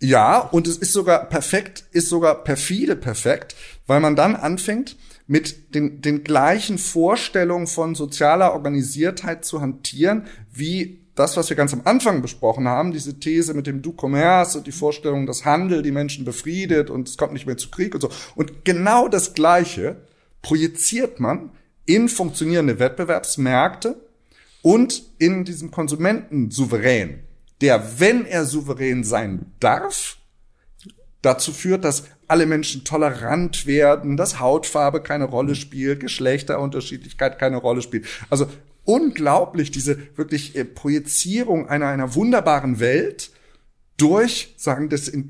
Ja, 0.00 0.38
und 0.38 0.66
es 0.66 0.76
ist 0.76 0.92
sogar 0.92 1.26
perfekt, 1.28 1.84
ist 1.92 2.08
sogar 2.08 2.42
perfide 2.42 2.96
perfekt, 2.96 3.54
weil 3.86 4.00
man 4.00 4.16
dann 4.16 4.34
anfängt, 4.34 4.96
mit 5.30 5.76
den, 5.76 6.02
den 6.02 6.24
gleichen 6.24 6.76
Vorstellungen 6.76 7.68
von 7.68 7.94
sozialer 7.94 8.52
Organisiertheit 8.52 9.44
zu 9.44 9.60
hantieren, 9.60 10.26
wie 10.52 10.98
das, 11.14 11.36
was 11.36 11.48
wir 11.48 11.56
ganz 11.56 11.72
am 11.72 11.82
Anfang 11.84 12.20
besprochen 12.20 12.66
haben, 12.66 12.90
diese 12.90 13.20
These 13.20 13.54
mit 13.54 13.68
dem 13.68 13.80
Du 13.80 13.94
Commerce 13.96 14.58
und 14.58 14.66
die 14.66 14.72
Vorstellung, 14.72 15.26
dass 15.26 15.44
Handel 15.44 15.82
die 15.82 15.92
Menschen 15.92 16.24
befriedet 16.24 16.90
und 16.90 17.08
es 17.08 17.16
kommt 17.16 17.32
nicht 17.32 17.46
mehr 17.46 17.56
zu 17.56 17.70
Krieg 17.70 17.94
und 17.94 18.00
so. 18.00 18.10
Und 18.34 18.64
genau 18.64 19.06
das 19.06 19.32
Gleiche 19.32 19.98
projiziert 20.42 21.20
man 21.20 21.50
in 21.86 22.08
funktionierende 22.08 22.80
Wettbewerbsmärkte 22.80 24.00
und 24.62 25.04
in 25.18 25.44
diesem 25.44 25.70
Konsumenten 25.70 26.50
souverän, 26.50 27.20
der, 27.60 28.00
wenn 28.00 28.26
er 28.26 28.46
souverän 28.46 29.04
sein 29.04 29.52
darf, 29.60 30.16
dazu 31.22 31.52
führt, 31.52 31.84
dass 31.84 32.04
alle 32.28 32.46
Menschen 32.46 32.84
tolerant 32.84 33.66
werden, 33.66 34.16
dass 34.16 34.40
Hautfarbe 34.40 35.02
keine 35.02 35.24
Rolle 35.24 35.54
spielt, 35.54 36.00
Geschlechterunterschiedlichkeit 36.00 37.38
keine 37.38 37.56
Rolle 37.56 37.82
spielt. 37.82 38.06
Also 38.30 38.46
unglaublich 38.84 39.70
diese 39.70 39.98
wirklich 40.16 40.56
äh, 40.56 40.64
Projizierung 40.64 41.68
einer, 41.68 41.88
einer 41.88 42.14
wunderbaren 42.14 42.80
Welt 42.80 43.30
durch, 43.96 44.54
sagen, 44.56 44.88
das 44.88 45.08
in, 45.08 45.28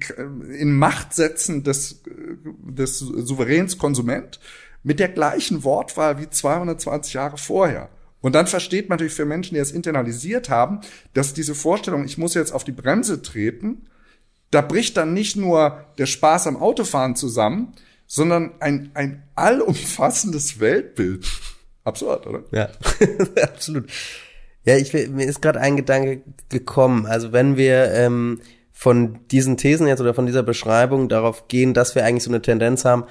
in 0.57 0.73
Macht 0.73 1.13
setzen 1.13 1.65
des, 1.65 2.03
des 2.05 2.99
souveräns 3.01 3.79
Konsument 3.79 4.39
mit 4.83 5.01
der 5.01 5.09
gleichen 5.09 5.65
Wortwahl 5.65 6.19
wie 6.21 6.31
220 6.31 7.15
Jahre 7.15 7.37
vorher. 7.37 7.91
Und 8.21 8.35
dann 8.35 8.47
versteht 8.47 8.89
man 8.89 8.97
natürlich 8.97 9.15
für 9.15 9.25
Menschen, 9.25 9.55
die 9.55 9.61
es 9.61 9.73
internalisiert 9.73 10.51
haben, 10.51 10.81
dass 11.15 11.35
diese 11.35 11.55
Vorstellung, 11.55 12.05
ich 12.05 12.19
muss 12.19 12.35
jetzt 12.35 12.53
auf 12.53 12.65
die 12.65 12.73
Bremse 12.73 13.23
treten, 13.23 13.87
da 14.51 14.61
bricht 14.61 14.97
dann 14.97 15.13
nicht 15.13 15.37
nur 15.37 15.85
der 15.99 16.07
Spaß 16.07 16.47
am 16.47 16.57
Autofahren 16.57 17.17
zusammen, 17.17 17.73
sondern 18.07 18.53
ein, 18.61 18.91
ein 18.95 19.23
allumfassendes 19.37 20.59
Weltbild. 20.59 21.27
Absurd, 21.85 22.27
oder? 22.27 22.45
Ja, 22.51 22.69
absolut. 23.43 23.89
Ja, 24.65 24.77
ich, 24.77 24.93
mir 24.93 25.27
ist 25.27 25.41
gerade 25.41 25.61
ein 25.61 25.77
Gedanke 25.77 26.23
gekommen. 26.49 27.07
Also 27.07 27.33
wenn 27.33 27.57
wir 27.57 27.93
ähm, 27.93 28.41
von 28.73 29.21
diesen 29.29 29.57
Thesen 29.57 29.87
jetzt 29.87 30.01
oder 30.01 30.15
von 30.15 30.27
dieser 30.27 30.43
Beschreibung 30.43 31.09
darauf 31.09 31.49
gehen, 31.49 31.73
dass 31.73 31.95
wir 31.95 32.05
eigentlich 32.05 32.25
so 32.25 32.31
eine 32.31 32.43
Tendenz 32.43 32.85
haben, 32.85 33.05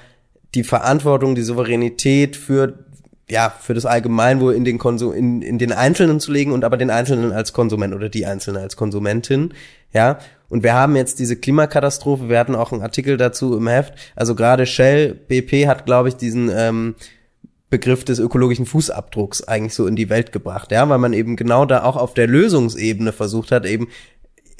die 0.54 0.64
Verantwortung, 0.64 1.34
die 1.34 1.42
Souveränität 1.42 2.36
für 2.36 2.86
ja 3.30 3.54
für 3.60 3.74
das 3.74 3.86
Allgemeinwohl 3.86 4.54
in 4.54 4.64
den 4.64 4.78
Konsum 4.78 5.12
in, 5.12 5.42
in 5.42 5.58
den 5.58 5.72
Einzelnen 5.72 6.20
zu 6.20 6.32
legen 6.32 6.52
und 6.52 6.64
aber 6.64 6.76
den 6.76 6.90
Einzelnen 6.90 7.32
als 7.32 7.52
Konsument 7.52 7.94
oder 7.94 8.08
die 8.08 8.26
Einzelne 8.26 8.60
als 8.60 8.76
Konsumentin, 8.76 9.54
ja 9.92 10.18
und 10.50 10.64
wir 10.64 10.74
haben 10.74 10.96
jetzt 10.96 11.20
diese 11.20 11.36
Klimakatastrophe, 11.36 12.28
wir 12.28 12.38
hatten 12.38 12.56
auch 12.56 12.72
einen 12.72 12.82
Artikel 12.82 13.16
dazu 13.16 13.56
im 13.56 13.68
Heft. 13.68 13.94
Also 14.16 14.34
gerade 14.34 14.66
Shell, 14.66 15.14
BP 15.14 15.68
hat, 15.68 15.86
glaube 15.86 16.08
ich, 16.08 16.16
diesen 16.16 16.50
ähm, 16.52 16.96
Begriff 17.70 18.04
des 18.04 18.18
ökologischen 18.18 18.66
Fußabdrucks 18.66 19.44
eigentlich 19.44 19.74
so 19.74 19.86
in 19.86 19.94
die 19.94 20.10
Welt 20.10 20.32
gebracht, 20.32 20.72
ja, 20.72 20.88
weil 20.88 20.98
man 20.98 21.12
eben 21.12 21.36
genau 21.36 21.66
da 21.66 21.84
auch 21.84 21.96
auf 21.96 22.14
der 22.14 22.26
Lösungsebene 22.26 23.12
versucht 23.12 23.52
hat, 23.52 23.64
eben 23.64 23.88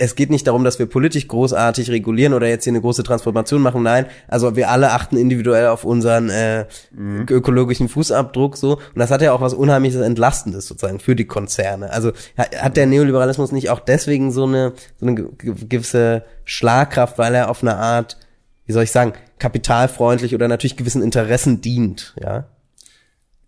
es 0.00 0.14
geht 0.14 0.30
nicht 0.30 0.46
darum, 0.46 0.64
dass 0.64 0.78
wir 0.78 0.86
politisch 0.86 1.28
großartig 1.28 1.90
regulieren 1.90 2.32
oder 2.32 2.48
jetzt 2.48 2.64
hier 2.64 2.70
eine 2.70 2.80
große 2.80 3.02
Transformation 3.02 3.60
machen. 3.60 3.82
Nein, 3.82 4.06
also 4.28 4.56
wir 4.56 4.70
alle 4.70 4.92
achten 4.92 5.18
individuell 5.18 5.66
auf 5.66 5.84
unseren 5.84 6.30
äh, 6.30 6.64
mhm. 6.90 7.26
ökologischen 7.28 7.90
Fußabdruck 7.90 8.56
so. 8.56 8.76
Und 8.76 8.96
das 8.96 9.10
hat 9.10 9.20
ja 9.20 9.32
auch 9.32 9.42
was 9.42 9.52
unheimliches 9.52 10.00
Entlastendes 10.00 10.66
sozusagen 10.66 11.00
für 11.00 11.14
die 11.14 11.26
Konzerne. 11.26 11.90
Also 11.92 12.12
hat 12.38 12.78
der 12.78 12.86
Neoliberalismus 12.86 13.52
nicht 13.52 13.68
auch 13.68 13.80
deswegen 13.80 14.32
so 14.32 14.44
eine, 14.44 14.72
so 14.98 15.06
eine 15.06 15.14
gewisse 15.14 16.24
Schlagkraft, 16.44 17.18
weil 17.18 17.34
er 17.34 17.50
auf 17.50 17.62
eine 17.62 17.76
Art, 17.76 18.16
wie 18.64 18.72
soll 18.72 18.84
ich 18.84 18.92
sagen, 18.92 19.12
kapitalfreundlich 19.38 20.34
oder 20.34 20.48
natürlich 20.48 20.78
gewissen 20.78 21.02
Interessen 21.02 21.60
dient, 21.60 22.14
ja? 22.20 22.46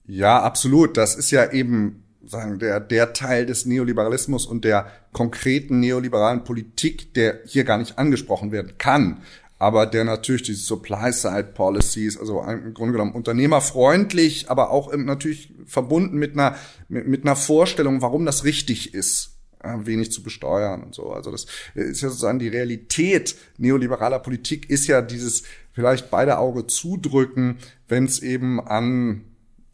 Ja, 0.06 0.42
absolut. 0.42 0.98
Das 0.98 1.14
ist 1.14 1.30
ja 1.30 1.50
eben 1.50 2.04
sagen, 2.24 2.58
der, 2.58 2.80
der 2.80 3.12
Teil 3.12 3.46
des 3.46 3.66
Neoliberalismus 3.66 4.46
und 4.46 4.64
der 4.64 4.86
konkreten 5.12 5.80
neoliberalen 5.80 6.44
Politik, 6.44 7.14
der 7.14 7.40
hier 7.46 7.64
gar 7.64 7.78
nicht 7.78 7.98
angesprochen 7.98 8.52
werden 8.52 8.78
kann, 8.78 9.22
aber 9.58 9.86
der 9.86 10.04
natürlich 10.04 10.42
die 10.42 10.54
Supply-Side-Policies, 10.54 12.18
also 12.18 12.42
im 12.42 12.74
Grunde 12.74 12.92
genommen 12.92 13.12
unternehmerfreundlich, 13.12 14.50
aber 14.50 14.70
auch 14.70 14.92
natürlich 14.96 15.54
verbunden 15.66 16.18
mit 16.18 16.32
einer, 16.32 16.56
mit, 16.88 17.06
mit 17.06 17.24
einer 17.24 17.36
Vorstellung, 17.36 18.02
warum 18.02 18.26
das 18.26 18.44
richtig 18.44 18.92
ist 18.94 19.32
wenig 19.62 20.10
zu 20.10 20.22
besteuern 20.22 20.82
und 20.82 20.94
so. 20.94 21.12
Also 21.12 21.30
das 21.30 21.46
ist 21.74 22.02
ja 22.02 22.08
sozusagen 22.08 22.38
die 22.38 22.48
Realität 22.48 23.36
neoliberaler 23.58 24.18
Politik 24.18 24.68
ist 24.68 24.86
ja 24.86 25.02
dieses 25.02 25.44
vielleicht 25.72 26.10
beide 26.10 26.38
Auge 26.38 26.66
zudrücken, 26.66 27.58
wenn 27.88 28.04
es 28.04 28.20
eben 28.20 28.60
an 28.60 29.24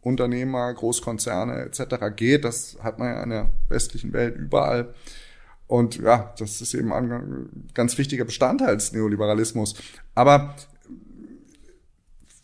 Unternehmer, 0.01 0.73
Großkonzerne 0.73 1.61
etc. 1.65 2.15
geht. 2.15 2.45
Das 2.45 2.77
hat 2.81 2.99
man 2.99 3.09
ja 3.09 3.23
in 3.23 3.29
der 3.29 3.49
westlichen 3.67 4.13
Welt 4.13 4.35
überall. 4.37 4.93
Und 5.67 5.97
ja, 5.97 6.33
das 6.39 6.61
ist 6.61 6.73
eben 6.73 6.91
ein 6.91 7.67
ganz 7.73 7.97
wichtiger 7.97 8.25
Bestandteil 8.25 8.75
des 8.75 8.91
Neoliberalismus. 8.91 9.75
Aber 10.15 10.55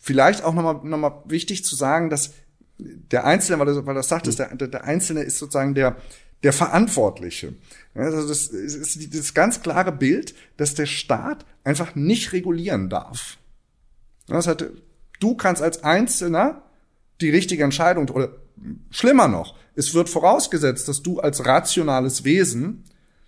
vielleicht 0.00 0.44
auch 0.44 0.54
nochmal 0.54 0.80
noch 0.84 0.98
mal 0.98 1.22
wichtig 1.26 1.64
zu 1.64 1.74
sagen, 1.74 2.10
dass 2.10 2.34
der 2.78 3.24
Einzelne, 3.24 3.58
weil 3.58 3.74
du, 3.74 3.86
weil 3.86 3.94
das 3.94 4.08
sagtest, 4.08 4.38
der, 4.38 4.54
der 4.54 4.84
Einzelne 4.84 5.22
ist 5.22 5.38
sozusagen 5.38 5.74
der, 5.74 5.96
der 6.42 6.52
Verantwortliche. 6.52 7.54
Also 7.94 8.28
das 8.28 8.48
ist 8.48 9.14
das 9.14 9.34
ganz 9.34 9.62
klare 9.62 9.90
Bild, 9.90 10.34
dass 10.56 10.74
der 10.74 10.86
Staat 10.86 11.44
einfach 11.64 11.94
nicht 11.94 12.32
regulieren 12.32 12.88
darf. 12.88 13.38
Das 14.28 14.46
heißt, 14.46 14.66
du 15.18 15.36
kannst 15.36 15.62
als 15.62 15.82
Einzelner 15.82 16.62
die 17.20 17.30
richtige 17.30 17.64
Entscheidung 17.64 18.08
oder 18.10 18.30
schlimmer 18.90 19.28
noch, 19.28 19.54
es 19.74 19.94
wird 19.94 20.08
vorausgesetzt, 20.08 20.88
dass 20.88 21.02
du 21.02 21.20
als 21.20 21.44
rationales 21.44 22.24
Wesen 22.24 22.84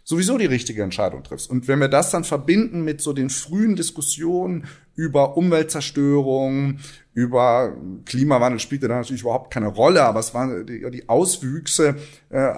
sowieso 0.09 0.39
die 0.39 0.47
richtige 0.47 0.83
Entscheidung 0.83 1.23
triffst. 1.23 1.51
Und 1.51 1.69
wenn 1.69 1.81
wir 1.81 1.89
das 1.89 2.11
dann 2.11 2.25
verbinden 2.25 2.83
mit 2.83 3.03
so 3.03 3.13
den 3.13 3.29
frühen 3.29 3.77
Diskussionen 3.77 4.65
über 4.95 5.37
Umweltzerstörung, 5.37 6.79
über 7.13 7.77
Klimawandel 8.07 8.59
spielte 8.59 8.89
da 8.89 8.97
natürlich 8.97 9.21
überhaupt 9.21 9.53
keine 9.53 9.67
Rolle, 9.67 10.03
aber 10.05 10.21
es 10.21 10.33
waren 10.33 10.67
die, 10.67 11.09
Auswüchse 11.11 11.97
äh, 12.31 12.53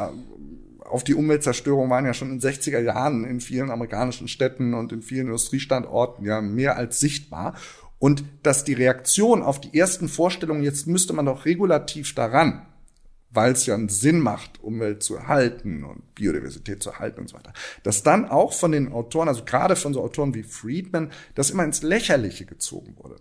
auf 0.84 1.02
die 1.02 1.14
Umweltzerstörung 1.14 1.90
waren 1.90 2.06
ja 2.06 2.14
schon 2.14 2.30
in 2.30 2.38
den 2.38 2.50
60er 2.50 2.80
Jahren 2.80 3.24
in 3.24 3.40
vielen 3.40 3.70
amerikanischen 3.70 4.28
Städten 4.28 4.74
und 4.74 4.92
in 4.92 5.02
vielen 5.02 5.26
Industriestandorten 5.26 6.24
ja 6.24 6.40
mehr 6.40 6.76
als 6.76 7.00
sichtbar. 7.00 7.54
Und 8.00 8.24
dass 8.42 8.64
die 8.64 8.72
Reaktion 8.72 9.42
auf 9.42 9.60
die 9.60 9.78
ersten 9.78 10.08
Vorstellungen, 10.08 10.62
jetzt 10.62 10.86
müsste 10.86 11.12
man 11.12 11.26
doch 11.26 11.44
regulativ 11.44 12.14
daran, 12.14 12.66
weil 13.28 13.52
es 13.52 13.66
ja 13.66 13.74
einen 13.74 13.90
Sinn 13.90 14.20
macht, 14.20 14.60
Umwelt 14.64 15.02
zu 15.02 15.14
erhalten 15.14 15.84
und 15.84 16.14
Biodiversität 16.14 16.82
zu 16.82 16.90
erhalten 16.90 17.20
und 17.20 17.28
so 17.28 17.36
weiter. 17.36 17.52
Dass 17.82 18.02
dann 18.02 18.24
auch 18.24 18.54
von 18.54 18.72
den 18.72 18.90
Autoren, 18.90 19.28
also 19.28 19.44
gerade 19.44 19.76
von 19.76 19.92
so 19.92 20.02
Autoren 20.02 20.34
wie 20.34 20.42
Friedman, 20.42 21.12
das 21.34 21.50
immer 21.50 21.62
ins 21.62 21.82
Lächerliche 21.82 22.46
gezogen 22.46 22.96
wurde. 22.96 23.16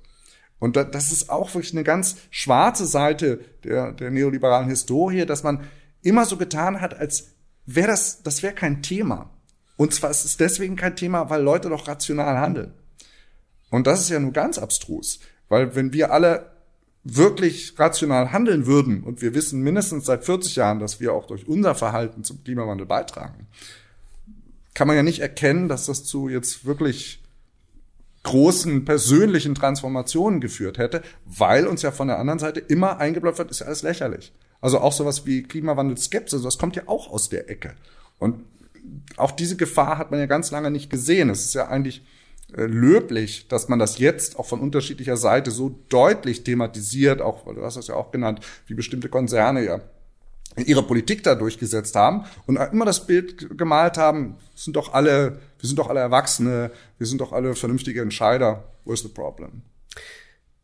Und 0.59 0.77
das 0.77 1.11
ist 1.11 1.29
auch 1.29 1.53
wirklich 1.53 1.73
eine 1.73 1.83
ganz 1.83 2.15
schwarze 2.31 2.85
Seite 2.85 3.41
der, 3.65 3.91
der 3.91 4.11
neoliberalen 4.11 4.69
Historie, 4.69 5.25
dass 5.25 5.43
man 5.43 5.65
immer 6.01 6.25
so 6.25 6.37
getan 6.37 6.79
hat, 6.79 6.97
als 6.97 7.31
wäre 7.65 7.87
das, 7.87 8.23
das 8.23 8.43
wäre 8.43 8.53
kein 8.53 8.81
Thema. 8.81 9.29
Und 9.75 9.93
zwar 9.93 10.09
ist 10.09 10.23
es 10.23 10.37
deswegen 10.37 10.77
kein 10.77 10.95
Thema, 10.95 11.29
weil 11.29 11.41
Leute 11.41 11.67
doch 11.67 11.87
rational 11.87 12.37
handeln. 12.37 12.73
Und 13.69 13.87
das 13.87 14.01
ist 14.01 14.09
ja 14.09 14.19
nur 14.19 14.33
ganz 14.33 14.57
abstrus. 14.57 15.19
Weil 15.47 15.75
wenn 15.75 15.93
wir 15.93 16.11
alle 16.11 16.51
wirklich 17.03 17.77
rational 17.77 18.31
handeln 18.31 18.65
würden, 18.65 19.03
und 19.03 19.21
wir 19.21 19.33
wissen 19.33 19.61
mindestens 19.61 20.05
seit 20.05 20.25
40 20.25 20.55
Jahren, 20.55 20.79
dass 20.79 20.99
wir 20.99 21.13
auch 21.13 21.27
durch 21.27 21.47
unser 21.47 21.75
Verhalten 21.75 22.23
zum 22.23 22.43
Klimawandel 22.43 22.85
beitragen, 22.85 23.47
kann 24.73 24.87
man 24.87 24.95
ja 24.95 25.03
nicht 25.03 25.19
erkennen, 25.19 25.67
dass 25.67 25.85
das 25.87 26.03
zu 26.03 26.29
jetzt 26.29 26.65
wirklich 26.65 27.23
großen 28.23 28.85
persönlichen 28.85 29.55
Transformationen 29.55 30.41
geführt 30.41 30.77
hätte, 30.77 31.01
weil 31.25 31.67
uns 31.67 31.81
ja 31.81 31.91
von 31.91 32.07
der 32.07 32.19
anderen 32.19 32.39
Seite 32.39 32.59
immer 32.59 32.97
eingebläut 32.97 33.37
wird, 33.37 33.49
ist 33.49 33.59
ja 33.59 33.67
alles 33.67 33.81
lächerlich. 33.81 34.33
Also 34.61 34.79
auch 34.79 34.91
sowas 34.91 35.25
wie 35.25 35.43
Klimawandel-Skepsis, 35.43 36.41
das 36.41 36.57
kommt 36.57 36.75
ja 36.75 36.83
auch 36.85 37.09
aus 37.09 37.29
der 37.29 37.49
Ecke. 37.49 37.75
Und 38.19 38.43
auch 39.15 39.31
diese 39.31 39.55
Gefahr 39.55 39.97
hat 39.97 40.11
man 40.11 40.19
ja 40.19 40.25
ganz 40.25 40.51
lange 40.51 40.69
nicht 40.69 40.89
gesehen. 40.89 41.29
Es 41.29 41.45
ist 41.45 41.53
ja 41.53 41.67
eigentlich 41.67 42.03
löblich, 42.55 43.47
dass 43.47 43.69
man 43.69 43.79
das 43.79 43.99
jetzt 43.99 44.39
auch 44.39 44.45
von 44.45 44.59
unterschiedlicher 44.59 45.17
Seite 45.17 45.51
so 45.51 45.75
deutlich 45.89 46.43
thematisiert, 46.43 47.21
auch, 47.21 47.45
weil 47.45 47.55
du 47.55 47.63
hast 47.63 47.77
das 47.77 47.87
ja 47.87 47.95
auch 47.95 48.11
genannt, 48.11 48.39
wie 48.67 48.73
bestimmte 48.73 49.09
Konzerne 49.09 49.63
ja 49.63 49.81
ihre 50.57 50.83
Politik 50.83 51.23
da 51.23 51.35
durchgesetzt 51.35 51.95
haben 51.95 52.25
und 52.47 52.57
immer 52.57 52.85
das 52.85 53.05
Bild 53.05 53.57
gemalt 53.57 53.97
haben, 53.97 54.35
sind 54.55 54.75
doch 54.75 54.93
alle, 54.93 55.39
wir 55.59 55.67
sind 55.67 55.77
doch 55.77 55.89
alle 55.89 55.99
Erwachsene, 55.99 56.71
wir 56.97 57.07
sind 57.07 57.21
doch 57.21 57.31
alle 57.31 57.55
vernünftige 57.55 58.01
Entscheider. 58.01 58.63
Where's 58.83 59.01
the 59.01 59.09
problem? 59.09 59.61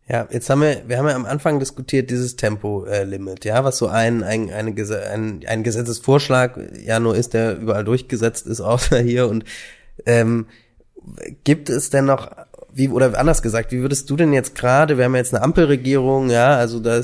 Ja, 0.08 0.28
jetzt 0.30 0.50
haben 0.50 0.62
wir, 0.62 0.84
wir 0.88 1.00
haben 1.00 1.08
ja 1.08 1.16
am 1.16 1.26
Anfang 1.26 1.60
diskutiert 1.60 2.12
dieses 2.12 2.36
Tempolimit, 2.36 3.44
ja, 3.44 3.64
was 3.64 3.78
so 3.78 3.88
ein, 3.88 4.22
ein, 4.22 4.52
eine, 4.52 4.76
ein, 5.12 5.42
ein 5.48 5.64
Gesetzesvorschlag 5.64 6.60
ja 6.86 7.00
nur 7.00 7.16
ist, 7.16 7.34
der 7.34 7.58
überall 7.58 7.84
durchgesetzt 7.84 8.46
ist, 8.46 8.62
außer 8.62 9.00
hier 9.00 9.28
und 9.28 9.46
ähm, 10.06 10.48
gibt 11.44 11.70
es 11.70 11.90
denn 11.90 12.06
noch, 12.06 12.32
wie, 12.74 12.90
oder 12.90 13.18
anders 13.18 13.42
gesagt, 13.42 13.72
wie 13.72 13.82
würdest 13.82 14.10
du 14.10 14.16
denn 14.16 14.34
jetzt 14.34 14.56
gerade, 14.56 14.98
wir 14.98 15.06
haben 15.06 15.16
jetzt 15.16 15.34
eine 15.34 15.44
Ampelregierung, 15.44 16.30
ja, 16.30 16.56
also 16.56 16.80
da 16.80 17.02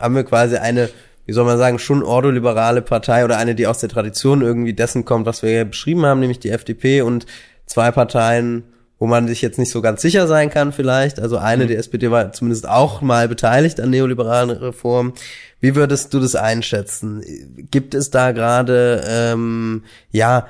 haben 0.00 0.14
wir 0.14 0.24
quasi 0.24 0.56
eine, 0.56 0.88
wie 1.26 1.32
soll 1.32 1.44
man 1.44 1.58
sagen, 1.58 1.78
schon 1.78 2.02
ordoliberale 2.02 2.82
Partei 2.82 3.24
oder 3.24 3.38
eine, 3.38 3.54
die 3.54 3.66
aus 3.66 3.78
der 3.78 3.88
Tradition 3.88 4.42
irgendwie 4.42 4.74
dessen 4.74 5.04
kommt, 5.04 5.26
was 5.26 5.42
wir 5.42 5.50
ja 5.50 5.64
beschrieben 5.64 6.04
haben, 6.04 6.20
nämlich 6.20 6.40
die 6.40 6.50
FDP 6.50 7.02
und 7.02 7.26
zwei 7.66 7.90
Parteien, 7.90 8.64
wo 8.98 9.06
man 9.06 9.26
sich 9.26 9.42
jetzt 9.42 9.58
nicht 9.58 9.70
so 9.70 9.82
ganz 9.82 10.00
sicher 10.00 10.28
sein 10.28 10.48
kann 10.48 10.72
vielleicht. 10.72 11.18
Also 11.18 11.36
eine, 11.36 11.64
mhm. 11.64 11.68
die 11.68 11.74
SPD 11.74 12.10
war 12.12 12.32
zumindest 12.32 12.68
auch 12.68 13.00
mal 13.00 13.26
beteiligt 13.26 13.80
an 13.80 13.90
neoliberalen 13.90 14.50
Reformen. 14.50 15.12
Wie 15.58 15.74
würdest 15.74 16.14
du 16.14 16.20
das 16.20 16.36
einschätzen? 16.36 17.20
Gibt 17.70 17.94
es 17.94 18.10
da 18.10 18.30
gerade 18.30 19.02
ähm, 19.08 19.82
ja 20.12 20.46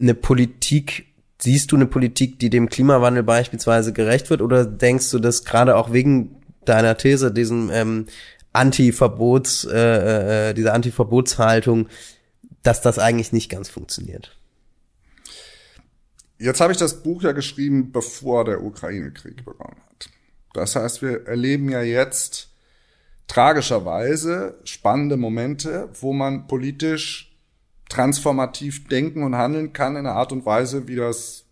eine 0.00 0.14
Politik 0.14 1.07
Siehst 1.40 1.70
du 1.70 1.76
eine 1.76 1.86
Politik, 1.86 2.38
die 2.38 2.50
dem 2.50 2.68
Klimawandel 2.68 3.22
beispielsweise 3.22 3.92
gerecht 3.92 4.28
wird, 4.30 4.42
oder 4.42 4.64
denkst 4.64 5.10
du, 5.10 5.18
dass 5.18 5.44
gerade 5.44 5.76
auch 5.76 5.92
wegen 5.92 6.42
deiner 6.64 6.96
These, 6.96 7.32
diesem 7.32 7.70
ähm, 7.72 8.06
Anti-Verbots, 8.52 9.64
äh, 9.64 10.50
äh, 10.50 10.54
dieser 10.54 10.74
Anti-Verbotshaltung, 10.74 11.88
dass 12.62 12.82
das 12.82 12.98
eigentlich 12.98 13.32
nicht 13.32 13.50
ganz 13.50 13.68
funktioniert? 13.68 14.36
Jetzt 16.38 16.60
habe 16.60 16.72
ich 16.72 16.78
das 16.78 17.02
Buch 17.02 17.22
ja 17.22 17.32
geschrieben, 17.32 17.92
bevor 17.92 18.44
der 18.44 18.62
Ukraine-Krieg 18.62 19.44
begonnen 19.44 19.80
hat. 19.90 20.08
Das 20.54 20.76
heißt, 20.76 21.02
wir 21.02 21.26
erleben 21.26 21.68
ja 21.68 21.82
jetzt 21.82 22.48
tragischerweise 23.26 24.58
spannende 24.64 25.16
Momente, 25.16 25.88
wo 26.00 26.12
man 26.12 26.46
politisch 26.46 27.27
transformativ 27.88 28.88
denken 28.88 29.22
und 29.22 29.34
handeln 29.34 29.72
kann 29.72 29.96
in 29.96 30.06
einer 30.06 30.14
Art 30.14 30.32
und 30.32 30.44
Weise, 30.46 30.88
wie 30.88 30.96
das 30.96 31.44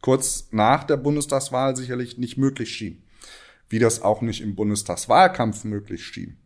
kurz 0.00 0.48
nach 0.50 0.84
der 0.84 0.96
Bundestagswahl 0.96 1.76
sicherlich 1.76 2.18
nicht 2.18 2.36
möglich 2.36 2.70
schien. 2.70 3.02
Wie 3.68 3.78
das 3.78 4.02
auch 4.02 4.20
nicht 4.20 4.42
im 4.42 4.54
Bundestagswahlkampf 4.54 5.64
möglich 5.64 6.04
schien. 6.04 6.36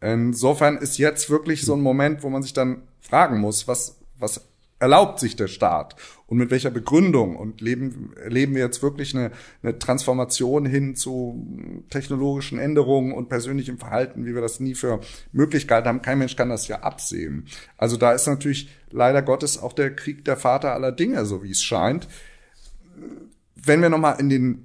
Insofern 0.00 0.76
ist 0.76 0.98
jetzt 0.98 1.28
wirklich 1.28 1.62
so 1.62 1.74
ein 1.74 1.80
Moment, 1.80 2.22
wo 2.22 2.30
man 2.30 2.42
sich 2.42 2.52
dann 2.52 2.82
fragen 3.00 3.40
muss, 3.40 3.66
was, 3.66 3.98
was 4.16 4.47
erlaubt 4.78 5.18
sich 5.18 5.36
der 5.36 5.48
Staat 5.48 5.96
und 6.26 6.38
mit 6.38 6.50
welcher 6.50 6.70
Begründung 6.70 7.36
und 7.36 7.60
leben, 7.60 8.12
erleben 8.16 8.54
wir 8.54 8.62
jetzt 8.62 8.82
wirklich 8.82 9.14
eine, 9.14 9.32
eine 9.62 9.78
Transformation 9.78 10.66
hin 10.66 10.94
zu 10.94 11.84
technologischen 11.90 12.58
Änderungen 12.58 13.12
und 13.12 13.28
persönlichem 13.28 13.78
Verhalten, 13.78 14.24
wie 14.24 14.34
wir 14.34 14.42
das 14.42 14.60
nie 14.60 14.74
für 14.74 15.00
Möglichkeit 15.32 15.86
haben. 15.86 16.02
Kein 16.02 16.18
Mensch 16.18 16.36
kann 16.36 16.50
das 16.50 16.68
ja 16.68 16.80
absehen. 16.80 17.46
Also 17.76 17.96
da 17.96 18.12
ist 18.12 18.26
natürlich 18.26 18.68
leider 18.90 19.22
Gottes 19.22 19.58
auch 19.58 19.72
der 19.72 19.94
Krieg 19.96 20.24
der 20.24 20.36
Vater 20.36 20.72
aller 20.72 20.92
Dinge, 20.92 21.24
so 21.24 21.42
wie 21.42 21.50
es 21.50 21.62
scheint. 21.62 22.06
Wenn 23.54 23.82
wir 23.82 23.88
nochmal 23.88 24.20
in 24.20 24.28
den 24.28 24.64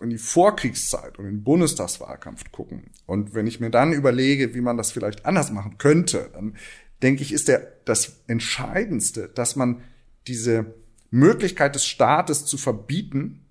in 0.00 0.10
die 0.10 0.18
Vorkriegszeit 0.18 1.18
und 1.18 1.24
den 1.24 1.42
Bundestagswahlkampf 1.42 2.52
gucken 2.52 2.90
und 3.06 3.34
wenn 3.34 3.46
ich 3.46 3.60
mir 3.60 3.70
dann 3.70 3.94
überlege, 3.94 4.54
wie 4.54 4.60
man 4.60 4.76
das 4.76 4.92
vielleicht 4.92 5.24
anders 5.24 5.50
machen 5.50 5.78
könnte, 5.78 6.28
dann 6.34 6.56
denke 7.02 7.22
ich, 7.22 7.32
ist 7.32 7.48
der, 7.48 7.72
das 7.84 8.20
Entscheidendste, 8.26 9.28
dass 9.34 9.56
man 9.56 9.82
diese 10.26 10.74
Möglichkeit 11.10 11.74
des 11.74 11.86
Staates 11.86 12.46
zu 12.46 12.58
verbieten 12.58 13.46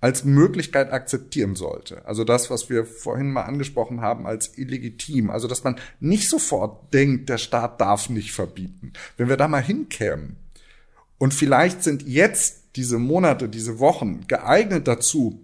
als 0.00 0.22
Möglichkeit 0.22 0.92
akzeptieren 0.92 1.56
sollte. 1.56 2.04
Also 2.04 2.24
das, 2.24 2.50
was 2.50 2.68
wir 2.68 2.84
vorhin 2.84 3.32
mal 3.32 3.44
angesprochen 3.44 4.02
haben 4.02 4.26
als 4.26 4.58
illegitim. 4.58 5.30
Also 5.30 5.48
dass 5.48 5.64
man 5.64 5.76
nicht 5.98 6.28
sofort 6.28 6.92
denkt, 6.92 7.30
der 7.30 7.38
Staat 7.38 7.80
darf 7.80 8.10
nicht 8.10 8.32
verbieten. 8.32 8.92
Wenn 9.16 9.30
wir 9.30 9.38
da 9.38 9.48
mal 9.48 9.62
hinkämen 9.62 10.36
und 11.16 11.32
vielleicht 11.32 11.82
sind 11.82 12.06
jetzt 12.06 12.64
diese 12.76 12.98
Monate, 12.98 13.48
diese 13.48 13.78
Wochen 13.78 14.26
geeignet 14.26 14.86
dazu, 14.88 15.40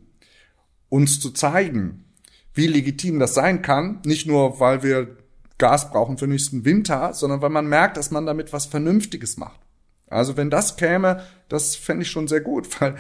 uns 0.91 1.21
zu 1.21 1.31
zeigen, 1.31 2.05
wie 2.53 2.67
legitim 2.67 3.19
das 3.19 3.33
sein 3.33 3.63
kann, 3.63 4.01
nicht 4.05 4.27
nur, 4.27 4.61
weil 4.61 4.83
wir 4.83 5.17
Gas 5.61 5.93
brauchen 5.93 6.19
für 6.19 6.27
nächsten 6.27 6.65
Winter, 6.65 7.15
sondern 7.15 7.41
weil 7.43 7.51
man 7.51 7.69
merkt, 7.69 7.97
dass 7.97 8.11
man 8.11 8.27
damit 8.27 8.53
was 8.53 8.67
Vernünftiges 8.67 9.37
macht. 9.37 9.61
Also 10.09 10.37
wenn 10.37 10.51
das 10.51 10.77
käme, 10.77 11.23
das 11.49 11.77
fände 11.77 12.03
ich 12.03 12.11
schon 12.11 12.27
sehr 12.27 12.41
gut, 12.41 12.69
weil 12.81 12.97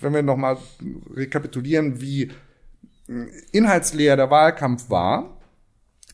wenn 0.00 0.12
wir 0.12 0.22
nochmal 0.22 0.58
rekapitulieren, 1.14 2.00
wie 2.00 2.32
inhaltsleer 3.52 4.16
der 4.16 4.30
Wahlkampf 4.30 4.90
war, 4.90 5.38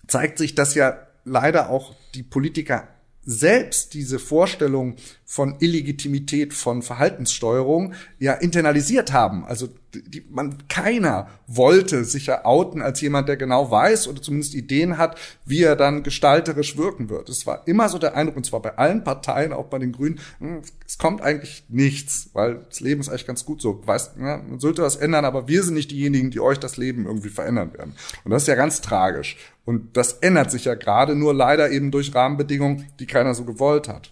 zeigt 0.06 0.38
sich, 0.38 0.54
dass 0.54 0.74
ja 0.74 0.98
leider 1.24 1.70
auch 1.70 1.94
die 2.14 2.22
Politiker 2.22 2.88
selbst 3.22 3.94
diese 3.94 4.18
Vorstellung 4.18 4.96
von 5.24 5.56
Illegitimität 5.60 6.52
von 6.52 6.82
Verhaltenssteuerung 6.82 7.94
ja 8.18 8.32
internalisiert 8.32 9.12
haben. 9.12 9.44
Also 9.44 9.68
die, 9.94 10.24
man 10.30 10.68
keiner 10.68 11.28
wollte 11.46 12.04
sich 12.04 12.26
ja 12.26 12.44
outen 12.44 12.82
als 12.82 13.00
jemand, 13.00 13.28
der 13.28 13.36
genau 13.36 13.70
weiß 13.70 14.08
oder 14.08 14.22
zumindest 14.22 14.54
Ideen 14.54 14.98
hat, 14.98 15.18
wie 15.44 15.62
er 15.62 15.76
dann 15.76 16.02
gestalterisch 16.02 16.76
wirken 16.76 17.08
wird. 17.08 17.28
Es 17.28 17.46
war 17.46 17.66
immer 17.66 17.88
so 17.88 17.98
der 17.98 18.16
Eindruck, 18.16 18.36
und 18.36 18.46
zwar 18.46 18.62
bei 18.62 18.76
allen 18.78 19.04
Parteien, 19.04 19.52
auch 19.52 19.66
bei 19.66 19.78
den 19.78 19.92
Grünen, 19.92 20.20
hm, 20.38 20.62
es 20.86 20.98
kommt 20.98 21.22
eigentlich 21.22 21.64
nichts, 21.68 22.30
weil 22.32 22.64
das 22.68 22.80
Leben 22.80 23.00
ist 23.00 23.08
eigentlich 23.08 23.26
ganz 23.26 23.44
gut 23.44 23.60
so. 23.60 23.82
Weißt, 23.84 24.16
ja, 24.18 24.38
man 24.38 24.60
sollte 24.60 24.82
was 24.82 24.96
ändern, 24.96 25.24
aber 25.24 25.48
wir 25.48 25.62
sind 25.62 25.74
nicht 25.74 25.90
diejenigen, 25.90 26.30
die 26.30 26.40
euch 26.40 26.58
das 26.58 26.76
Leben 26.76 27.06
irgendwie 27.06 27.28
verändern 27.28 27.72
werden. 27.74 27.94
Und 28.24 28.30
das 28.30 28.42
ist 28.42 28.48
ja 28.48 28.54
ganz 28.54 28.80
tragisch. 28.80 29.36
Und 29.64 29.96
das 29.96 30.14
ändert 30.14 30.50
sich 30.50 30.64
ja 30.64 30.74
gerade 30.74 31.14
nur 31.14 31.34
leider 31.34 31.70
eben 31.70 31.90
durch 31.90 32.14
Rahmenbedingungen, 32.14 32.86
die 32.98 33.06
keiner 33.06 33.34
so 33.34 33.44
gewollt 33.44 33.88
hat. 33.88 34.10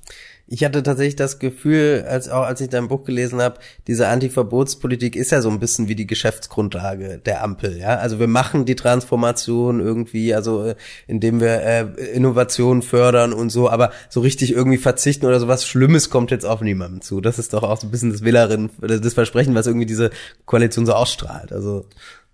Ich 0.50 0.64
hatte 0.64 0.82
tatsächlich 0.82 1.16
das 1.16 1.38
Gefühl, 1.38 2.06
als 2.08 2.30
auch 2.30 2.42
als 2.42 2.62
ich 2.62 2.70
dein 2.70 2.88
Buch 2.88 3.04
gelesen 3.04 3.42
habe, 3.42 3.60
diese 3.86 4.08
Anti-Verbotspolitik 4.08 5.14
ist 5.14 5.30
ja 5.30 5.42
so 5.42 5.50
ein 5.50 5.60
bisschen 5.60 5.88
wie 5.88 5.94
die 5.94 6.06
Geschäftsgrundlage 6.06 7.18
der 7.18 7.44
Ampel. 7.44 7.76
Ja, 7.76 7.96
also 7.96 8.18
wir 8.18 8.28
machen 8.28 8.64
die 8.64 8.74
Transformation 8.74 9.80
irgendwie, 9.80 10.34
also 10.34 10.64
äh, 10.64 10.74
indem 11.06 11.40
wir 11.40 11.60
äh, 11.62 11.82
Innovation 12.14 12.80
fördern 12.80 13.34
und 13.34 13.50
so, 13.50 13.68
aber 13.68 13.92
so 14.08 14.20
richtig 14.20 14.52
irgendwie 14.52 14.78
verzichten 14.78 15.26
oder 15.26 15.38
sowas 15.38 15.66
Schlimmes 15.66 16.08
kommt 16.08 16.30
jetzt 16.30 16.46
auf 16.46 16.62
niemandem 16.62 17.02
zu. 17.02 17.20
Das 17.20 17.38
ist 17.38 17.52
doch 17.52 17.62
auch 17.62 17.78
so 17.78 17.86
ein 17.86 17.90
bisschen 17.90 18.12
das 18.12 18.24
Wählerin, 18.24 18.70
das 18.80 19.12
Versprechen, 19.12 19.54
was 19.54 19.66
irgendwie 19.66 19.86
diese 19.86 20.10
Koalition 20.46 20.86
so 20.86 20.94
ausstrahlt. 20.94 21.52
Also 21.52 21.84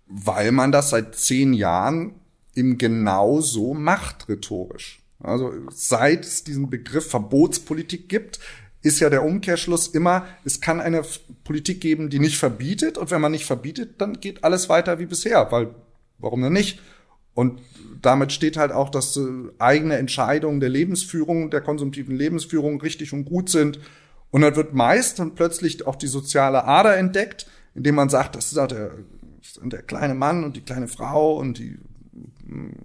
weil 0.06 0.52
man 0.52 0.70
das 0.70 0.90
seit 0.90 1.16
zehn 1.16 1.52
Jahren 1.52 2.14
eben 2.54 2.78
genau 2.78 3.40
so 3.40 3.74
macht, 3.74 4.28
rhetorisch. 4.28 5.03
Also 5.20 5.52
seit 5.70 6.24
es 6.24 6.44
diesen 6.44 6.70
Begriff 6.70 7.08
Verbotspolitik 7.08 8.08
gibt, 8.08 8.40
ist 8.82 9.00
ja 9.00 9.08
der 9.08 9.24
Umkehrschluss 9.24 9.88
immer, 9.88 10.26
es 10.44 10.60
kann 10.60 10.80
eine 10.80 11.02
Politik 11.42 11.80
geben, 11.80 12.10
die 12.10 12.18
nicht 12.18 12.36
verbietet. 12.36 12.98
Und 12.98 13.10
wenn 13.10 13.20
man 13.20 13.32
nicht 13.32 13.46
verbietet, 13.46 14.00
dann 14.00 14.20
geht 14.20 14.44
alles 14.44 14.68
weiter 14.68 14.98
wie 14.98 15.06
bisher, 15.06 15.50
weil 15.50 15.74
warum 16.18 16.42
denn 16.42 16.52
nicht? 16.52 16.80
Und 17.32 17.60
damit 18.00 18.32
steht 18.32 18.56
halt 18.56 18.72
auch, 18.72 18.90
dass 18.90 19.16
äh, 19.16 19.22
eigene 19.58 19.96
Entscheidungen 19.96 20.60
der 20.60 20.68
Lebensführung, 20.68 21.50
der 21.50 21.62
konsumtiven 21.62 22.14
Lebensführung 22.14 22.80
richtig 22.80 23.12
und 23.12 23.24
gut 23.24 23.48
sind. 23.48 23.80
Und 24.30 24.42
dann 24.42 24.54
wird 24.56 24.74
meist 24.74 25.18
dann 25.18 25.34
plötzlich 25.34 25.86
auch 25.86 25.96
die 25.96 26.06
soziale 26.06 26.64
Ader 26.64 26.96
entdeckt, 26.96 27.46
indem 27.74 27.94
man 27.96 28.08
sagt, 28.08 28.36
das 28.36 28.52
ist 28.52 28.56
der, 28.56 28.92
der 29.62 29.82
kleine 29.82 30.14
Mann 30.14 30.44
und 30.44 30.56
die 30.56 30.60
kleine 30.60 30.88
Frau 30.88 31.36
und 31.36 31.58
die 31.58 31.78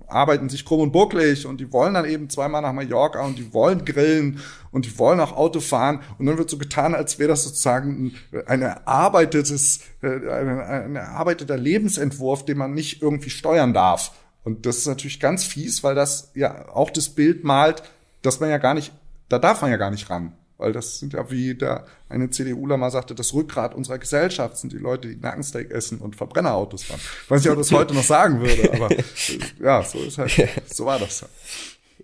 arbeiten 0.07 0.49
sich 0.49 0.65
krumm 0.65 0.81
und 0.81 0.91
bucklig 0.91 1.45
und 1.45 1.59
die 1.59 1.71
wollen 1.71 1.93
dann 1.93 2.05
eben 2.05 2.29
zweimal 2.29 2.61
nach 2.61 2.73
Mallorca 2.73 3.23
und 3.25 3.37
die 3.37 3.53
wollen 3.53 3.85
grillen 3.85 4.39
und 4.71 4.85
die 4.85 4.97
wollen 4.97 5.19
auch 5.19 5.35
Auto 5.35 5.59
fahren 5.59 6.01
und 6.17 6.25
dann 6.25 6.37
wird 6.37 6.49
so 6.49 6.57
getan, 6.57 6.95
als 6.95 7.19
wäre 7.19 7.29
das 7.29 7.43
sozusagen 7.43 8.13
ein 8.45 8.61
erarbeitetes, 8.61 9.81
äh, 10.01 10.07
ein, 10.07 10.59
ein 10.59 10.95
erarbeiteter 10.95 11.57
Lebensentwurf, 11.57 12.45
den 12.45 12.57
man 12.57 12.73
nicht 12.73 13.01
irgendwie 13.01 13.29
steuern 13.29 13.73
darf. 13.73 14.11
Und 14.43 14.65
das 14.65 14.77
ist 14.77 14.87
natürlich 14.87 15.19
ganz 15.19 15.43
fies, 15.43 15.83
weil 15.83 15.95
das 15.95 16.31
ja 16.33 16.69
auch 16.69 16.89
das 16.89 17.09
Bild 17.09 17.43
malt, 17.43 17.83
dass 18.21 18.39
man 18.39 18.49
ja 18.49 18.57
gar 18.57 18.73
nicht, 18.73 18.93
da 19.27 19.39
darf 19.39 19.61
man 19.61 19.71
ja 19.71 19.77
gar 19.77 19.91
nicht 19.91 20.09
ran. 20.09 20.33
Weil 20.59 20.73
das 20.73 20.99
sind 20.99 21.13
ja, 21.13 21.31
wie 21.31 21.55
der 21.55 21.85
eine 22.09 22.29
CDUler 22.29 22.75
mal 22.75 22.91
sagte, 22.91 23.15
das 23.15 23.33
Rückgrat 23.33 23.73
unserer 23.73 23.97
Gesellschaft 23.97 24.57
sind 24.57 24.73
die 24.73 24.77
Leute, 24.77 25.07
die 25.07 25.15
Nackensteak 25.15 25.71
essen 25.71 25.99
und 25.99 26.17
Verbrennerautos 26.17 26.83
fahren. 26.83 26.99
Ich 27.23 27.31
weiß 27.31 27.43
nicht, 27.43 27.51
ob 27.51 27.57
das 27.57 27.71
heute 27.71 27.93
noch 27.93 28.03
sagen 28.03 28.41
würde, 28.41 28.73
aber 28.73 28.89
ja, 29.63 29.81
so 29.83 29.99
ist 29.99 30.17
halt, 30.17 30.49
so 30.67 30.85
war 30.85 30.99
das. 30.99 31.25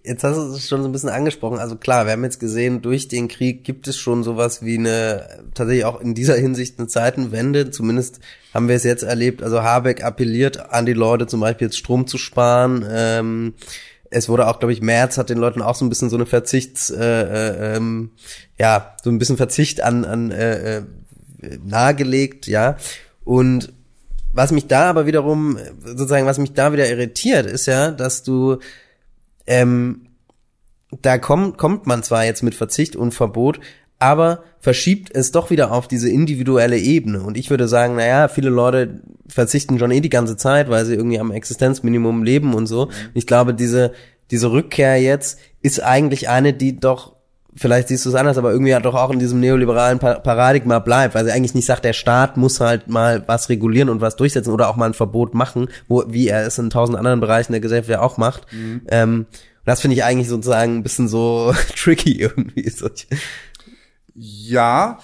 Jetzt 0.06 0.24
hast 0.24 0.38
du 0.38 0.54
es 0.54 0.70
schon 0.70 0.84
so 0.84 0.88
ein 0.88 0.94
bisschen 0.94 1.10
angesprochen. 1.10 1.60
Also 1.60 1.76
klar, 1.76 2.06
wir 2.06 2.14
haben 2.14 2.24
jetzt 2.24 2.40
gesehen, 2.40 2.82
durch 2.82 3.10
den 3.10 3.28
Krieg 3.28 3.66
gibt 3.66 3.90
es 3.90 3.98
schon 3.98 4.24
sowas 4.24 4.64
wie 4.64 4.78
eine, 4.78 5.44
tatsächlich 5.54 5.84
auch 5.84 6.00
in 6.00 6.14
dieser 6.14 6.36
Hinsicht 6.36 6.80
eine 6.80 6.88
Zeitenwende. 6.88 7.72
Zumindest 7.72 8.22
haben 8.54 8.70
wir 8.70 8.76
es 8.76 8.84
jetzt 8.84 9.04
erlebt. 9.04 9.44
Also 9.44 9.64
Habeck 9.64 10.02
appelliert 10.02 10.72
an 10.72 10.86
die 10.86 10.94
Leute, 10.94 11.28
zum 11.28 11.42
Beispiel 11.42 11.68
jetzt 11.68 11.78
Strom 11.78 12.08
zu 12.08 12.18
sparen. 12.18 12.86
Ähm, 12.88 13.54
es 14.16 14.30
wurde 14.30 14.48
auch, 14.48 14.60
glaube 14.60 14.72
ich, 14.72 14.82
März 14.82 15.18
hat 15.18 15.30
den 15.30 15.38
Leuten 15.38 15.62
auch 15.62 15.76
so 15.76 15.84
ein 15.84 15.90
bisschen 15.90 16.10
so 16.10 16.16
eine 16.16 16.26
Verzichts, 16.26 16.90
äh, 16.90 17.04
äh, 17.04 17.76
ähm, 17.76 18.12
ja, 18.58 18.96
so 19.04 19.10
ein 19.10 19.18
bisschen 19.20 19.36
Verzicht 19.36 19.84
an, 19.84 20.06
an 20.06 20.32
äh, 20.32 20.78
äh, 20.78 20.84
nahegelegt, 21.66 22.48
ja. 22.48 22.78
Und 23.26 23.74
was 24.32 24.52
mich 24.52 24.68
da 24.68 24.90
aber 24.90 25.06
wiederum, 25.06 25.58
sozusagen, 25.84 26.26
was 26.26 26.38
mich 26.38 26.54
da 26.54 26.72
wieder 26.72 26.90
irritiert, 26.90 27.46
ist 27.46 27.66
ja, 27.66 27.92
dass 27.92 28.24
du, 28.24 28.60
ähm, 29.48 30.08
da 31.02 31.18
kommt, 31.18 31.58
kommt 31.58 31.86
man 31.86 32.02
zwar 32.02 32.24
jetzt 32.24 32.42
mit 32.42 32.56
Verzicht 32.56 32.96
und 32.96 33.14
Verbot, 33.14 33.60
aber 34.00 34.44
verschiebt 34.60 35.16
es 35.16 35.32
doch 35.32 35.50
wieder 35.50 35.72
auf 35.72 35.88
diese 35.88 36.10
individuelle 36.10 36.78
Ebene. 36.78 37.22
Und 37.22 37.38
ich 37.38 37.50
würde 37.50 37.68
sagen, 37.68 37.96
naja, 37.96 38.28
viele 38.28 38.50
Leute 38.50 39.02
verzichten 39.28 39.80
schon 39.80 39.92
eh 39.92 40.02
die 40.02 40.10
ganze 40.10 40.38
Zeit, 40.38 40.70
weil 40.70 40.86
sie 40.86 40.96
irgendwie 40.96 41.20
am 41.20 41.32
Existenzminimum 41.32 42.24
leben 42.24 42.54
und 42.54 42.68
so. 42.68 42.88
Mhm. 42.88 42.92
Ich 43.14 43.28
glaube, 43.28 43.54
diese, 43.54 43.94
diese 44.32 44.52
Rückkehr 44.52 45.02
jetzt 45.02 45.40
ist 45.62 45.82
eigentlich 45.82 46.30
eine, 46.30 46.54
die 46.54 46.80
doch, 46.80 47.14
vielleicht 47.56 47.88
siehst 47.88 48.06
du 48.06 48.10
es 48.10 48.16
anders, 48.16 48.38
aber 48.38 48.52
irgendwie 48.52 48.72
ja 48.72 48.80
doch 48.80 48.96
auch 48.96 49.12
in 49.12 49.20
diesem 49.20 49.40
neoliberalen 49.40 50.00
Paradigma 50.00 50.80
bleibt, 50.80 51.16
weil 51.16 51.26
sie 51.26 51.32
eigentlich 51.32 51.56
nicht 51.56 51.66
sagt, 51.66 51.86
der 51.86 51.94
Staat 51.94 52.36
muss 52.36 52.60
halt 52.60 52.90
mal 52.90 53.24
was 53.28 53.50
regulieren 53.50 53.90
und 53.90 54.02
was 54.02 54.16
durchsetzen 54.16 54.52
oder 54.52 54.70
auch 54.70 54.76
mal 54.76 54.88
ein 54.88 54.94
Verbot 54.94 55.34
machen, 55.34 55.70
wo, 55.88 56.04
wie 56.08 56.28
er 56.28 56.46
es 56.46 56.58
in 56.58 56.70
tausend 56.70 56.98
anderen 56.98 57.22
Bereichen 57.22 57.54
der 57.54 57.62
Gesellschaft 57.62 57.90
ja 57.90 58.02
auch 58.02 58.18
macht. 58.18 58.52
Mhm. 58.52 58.82
Ähm, 58.90 59.26
das 59.64 59.82
finde 59.82 59.96
ich 59.96 60.04
eigentlich 60.04 60.28
sozusagen 60.28 60.78
ein 60.78 60.84
bisschen 60.84 61.08
so 61.08 61.54
tricky 61.76 62.20
irgendwie. 62.20 62.70
Ja, 64.16 65.00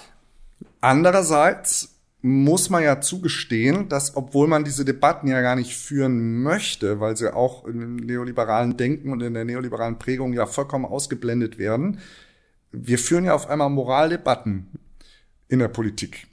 andererseits 0.80 1.92
muss 2.22 2.70
man 2.70 2.82
ja 2.82 3.00
zugestehen, 3.00 3.88
dass 3.88 4.16
obwohl 4.16 4.46
man 4.46 4.64
diese 4.64 4.84
Debatten 4.84 5.26
ja 5.26 5.40
gar 5.42 5.56
nicht 5.56 5.76
führen 5.76 6.42
möchte, 6.42 7.00
weil 7.00 7.16
sie 7.16 7.34
auch 7.34 7.64
im 7.66 7.96
neoliberalen 7.96 8.76
Denken 8.76 9.10
und 9.12 9.22
in 9.22 9.34
der 9.34 9.44
neoliberalen 9.44 9.98
Prägung 9.98 10.32
ja 10.32 10.46
vollkommen 10.46 10.84
ausgeblendet 10.84 11.58
werden, 11.58 11.98
wir 12.70 12.98
führen 12.98 13.24
ja 13.24 13.34
auf 13.34 13.50
einmal 13.50 13.70
Moraldebatten 13.70 14.70
in 15.48 15.58
der 15.58 15.68
Politik. 15.68 16.26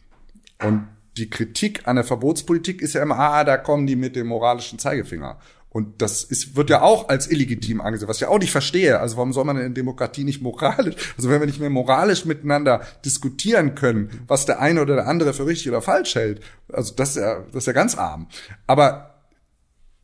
Und 0.64 0.88
die 1.18 1.30
Kritik 1.30 1.88
an 1.88 1.98
der 1.98 2.06
Verbotspolitik 2.06 2.82
ist 2.82 2.94
ja 2.94 3.02
immer, 3.02 3.20
ah, 3.20 3.44
da 3.44 3.58
kommen 3.58 3.88
die 3.88 3.96
mit 3.96 4.16
dem 4.16 4.28
moralischen 4.28 4.80
Zeigefinger. 4.80 5.38
Und 5.72 6.02
das 6.02 6.24
ist, 6.24 6.56
wird 6.56 6.72
ja 6.72 6.82
auch 6.82 7.10
als 7.10 7.30
illegitim 7.30 7.80
angesehen, 7.80 8.08
was 8.08 8.18
ich 8.18 8.26
auch 8.26 8.40
nicht 8.40 8.52
verstehe. 8.52 9.00
Also 9.00 9.18
warum 9.18 9.34
soll 9.34 9.46
man 9.46 9.58
in 9.58 9.76
Demokratie 9.76 10.24
nicht 10.24 10.42
moralisch, 10.42 10.96
also 11.16 11.30
wenn 11.30 11.40
wir 11.40 11.46
nicht 11.46 11.60
mehr 11.60 11.70
moralisch 11.70 12.26
miteinander 12.26 12.82
diskutieren 13.06 13.76
können, 13.76 14.24
was 14.28 14.48
der 14.48 14.60
eine 14.60 14.82
oder 14.82 14.96
der 14.96 15.08
andere 15.08 15.34
für 15.34 15.46
richtig 15.46 15.70
oder 15.70 15.84
falsch 15.84 16.16
hält, 16.16 16.42
also 16.74 16.96
das 16.96 17.10
ist 17.10 17.18
ja, 17.18 17.42
das 17.52 17.64
ist 17.64 17.68
ja 17.68 17.74
ganz 17.74 17.96
arm. 17.96 18.28
Aber 18.66 19.22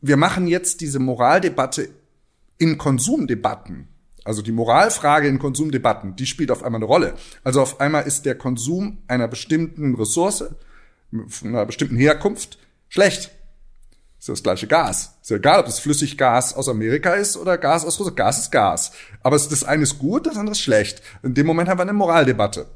wir 0.00 0.16
machen 0.16 0.46
jetzt 0.46 0.80
diese 0.80 1.00
Moraldebatte 1.00 1.88
in 2.58 2.78
Konsumdebatten. 2.78 3.88
Also 4.24 4.42
die 4.42 4.52
Moralfrage 4.52 5.28
in 5.28 5.38
Konsumdebatten, 5.38 6.16
die 6.16 6.26
spielt 6.26 6.50
auf 6.50 6.62
einmal 6.62 6.80
eine 6.80 6.86
Rolle. 6.86 7.14
Also 7.44 7.60
auf 7.60 7.80
einmal 7.80 8.06
ist 8.06 8.24
der 8.24 8.36
Konsum 8.36 8.98
einer 9.06 9.28
bestimmten 9.28 9.94
Ressource, 9.94 10.44
einer 11.44 11.66
bestimmten 11.66 11.96
Herkunft, 11.96 12.58
schlecht. 12.88 13.30
Ist 14.18 14.28
ja 14.28 14.32
das 14.32 14.42
gleiche 14.42 14.66
Gas. 14.66 15.16
Ist 15.20 15.30
ja 15.30 15.36
egal, 15.36 15.60
ob 15.60 15.66
es 15.66 15.78
Flüssiggas 15.78 16.54
aus 16.54 16.68
Amerika 16.68 17.14
ist 17.14 17.36
oder 17.36 17.58
Gas 17.58 17.84
aus 17.84 17.98
Russland. 17.98 18.16
Gas 18.16 18.38
ist 18.38 18.50
Gas. 18.52 18.92
Aber 19.22 19.36
das 19.36 19.64
eine 19.64 19.82
ist 19.82 19.98
gut, 19.98 20.26
das 20.26 20.36
andere 20.36 20.52
ist 20.52 20.60
schlecht. 20.60 21.02
In 21.22 21.34
dem 21.34 21.46
Moment 21.46 21.68
haben 21.68 21.78
wir 21.78 21.82
eine 21.82 21.92
Moraldebatte. 21.92 22.66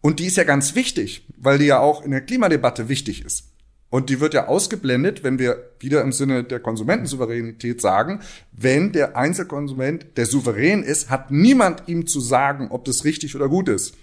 Und 0.00 0.20
die 0.20 0.26
ist 0.26 0.36
ja 0.36 0.44
ganz 0.44 0.74
wichtig, 0.74 1.26
weil 1.36 1.58
die 1.58 1.66
ja 1.66 1.80
auch 1.80 2.04
in 2.04 2.10
der 2.10 2.20
Klimadebatte 2.20 2.88
wichtig 2.88 3.24
ist. 3.24 3.44
Und 3.90 4.10
die 4.10 4.20
wird 4.20 4.34
ja 4.34 4.48
ausgeblendet, 4.48 5.24
wenn 5.24 5.38
wir 5.38 5.70
wieder 5.80 6.02
im 6.02 6.12
Sinne 6.12 6.44
der 6.44 6.60
Konsumentensouveränität 6.60 7.80
sagen, 7.80 8.20
wenn 8.52 8.92
der 8.92 9.16
Einzelkonsument, 9.16 10.16
der 10.16 10.26
souverän 10.26 10.82
ist, 10.82 11.08
hat 11.08 11.30
niemand 11.30 11.84
ihm 11.86 12.06
zu 12.06 12.20
sagen, 12.20 12.68
ob 12.70 12.84
das 12.84 13.04
richtig 13.04 13.34
oder 13.34 13.48
gut 13.48 13.68
ist. 13.68 13.94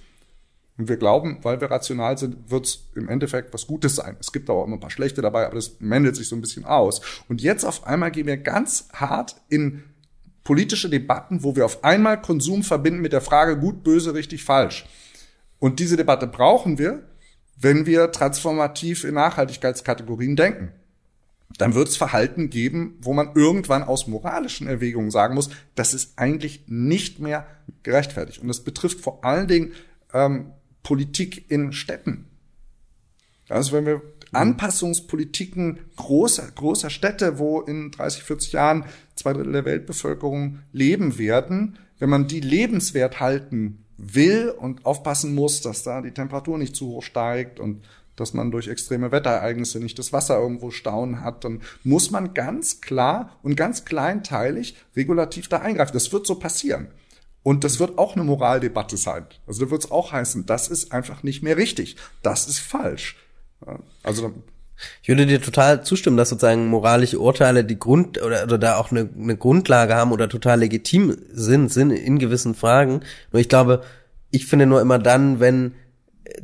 Und 0.77 0.89
wir 0.89 0.97
glauben, 0.97 1.39
weil 1.41 1.61
wir 1.61 1.71
rational 1.71 2.17
sind, 2.17 2.51
wird 2.51 2.65
es 2.65 2.89
im 2.95 3.07
Endeffekt 3.07 3.53
was 3.53 3.65
Gutes 3.65 3.95
sein. 3.95 4.17
Es 4.19 4.33
gibt 4.33 4.49
auch 4.49 4.65
immer 4.65 4.75
ein 4.75 4.81
paar 4.81 4.89
schlechte 4.89 5.21
dabei, 5.21 5.45
aber 5.45 5.55
das 5.55 5.79
mendelt 5.79 6.17
sich 6.17 6.27
so 6.27 6.35
ein 6.35 6.41
bisschen 6.41 6.65
aus. 6.65 7.01
Und 7.29 7.41
jetzt 7.41 7.63
auf 7.63 7.87
einmal 7.87 8.11
gehen 8.11 8.27
wir 8.27 8.37
ganz 8.37 8.89
hart 8.91 9.37
in 9.47 9.83
politische 10.43 10.89
Debatten, 10.89 11.43
wo 11.43 11.55
wir 11.55 11.65
auf 11.65 11.83
einmal 11.83 12.21
Konsum 12.21 12.63
verbinden 12.63 13.01
mit 13.01 13.13
der 13.13 13.21
Frage 13.21 13.57
gut, 13.57 13.83
böse, 13.83 14.13
richtig, 14.13 14.43
falsch. 14.43 14.85
Und 15.59 15.79
diese 15.79 15.95
Debatte 15.95 16.27
brauchen 16.27 16.77
wir, 16.77 17.03
wenn 17.57 17.85
wir 17.85 18.11
transformativ 18.11 19.05
in 19.05 19.15
Nachhaltigkeitskategorien 19.15 20.35
denken. 20.35 20.71
Dann 21.57 21.73
wird 21.73 21.87
es 21.87 21.95
Verhalten 21.95 22.49
geben, 22.49 22.97
wo 23.01 23.13
man 23.13 23.31
irgendwann 23.33 23.83
aus 23.83 24.07
moralischen 24.07 24.67
Erwägungen 24.67 25.09
sagen 25.09 25.35
muss, 25.35 25.49
das 25.75 25.93
ist 25.93 26.19
eigentlich 26.19 26.65
nicht 26.67 27.19
mehr 27.19 27.47
gerechtfertigt. 27.83 28.41
Und 28.41 28.49
das 28.49 28.63
betrifft 28.63 28.99
vor 28.99 29.23
allen 29.23 29.47
Dingen 29.47 29.71
ähm, 30.13 30.51
Politik 30.85 31.49
in 31.49 31.73
Städten. 31.73 32.27
Also 33.49 33.73
wenn 33.73 33.87
wir 33.87 34.03
Anpassungspolitiken 34.31 35.79
großer, 35.95 36.49
großer 36.53 36.91
Städte, 36.91 37.39
wo 37.39 37.61
in 37.61 37.89
30, 37.89 38.21
40 38.23 38.51
Jahren 38.53 38.85
zwei 39.15 39.33
Drittel 39.33 39.53
der 39.53 39.65
Weltbevölkerung 39.65 40.59
leben 40.71 41.17
werden, 41.17 41.79
wenn 41.97 42.09
man 42.09 42.27
die 42.27 42.39
lebenswert 42.39 43.19
halten 43.19 43.83
will 43.97 44.49
und 44.49 44.85
aufpassen 44.85 45.33
muss, 45.33 45.61
dass 45.61 45.81
da 45.81 46.01
die 46.01 46.11
Temperatur 46.11 46.59
nicht 46.59 46.75
zu 46.75 46.87
hoch 46.87 47.03
steigt 47.03 47.59
und 47.59 47.81
dass 48.15 48.33
man 48.33 48.51
durch 48.51 48.67
extreme 48.67 49.11
Wetterereignisse 49.11 49.79
nicht 49.79 49.97
das 49.97 50.13
Wasser 50.13 50.37
irgendwo 50.37 50.69
stauen 50.69 51.21
hat, 51.21 51.43
dann 51.45 51.61
muss 51.83 52.11
man 52.11 52.35
ganz 52.35 52.79
klar 52.79 53.37
und 53.41 53.55
ganz 53.55 53.85
kleinteilig 53.85 54.75
regulativ 54.95 55.47
da 55.47 55.59
eingreifen. 55.59 55.93
Das 55.93 56.13
wird 56.13 56.27
so 56.27 56.35
passieren. 56.35 56.87
Und 57.45 57.63
das 57.63 57.79
wird 57.79 57.99
auch 57.99 58.15
eine 58.15 58.23
Moraldebatte 58.23 58.97
sein. 58.97 59.27
Also 59.45 59.65
da 59.65 59.69
wird 59.69 59.83
es 59.83 59.91
auch 59.91 60.11
heißen, 60.11 60.47
das 60.47 60.67
ist 60.67 60.91
einfach 60.91 61.21
nicht 61.21 61.43
mehr 61.43 61.57
richtig. 61.57 61.95
Das 62.23 62.47
ist 62.47 62.57
falsch. 62.57 63.17
Also 64.01 64.33
ich 65.03 65.09
würde 65.09 65.27
dir 65.27 65.39
total 65.39 65.83
zustimmen, 65.83 66.17
dass 66.17 66.29
sozusagen 66.29 66.65
moralische 66.65 67.19
Urteile 67.19 67.63
die 67.63 67.77
Grund 67.77 68.19
oder, 68.19 68.45
oder 68.45 68.57
da 68.57 68.77
auch 68.77 68.89
eine, 68.89 69.07
eine 69.15 69.37
Grundlage 69.37 69.93
haben 69.93 70.11
oder 70.11 70.27
total 70.27 70.61
legitim 70.61 71.15
sind, 71.31 71.71
sind 71.71 71.91
in 71.91 72.17
gewissen 72.17 72.55
Fragen. 72.55 73.01
Nur 73.31 73.39
ich 73.39 73.47
glaube, 73.47 73.83
ich 74.31 74.47
finde 74.47 74.65
nur 74.65 74.81
immer 74.81 74.97
dann, 74.97 75.39
wenn 75.39 75.75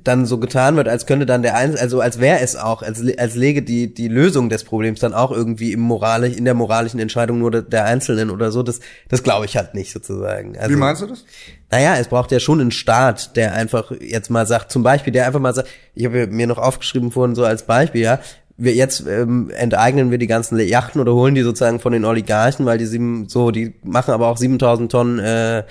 dann 0.04 0.26
so 0.26 0.38
getan 0.38 0.76
wird, 0.76 0.88
als 0.88 1.06
könnte 1.06 1.26
dann 1.26 1.42
der 1.42 1.56
Einzel 1.56 1.80
also 1.80 2.02
als 2.02 2.20
wäre 2.20 2.40
es 2.40 2.56
auch, 2.56 2.82
als, 2.82 3.02
als 3.18 3.36
lege 3.36 3.62
die, 3.62 3.94
die 3.94 4.08
Lösung 4.08 4.50
des 4.50 4.64
Problems 4.64 5.00
dann 5.00 5.14
auch 5.14 5.32
irgendwie 5.32 5.74
im 5.74 5.80
moralisch, 5.82 6.36
in 6.36 6.46
der 6.46 6.54
moralischen 6.54 7.00
Entscheidung 7.00 7.40
nur 7.40 7.52
der, 7.52 7.86
Einzelnen 7.86 8.30
oder 8.30 8.52
so, 8.52 8.64
das, 8.64 8.80
das 9.10 9.24
glaube 9.24 9.46
ich 9.46 9.58
halt 9.58 9.74
nicht 9.74 9.92
sozusagen. 9.92 10.58
Also, 10.58 10.74
Wie 10.74 10.78
meinst 10.78 11.02
du 11.02 11.08
das? 11.08 11.26
Naja, 11.72 11.96
es 11.98 12.08
braucht 12.08 12.32
ja 12.32 12.40
schon 12.40 12.62
einen 12.62 12.72
Staat, 12.72 13.36
der 13.36 13.54
einfach 13.54 13.92
jetzt 14.00 14.30
mal 14.30 14.46
sagt, 14.46 14.72
zum 14.72 14.84
Beispiel, 14.84 15.14
der 15.14 15.26
einfach 15.26 15.40
mal 15.40 15.54
sagt, 15.54 15.70
ich 15.96 16.06
habe 16.06 16.28
mir 16.28 16.48
noch 16.48 16.58
aufgeschrieben 16.58 17.12
vorhin 17.12 17.36
so 17.36 17.44
als 17.44 17.64
Beispiel, 17.64 18.02
ja, 18.02 18.20
wir 18.58 18.74
jetzt 18.76 19.08
ähm, 19.08 19.50
enteignen 19.50 20.12
wir 20.12 20.18
die 20.18 20.28
ganzen 20.28 20.60
Yachten 20.60 21.02
oder 21.02 21.14
holen 21.14 21.34
die 21.34 21.42
sozusagen 21.42 21.80
von 21.80 21.94
den 21.94 22.06
Oligarchen, 22.06 22.66
weil 22.66 22.78
die 22.78 22.86
sieben, 22.86 23.28
so, 23.28 23.50
die 23.50 23.74
machen 23.84 24.14
aber 24.14 24.28
auch 24.28 24.38
7000 24.38 24.92
Tonnen 24.92 25.20
äh, 25.20 25.64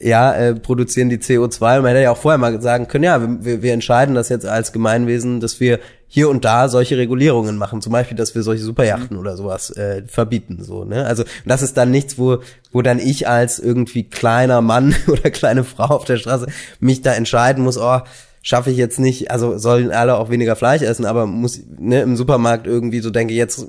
ja, 0.00 0.34
äh, 0.34 0.54
produzieren 0.54 1.08
die 1.08 1.18
CO2. 1.18 1.80
Man 1.80 1.86
hätte 1.86 2.02
ja 2.02 2.10
auch 2.12 2.16
vorher 2.16 2.38
mal 2.38 2.60
sagen 2.60 2.88
können, 2.88 3.04
ja, 3.04 3.44
wir, 3.44 3.62
wir 3.62 3.72
entscheiden 3.72 4.14
das 4.14 4.28
jetzt 4.28 4.46
als 4.46 4.72
Gemeinwesen, 4.72 5.40
dass 5.40 5.60
wir 5.60 5.80
hier 6.08 6.28
und 6.28 6.44
da 6.44 6.68
solche 6.68 6.96
Regulierungen 6.96 7.56
machen. 7.56 7.82
Zum 7.82 7.92
Beispiel, 7.92 8.16
dass 8.16 8.34
wir 8.34 8.42
solche 8.42 8.62
Superjachten 8.62 9.16
mhm. 9.16 9.20
oder 9.20 9.36
sowas 9.36 9.70
äh, 9.70 10.02
verbieten. 10.06 10.62
So, 10.62 10.84
ne? 10.84 11.04
Also 11.04 11.24
das 11.44 11.62
ist 11.62 11.76
dann 11.76 11.90
nichts, 11.90 12.18
wo, 12.18 12.38
wo 12.72 12.82
dann 12.82 12.98
ich 12.98 13.28
als 13.28 13.58
irgendwie 13.58 14.04
kleiner 14.04 14.60
Mann 14.60 14.94
oder 15.06 15.30
kleine 15.30 15.64
Frau 15.64 15.86
auf 15.86 16.04
der 16.04 16.18
Straße 16.18 16.46
mich 16.80 17.02
da 17.02 17.14
entscheiden 17.14 17.64
muss, 17.64 17.78
oh, 17.78 18.00
schaffe 18.42 18.70
ich 18.70 18.76
jetzt 18.76 19.00
nicht, 19.00 19.32
also 19.32 19.58
sollen 19.58 19.90
alle 19.90 20.16
auch 20.16 20.30
weniger 20.30 20.54
Fleisch 20.54 20.82
essen, 20.82 21.04
aber 21.04 21.26
muss 21.26 21.60
ne, 21.78 22.02
im 22.02 22.16
Supermarkt 22.16 22.68
irgendwie 22.68 23.00
so 23.00 23.10
denke, 23.10 23.34
jetzt 23.34 23.66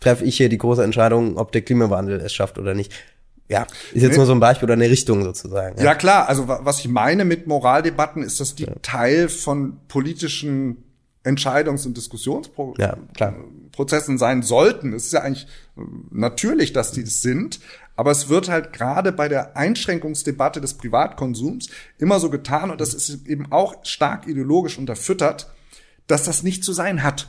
treffe 0.00 0.24
ich 0.24 0.36
hier 0.36 0.48
die 0.48 0.58
große 0.58 0.84
Entscheidung, 0.84 1.36
ob 1.36 1.50
der 1.50 1.62
Klimawandel 1.62 2.20
es 2.20 2.32
schafft 2.32 2.58
oder 2.58 2.74
nicht. 2.74 2.92
Ja, 3.50 3.66
ist 3.92 4.02
jetzt 4.02 4.16
nur 4.16 4.26
so 4.26 4.32
ein 4.32 4.40
Beispiel 4.40 4.66
oder 4.66 4.74
eine 4.74 4.88
Richtung 4.88 5.24
sozusagen. 5.24 5.76
Ja. 5.78 5.84
ja. 5.84 5.94
klar, 5.96 6.28
also 6.28 6.46
was 6.46 6.78
ich 6.78 6.88
meine 6.88 7.24
mit 7.24 7.48
Moraldebatten 7.48 8.22
ist, 8.22 8.38
dass 8.38 8.54
die 8.54 8.64
ja. 8.64 8.74
Teil 8.80 9.28
von 9.28 9.80
politischen 9.88 10.84
Entscheidungs- 11.24 11.84
und 11.84 11.96
Diskussionsprozessen 11.96 14.14
ja, 14.14 14.18
sein 14.18 14.42
sollten. 14.42 14.92
Es 14.92 15.06
ist 15.06 15.12
ja 15.12 15.22
eigentlich 15.22 15.48
äh, 15.76 15.80
natürlich, 16.10 16.72
dass 16.72 16.92
die 16.92 17.02
es 17.02 17.22
sind, 17.22 17.58
aber 17.96 18.12
es 18.12 18.28
wird 18.28 18.48
halt 18.48 18.72
gerade 18.72 19.10
bei 19.12 19.28
der 19.28 19.56
Einschränkungsdebatte 19.56 20.60
des 20.60 20.74
Privatkonsums 20.74 21.70
immer 21.98 22.20
so 22.20 22.30
getan, 22.30 22.70
und 22.70 22.80
das 22.80 22.94
ist 22.94 23.26
eben 23.26 23.50
auch 23.52 23.84
stark 23.84 24.28
ideologisch 24.28 24.78
unterfüttert, 24.78 25.50
dass 26.06 26.24
das 26.24 26.42
nicht 26.42 26.64
zu 26.64 26.72
sein 26.72 27.02
hat. 27.02 27.28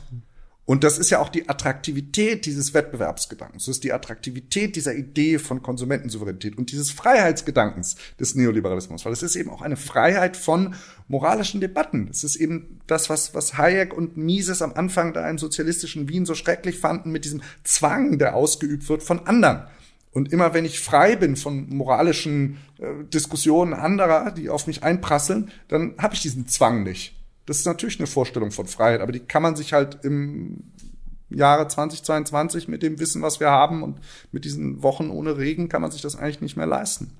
Und 0.64 0.84
das 0.84 0.96
ist 0.98 1.10
ja 1.10 1.18
auch 1.18 1.28
die 1.28 1.48
Attraktivität 1.48 2.46
dieses 2.46 2.72
Wettbewerbsgedankens. 2.72 3.64
Das 3.64 3.76
ist 3.76 3.84
die 3.84 3.92
Attraktivität 3.92 4.76
dieser 4.76 4.94
Idee 4.94 5.38
von 5.38 5.60
Konsumentensouveränität 5.60 6.56
und 6.56 6.70
dieses 6.70 6.92
Freiheitsgedankens 6.92 7.96
des 8.20 8.36
Neoliberalismus. 8.36 9.04
Weil 9.04 9.12
es 9.12 9.24
ist 9.24 9.34
eben 9.34 9.50
auch 9.50 9.62
eine 9.62 9.76
Freiheit 9.76 10.36
von 10.36 10.76
moralischen 11.08 11.60
Debatten. 11.60 12.08
Es 12.10 12.22
ist 12.22 12.36
eben 12.36 12.80
das, 12.86 13.10
was, 13.10 13.34
was 13.34 13.58
Hayek 13.58 13.92
und 13.92 14.16
Mises 14.16 14.62
am 14.62 14.72
Anfang 14.74 15.12
da 15.12 15.28
im 15.28 15.36
sozialistischen 15.36 16.08
Wien 16.08 16.26
so 16.26 16.36
schrecklich 16.36 16.78
fanden 16.78 17.10
mit 17.10 17.24
diesem 17.24 17.42
Zwang, 17.64 18.18
der 18.18 18.36
ausgeübt 18.36 18.88
wird 18.88 19.02
von 19.02 19.26
anderen. 19.26 19.64
Und 20.12 20.32
immer 20.32 20.54
wenn 20.54 20.64
ich 20.64 20.78
frei 20.78 21.16
bin 21.16 21.34
von 21.36 21.70
moralischen 21.70 22.58
äh, 22.78 23.04
Diskussionen 23.12 23.72
anderer, 23.72 24.30
die 24.30 24.48
auf 24.48 24.68
mich 24.68 24.84
einprasseln, 24.84 25.50
dann 25.66 25.94
habe 25.98 26.14
ich 26.14 26.20
diesen 26.20 26.46
Zwang 26.46 26.84
nicht. 26.84 27.16
Das 27.46 27.58
ist 27.58 27.66
natürlich 27.66 27.98
eine 27.98 28.06
Vorstellung 28.06 28.50
von 28.50 28.66
Freiheit, 28.66 29.00
aber 29.00 29.12
die 29.12 29.20
kann 29.20 29.42
man 29.42 29.56
sich 29.56 29.72
halt 29.72 30.04
im 30.04 30.64
Jahre 31.30 31.66
2022 31.66 32.68
mit 32.68 32.82
dem 32.82 32.98
Wissen, 33.00 33.22
was 33.22 33.40
wir 33.40 33.50
haben 33.50 33.82
und 33.82 33.98
mit 34.30 34.44
diesen 34.44 34.82
Wochen 34.82 35.10
ohne 35.10 35.38
Regen 35.38 35.68
kann 35.68 35.82
man 35.82 35.90
sich 35.90 36.02
das 36.02 36.16
eigentlich 36.16 36.40
nicht 36.40 36.56
mehr 36.56 36.66
leisten. 36.66 37.12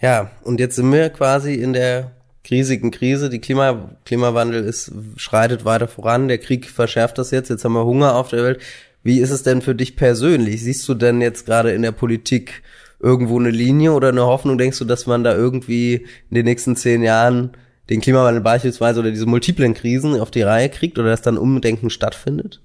Ja, 0.00 0.30
und 0.44 0.60
jetzt 0.60 0.76
sind 0.76 0.92
wir 0.92 1.10
quasi 1.10 1.54
in 1.54 1.72
der 1.72 2.12
riesigen 2.48 2.90
Krise. 2.90 3.30
Die 3.30 3.40
Klima, 3.40 3.96
Klimawandel 4.04 4.64
ist, 4.64 4.92
schreitet 5.16 5.64
weiter 5.64 5.88
voran. 5.88 6.28
Der 6.28 6.38
Krieg 6.38 6.70
verschärft 6.70 7.18
das 7.18 7.30
jetzt. 7.30 7.48
Jetzt 7.48 7.64
haben 7.64 7.72
wir 7.72 7.84
Hunger 7.84 8.14
auf 8.14 8.28
der 8.28 8.44
Welt. 8.44 8.60
Wie 9.02 9.20
ist 9.20 9.30
es 9.30 9.42
denn 9.42 9.62
für 9.62 9.74
dich 9.74 9.96
persönlich? 9.96 10.62
Siehst 10.62 10.88
du 10.88 10.94
denn 10.94 11.20
jetzt 11.20 11.46
gerade 11.46 11.72
in 11.72 11.82
der 11.82 11.92
Politik 11.92 12.62
irgendwo 13.00 13.38
eine 13.38 13.50
Linie 13.50 13.92
oder 13.92 14.08
eine 14.08 14.26
Hoffnung? 14.26 14.56
Denkst 14.56 14.78
du, 14.78 14.84
dass 14.84 15.06
man 15.06 15.24
da 15.24 15.34
irgendwie 15.34 16.06
in 16.30 16.34
den 16.34 16.44
nächsten 16.44 16.76
zehn 16.76 17.02
Jahren 17.02 17.52
den 17.90 18.00
Klimawandel 18.00 18.42
beispielsweise 18.42 19.00
oder 19.00 19.10
diese 19.10 19.26
multiplen 19.26 19.74
Krisen 19.74 20.20
auf 20.20 20.30
die 20.30 20.42
Reihe 20.42 20.68
kriegt 20.68 20.98
oder 20.98 21.10
dass 21.10 21.22
dann 21.22 21.38
Umdenken 21.38 21.90
stattfindet? 21.90 22.60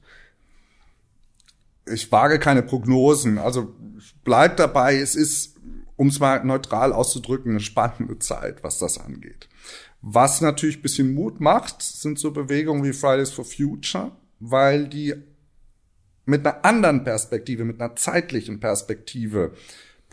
Ich 1.86 2.12
wage 2.12 2.40
keine 2.40 2.64
Prognosen. 2.64 3.38
Also 3.38 3.74
bleibt 4.24 4.60
dabei, 4.60 4.98
es 4.98 5.16
ist, 5.16 5.56
um 5.96 6.08
es 6.08 6.20
mal 6.20 6.44
neutral 6.44 6.94
auszudrücken, 6.94 7.52
eine 7.52 7.60
spannende 7.60 8.20
Zeit, 8.20 8.64
was 8.64 8.80
das 8.80 8.98
angeht. 8.98 9.48
Was 10.02 10.42
natürlich 10.42 10.82
bisschen 10.82 11.14
Mut 11.14 11.40
macht, 11.40 11.82
sind 11.82 12.20
so 12.20 12.32
Bewegungen 12.32 12.84
wie 12.84 12.92
Fridays 12.92 13.32
for 13.32 13.46
Future, 13.46 14.12
weil 14.40 14.88
die 14.88 15.16
mit 16.26 16.46
einer 16.46 16.64
anderen 16.66 17.04
Perspektive, 17.04 17.64
mit 17.64 17.82
einer 17.82 17.96
zeitlichen 17.96 18.60
Perspektive 18.60 19.54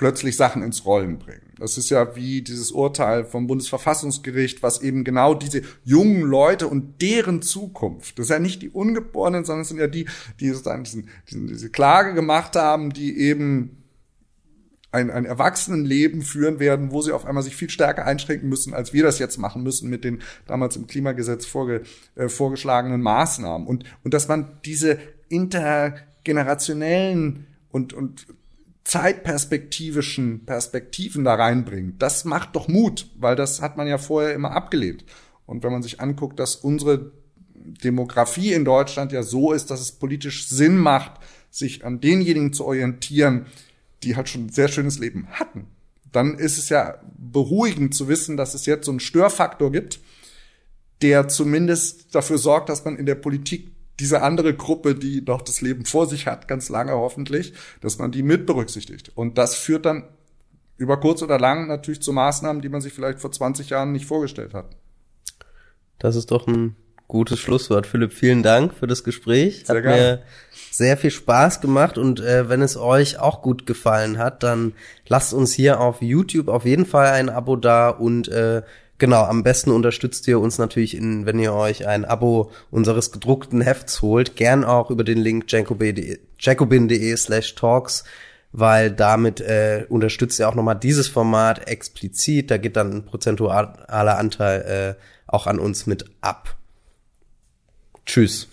plötzlich 0.01 0.35
Sachen 0.35 0.63
ins 0.63 0.87
Rollen 0.87 1.19
bringen. 1.19 1.53
Das 1.59 1.77
ist 1.77 1.91
ja 1.91 2.17
wie 2.17 2.41
dieses 2.41 2.71
Urteil 2.71 3.27
vom 3.27 3.47
Bundesverfassungsgericht, 3.47 4.63
was 4.63 4.81
eben 4.81 5.05
genau 5.05 5.35
diese 5.35 5.61
jungen 5.85 6.23
Leute 6.23 6.69
und 6.69 7.03
deren 7.03 7.43
Zukunft, 7.43 8.19
das 8.19 8.25
ist 8.25 8.31
ja 8.31 8.39
nicht 8.39 8.63
die 8.63 8.71
Ungeborenen, 8.71 9.45
sondern 9.45 9.61
es 9.61 9.69
sind 9.69 9.79
ja 9.79 9.89
die, 9.89 10.09
die 10.41 10.49
sozusagen 10.49 10.85
diesen, 10.85 11.11
diesen, 11.29 11.49
diese 11.49 11.69
Klage 11.69 12.15
gemacht 12.15 12.57
haben, 12.57 12.95
die 12.95 13.19
eben 13.19 13.85
ein, 14.91 15.11
ein 15.11 15.27
Erwachsenenleben 15.27 16.23
führen 16.23 16.61
werden, 16.61 16.93
wo 16.93 17.03
sie 17.03 17.13
auf 17.13 17.27
einmal 17.27 17.43
sich 17.43 17.55
viel 17.55 17.69
stärker 17.69 18.07
einschränken 18.07 18.49
müssen, 18.49 18.73
als 18.73 18.95
wir 18.95 19.03
das 19.03 19.19
jetzt 19.19 19.37
machen 19.37 19.63
müssen 19.63 19.91
mit 19.91 20.03
den 20.03 20.23
damals 20.47 20.77
im 20.77 20.87
Klimagesetz 20.87 21.45
vorge, 21.45 21.83
äh, 22.15 22.31
vorgeschlagenen 22.31 23.03
Maßnahmen. 23.03 23.69
Und, 23.69 23.85
und 24.03 24.15
dass 24.15 24.29
man 24.29 24.61
diese 24.65 24.97
intergenerationellen 25.29 27.45
und, 27.71 27.93
und 27.93 28.27
zeitperspektivischen 28.91 30.47
Perspektiven 30.47 31.23
da 31.23 31.37
reinbringt, 31.37 32.03
das 32.03 32.25
macht 32.25 32.57
doch 32.57 32.67
Mut, 32.67 33.07
weil 33.17 33.37
das 33.37 33.63
hat 33.63 33.77
man 33.77 33.87
ja 33.87 33.99
vorher 33.99 34.35
immer 34.35 34.51
abgelehnt. 34.51 35.05
Und 35.47 35.63
wenn 35.63 35.71
man 35.71 35.85
sich 35.85 36.01
anguckt, 36.01 36.41
dass 36.41 36.57
unsere 36.57 37.13
Demografie 37.55 38.53
in 38.53 38.65
Deutschland 38.65 39.13
ja 39.13 39.23
so 39.23 39.53
ist, 39.53 39.71
dass 39.71 39.81
es 39.81 39.93
politisch 39.93 40.49
Sinn 40.49 40.77
macht, 40.77 41.21
sich 41.53 41.85
an 41.85 42.01
denjenigen 42.01 42.53
zu 42.53 42.65
orientieren, 42.65 43.47
die 44.03 44.17
halt 44.17 44.29
schon 44.29 44.47
ein 44.47 44.53
sehr 44.53 44.67
schönes 44.67 44.99
Leben 44.99 45.29
hatten, 45.31 45.69
dann 46.11 46.35
ist 46.37 46.59
es 46.59 46.69
ja 46.69 47.01
beruhigend 47.17 47.95
zu 47.95 48.09
wissen, 48.09 48.37
dass 48.37 48.55
es 48.55 48.67
jetzt 48.67 48.87
so 48.87 48.91
einen 48.91 48.99
Störfaktor 48.99 49.71
gibt, 49.71 50.01
der 51.01 51.29
zumindest 51.29 52.13
dafür 52.13 52.39
sorgt, 52.39 52.69
dass 52.69 52.85
man 52.85 52.97
in 52.97 53.07
der 53.07 53.15
Politik 53.15 53.70
diese 54.01 54.23
andere 54.23 54.55
Gruppe, 54.55 54.95
die 54.95 55.23
noch 55.23 55.43
das 55.43 55.61
Leben 55.61 55.85
vor 55.85 56.07
sich 56.07 56.27
hat, 56.27 56.49
ganz 56.49 56.69
lange 56.69 56.93
hoffentlich, 56.93 57.53
dass 57.81 57.99
man 57.99 58.11
die 58.11 58.23
mit 58.23 58.47
berücksichtigt. 58.47 59.13
Und 59.15 59.39
das 59.39 59.55
führt 59.55 59.87
dann 59.87 60.05
über 60.77 60.99
kurz 60.99 61.23
oder 61.23 61.39
lang 61.39 61.69
natürlich 61.69 62.01
zu 62.01 62.13
Maßnahmen, 62.13 62.63
die 62.63 62.71
man 62.71 62.81
sich 62.81 62.93
vielleicht 62.93 63.21
vor 63.21 63.31
20 63.31 63.69
Jahren 63.69 63.93
nicht 63.93 64.07
vorgestellt 64.07 64.55
hat. 64.55 64.67
Das 65.99 66.17
ist 66.17 66.31
doch 66.31 66.47
ein 66.47 66.77
gutes 67.07 67.39
Schlusswort. 67.39 67.87
Philipp, 67.87 68.13
vielen 68.13 68.43
Dank 68.43 68.73
für 68.73 68.87
das 68.87 69.05
Gespräch. 69.05 69.65
Sehr 69.67 69.77
hat 69.77 69.83
gerne. 69.83 69.97
mir 69.97 70.23
sehr 70.71 70.97
viel 70.97 71.11
Spaß 71.11 71.61
gemacht 71.61 71.99
und 71.99 72.21
äh, 72.21 72.49
wenn 72.49 72.63
es 72.63 72.77
euch 72.77 73.19
auch 73.19 73.43
gut 73.43 73.67
gefallen 73.67 74.17
hat, 74.17 74.43
dann 74.43 74.73
lasst 75.07 75.35
uns 75.35 75.53
hier 75.53 75.81
auf 75.81 76.01
YouTube 76.01 76.49
auf 76.49 76.65
jeden 76.65 76.87
Fall 76.87 77.09
ein 77.09 77.29
Abo 77.29 77.57
da 77.57 77.91
und 77.91 78.29
äh, 78.29 78.63
Genau, 79.01 79.25
am 79.25 79.43
besten 79.43 79.71
unterstützt 79.71 80.29
ihr 80.29 80.39
uns 80.39 80.59
natürlich, 80.59 80.95
in, 80.95 81.25
wenn 81.25 81.39
ihr 81.39 81.55
euch 81.55 81.87
ein 81.87 82.05
Abo 82.05 82.53
unseres 82.71 83.13
gedruckten 83.13 83.63
Hefts 83.63 84.03
holt, 84.03 84.37
gern 84.37 84.63
auch 84.63 84.91
über 84.91 85.05
den 85.05 85.17
Link 85.17 85.51
jacobin.de 85.51 87.17
slash 87.17 87.55
talks, 87.55 88.05
weil 88.53 88.91
damit 88.91 89.41
äh, 89.41 89.87
unterstützt 89.89 90.39
ihr 90.39 90.51
auch 90.51 90.55
nochmal 90.55 90.79
dieses 90.79 91.09
Format 91.09 91.67
explizit. 91.67 92.51
Da 92.51 92.59
geht 92.59 92.77
dann 92.77 92.93
ein 92.93 93.05
prozentualer 93.07 94.19
Anteil 94.19 94.97
äh, 94.99 95.03
auch 95.27 95.47
an 95.47 95.59
uns 95.59 95.87
mit 95.87 96.05
ab. 96.21 96.59
Tschüss. 98.05 98.49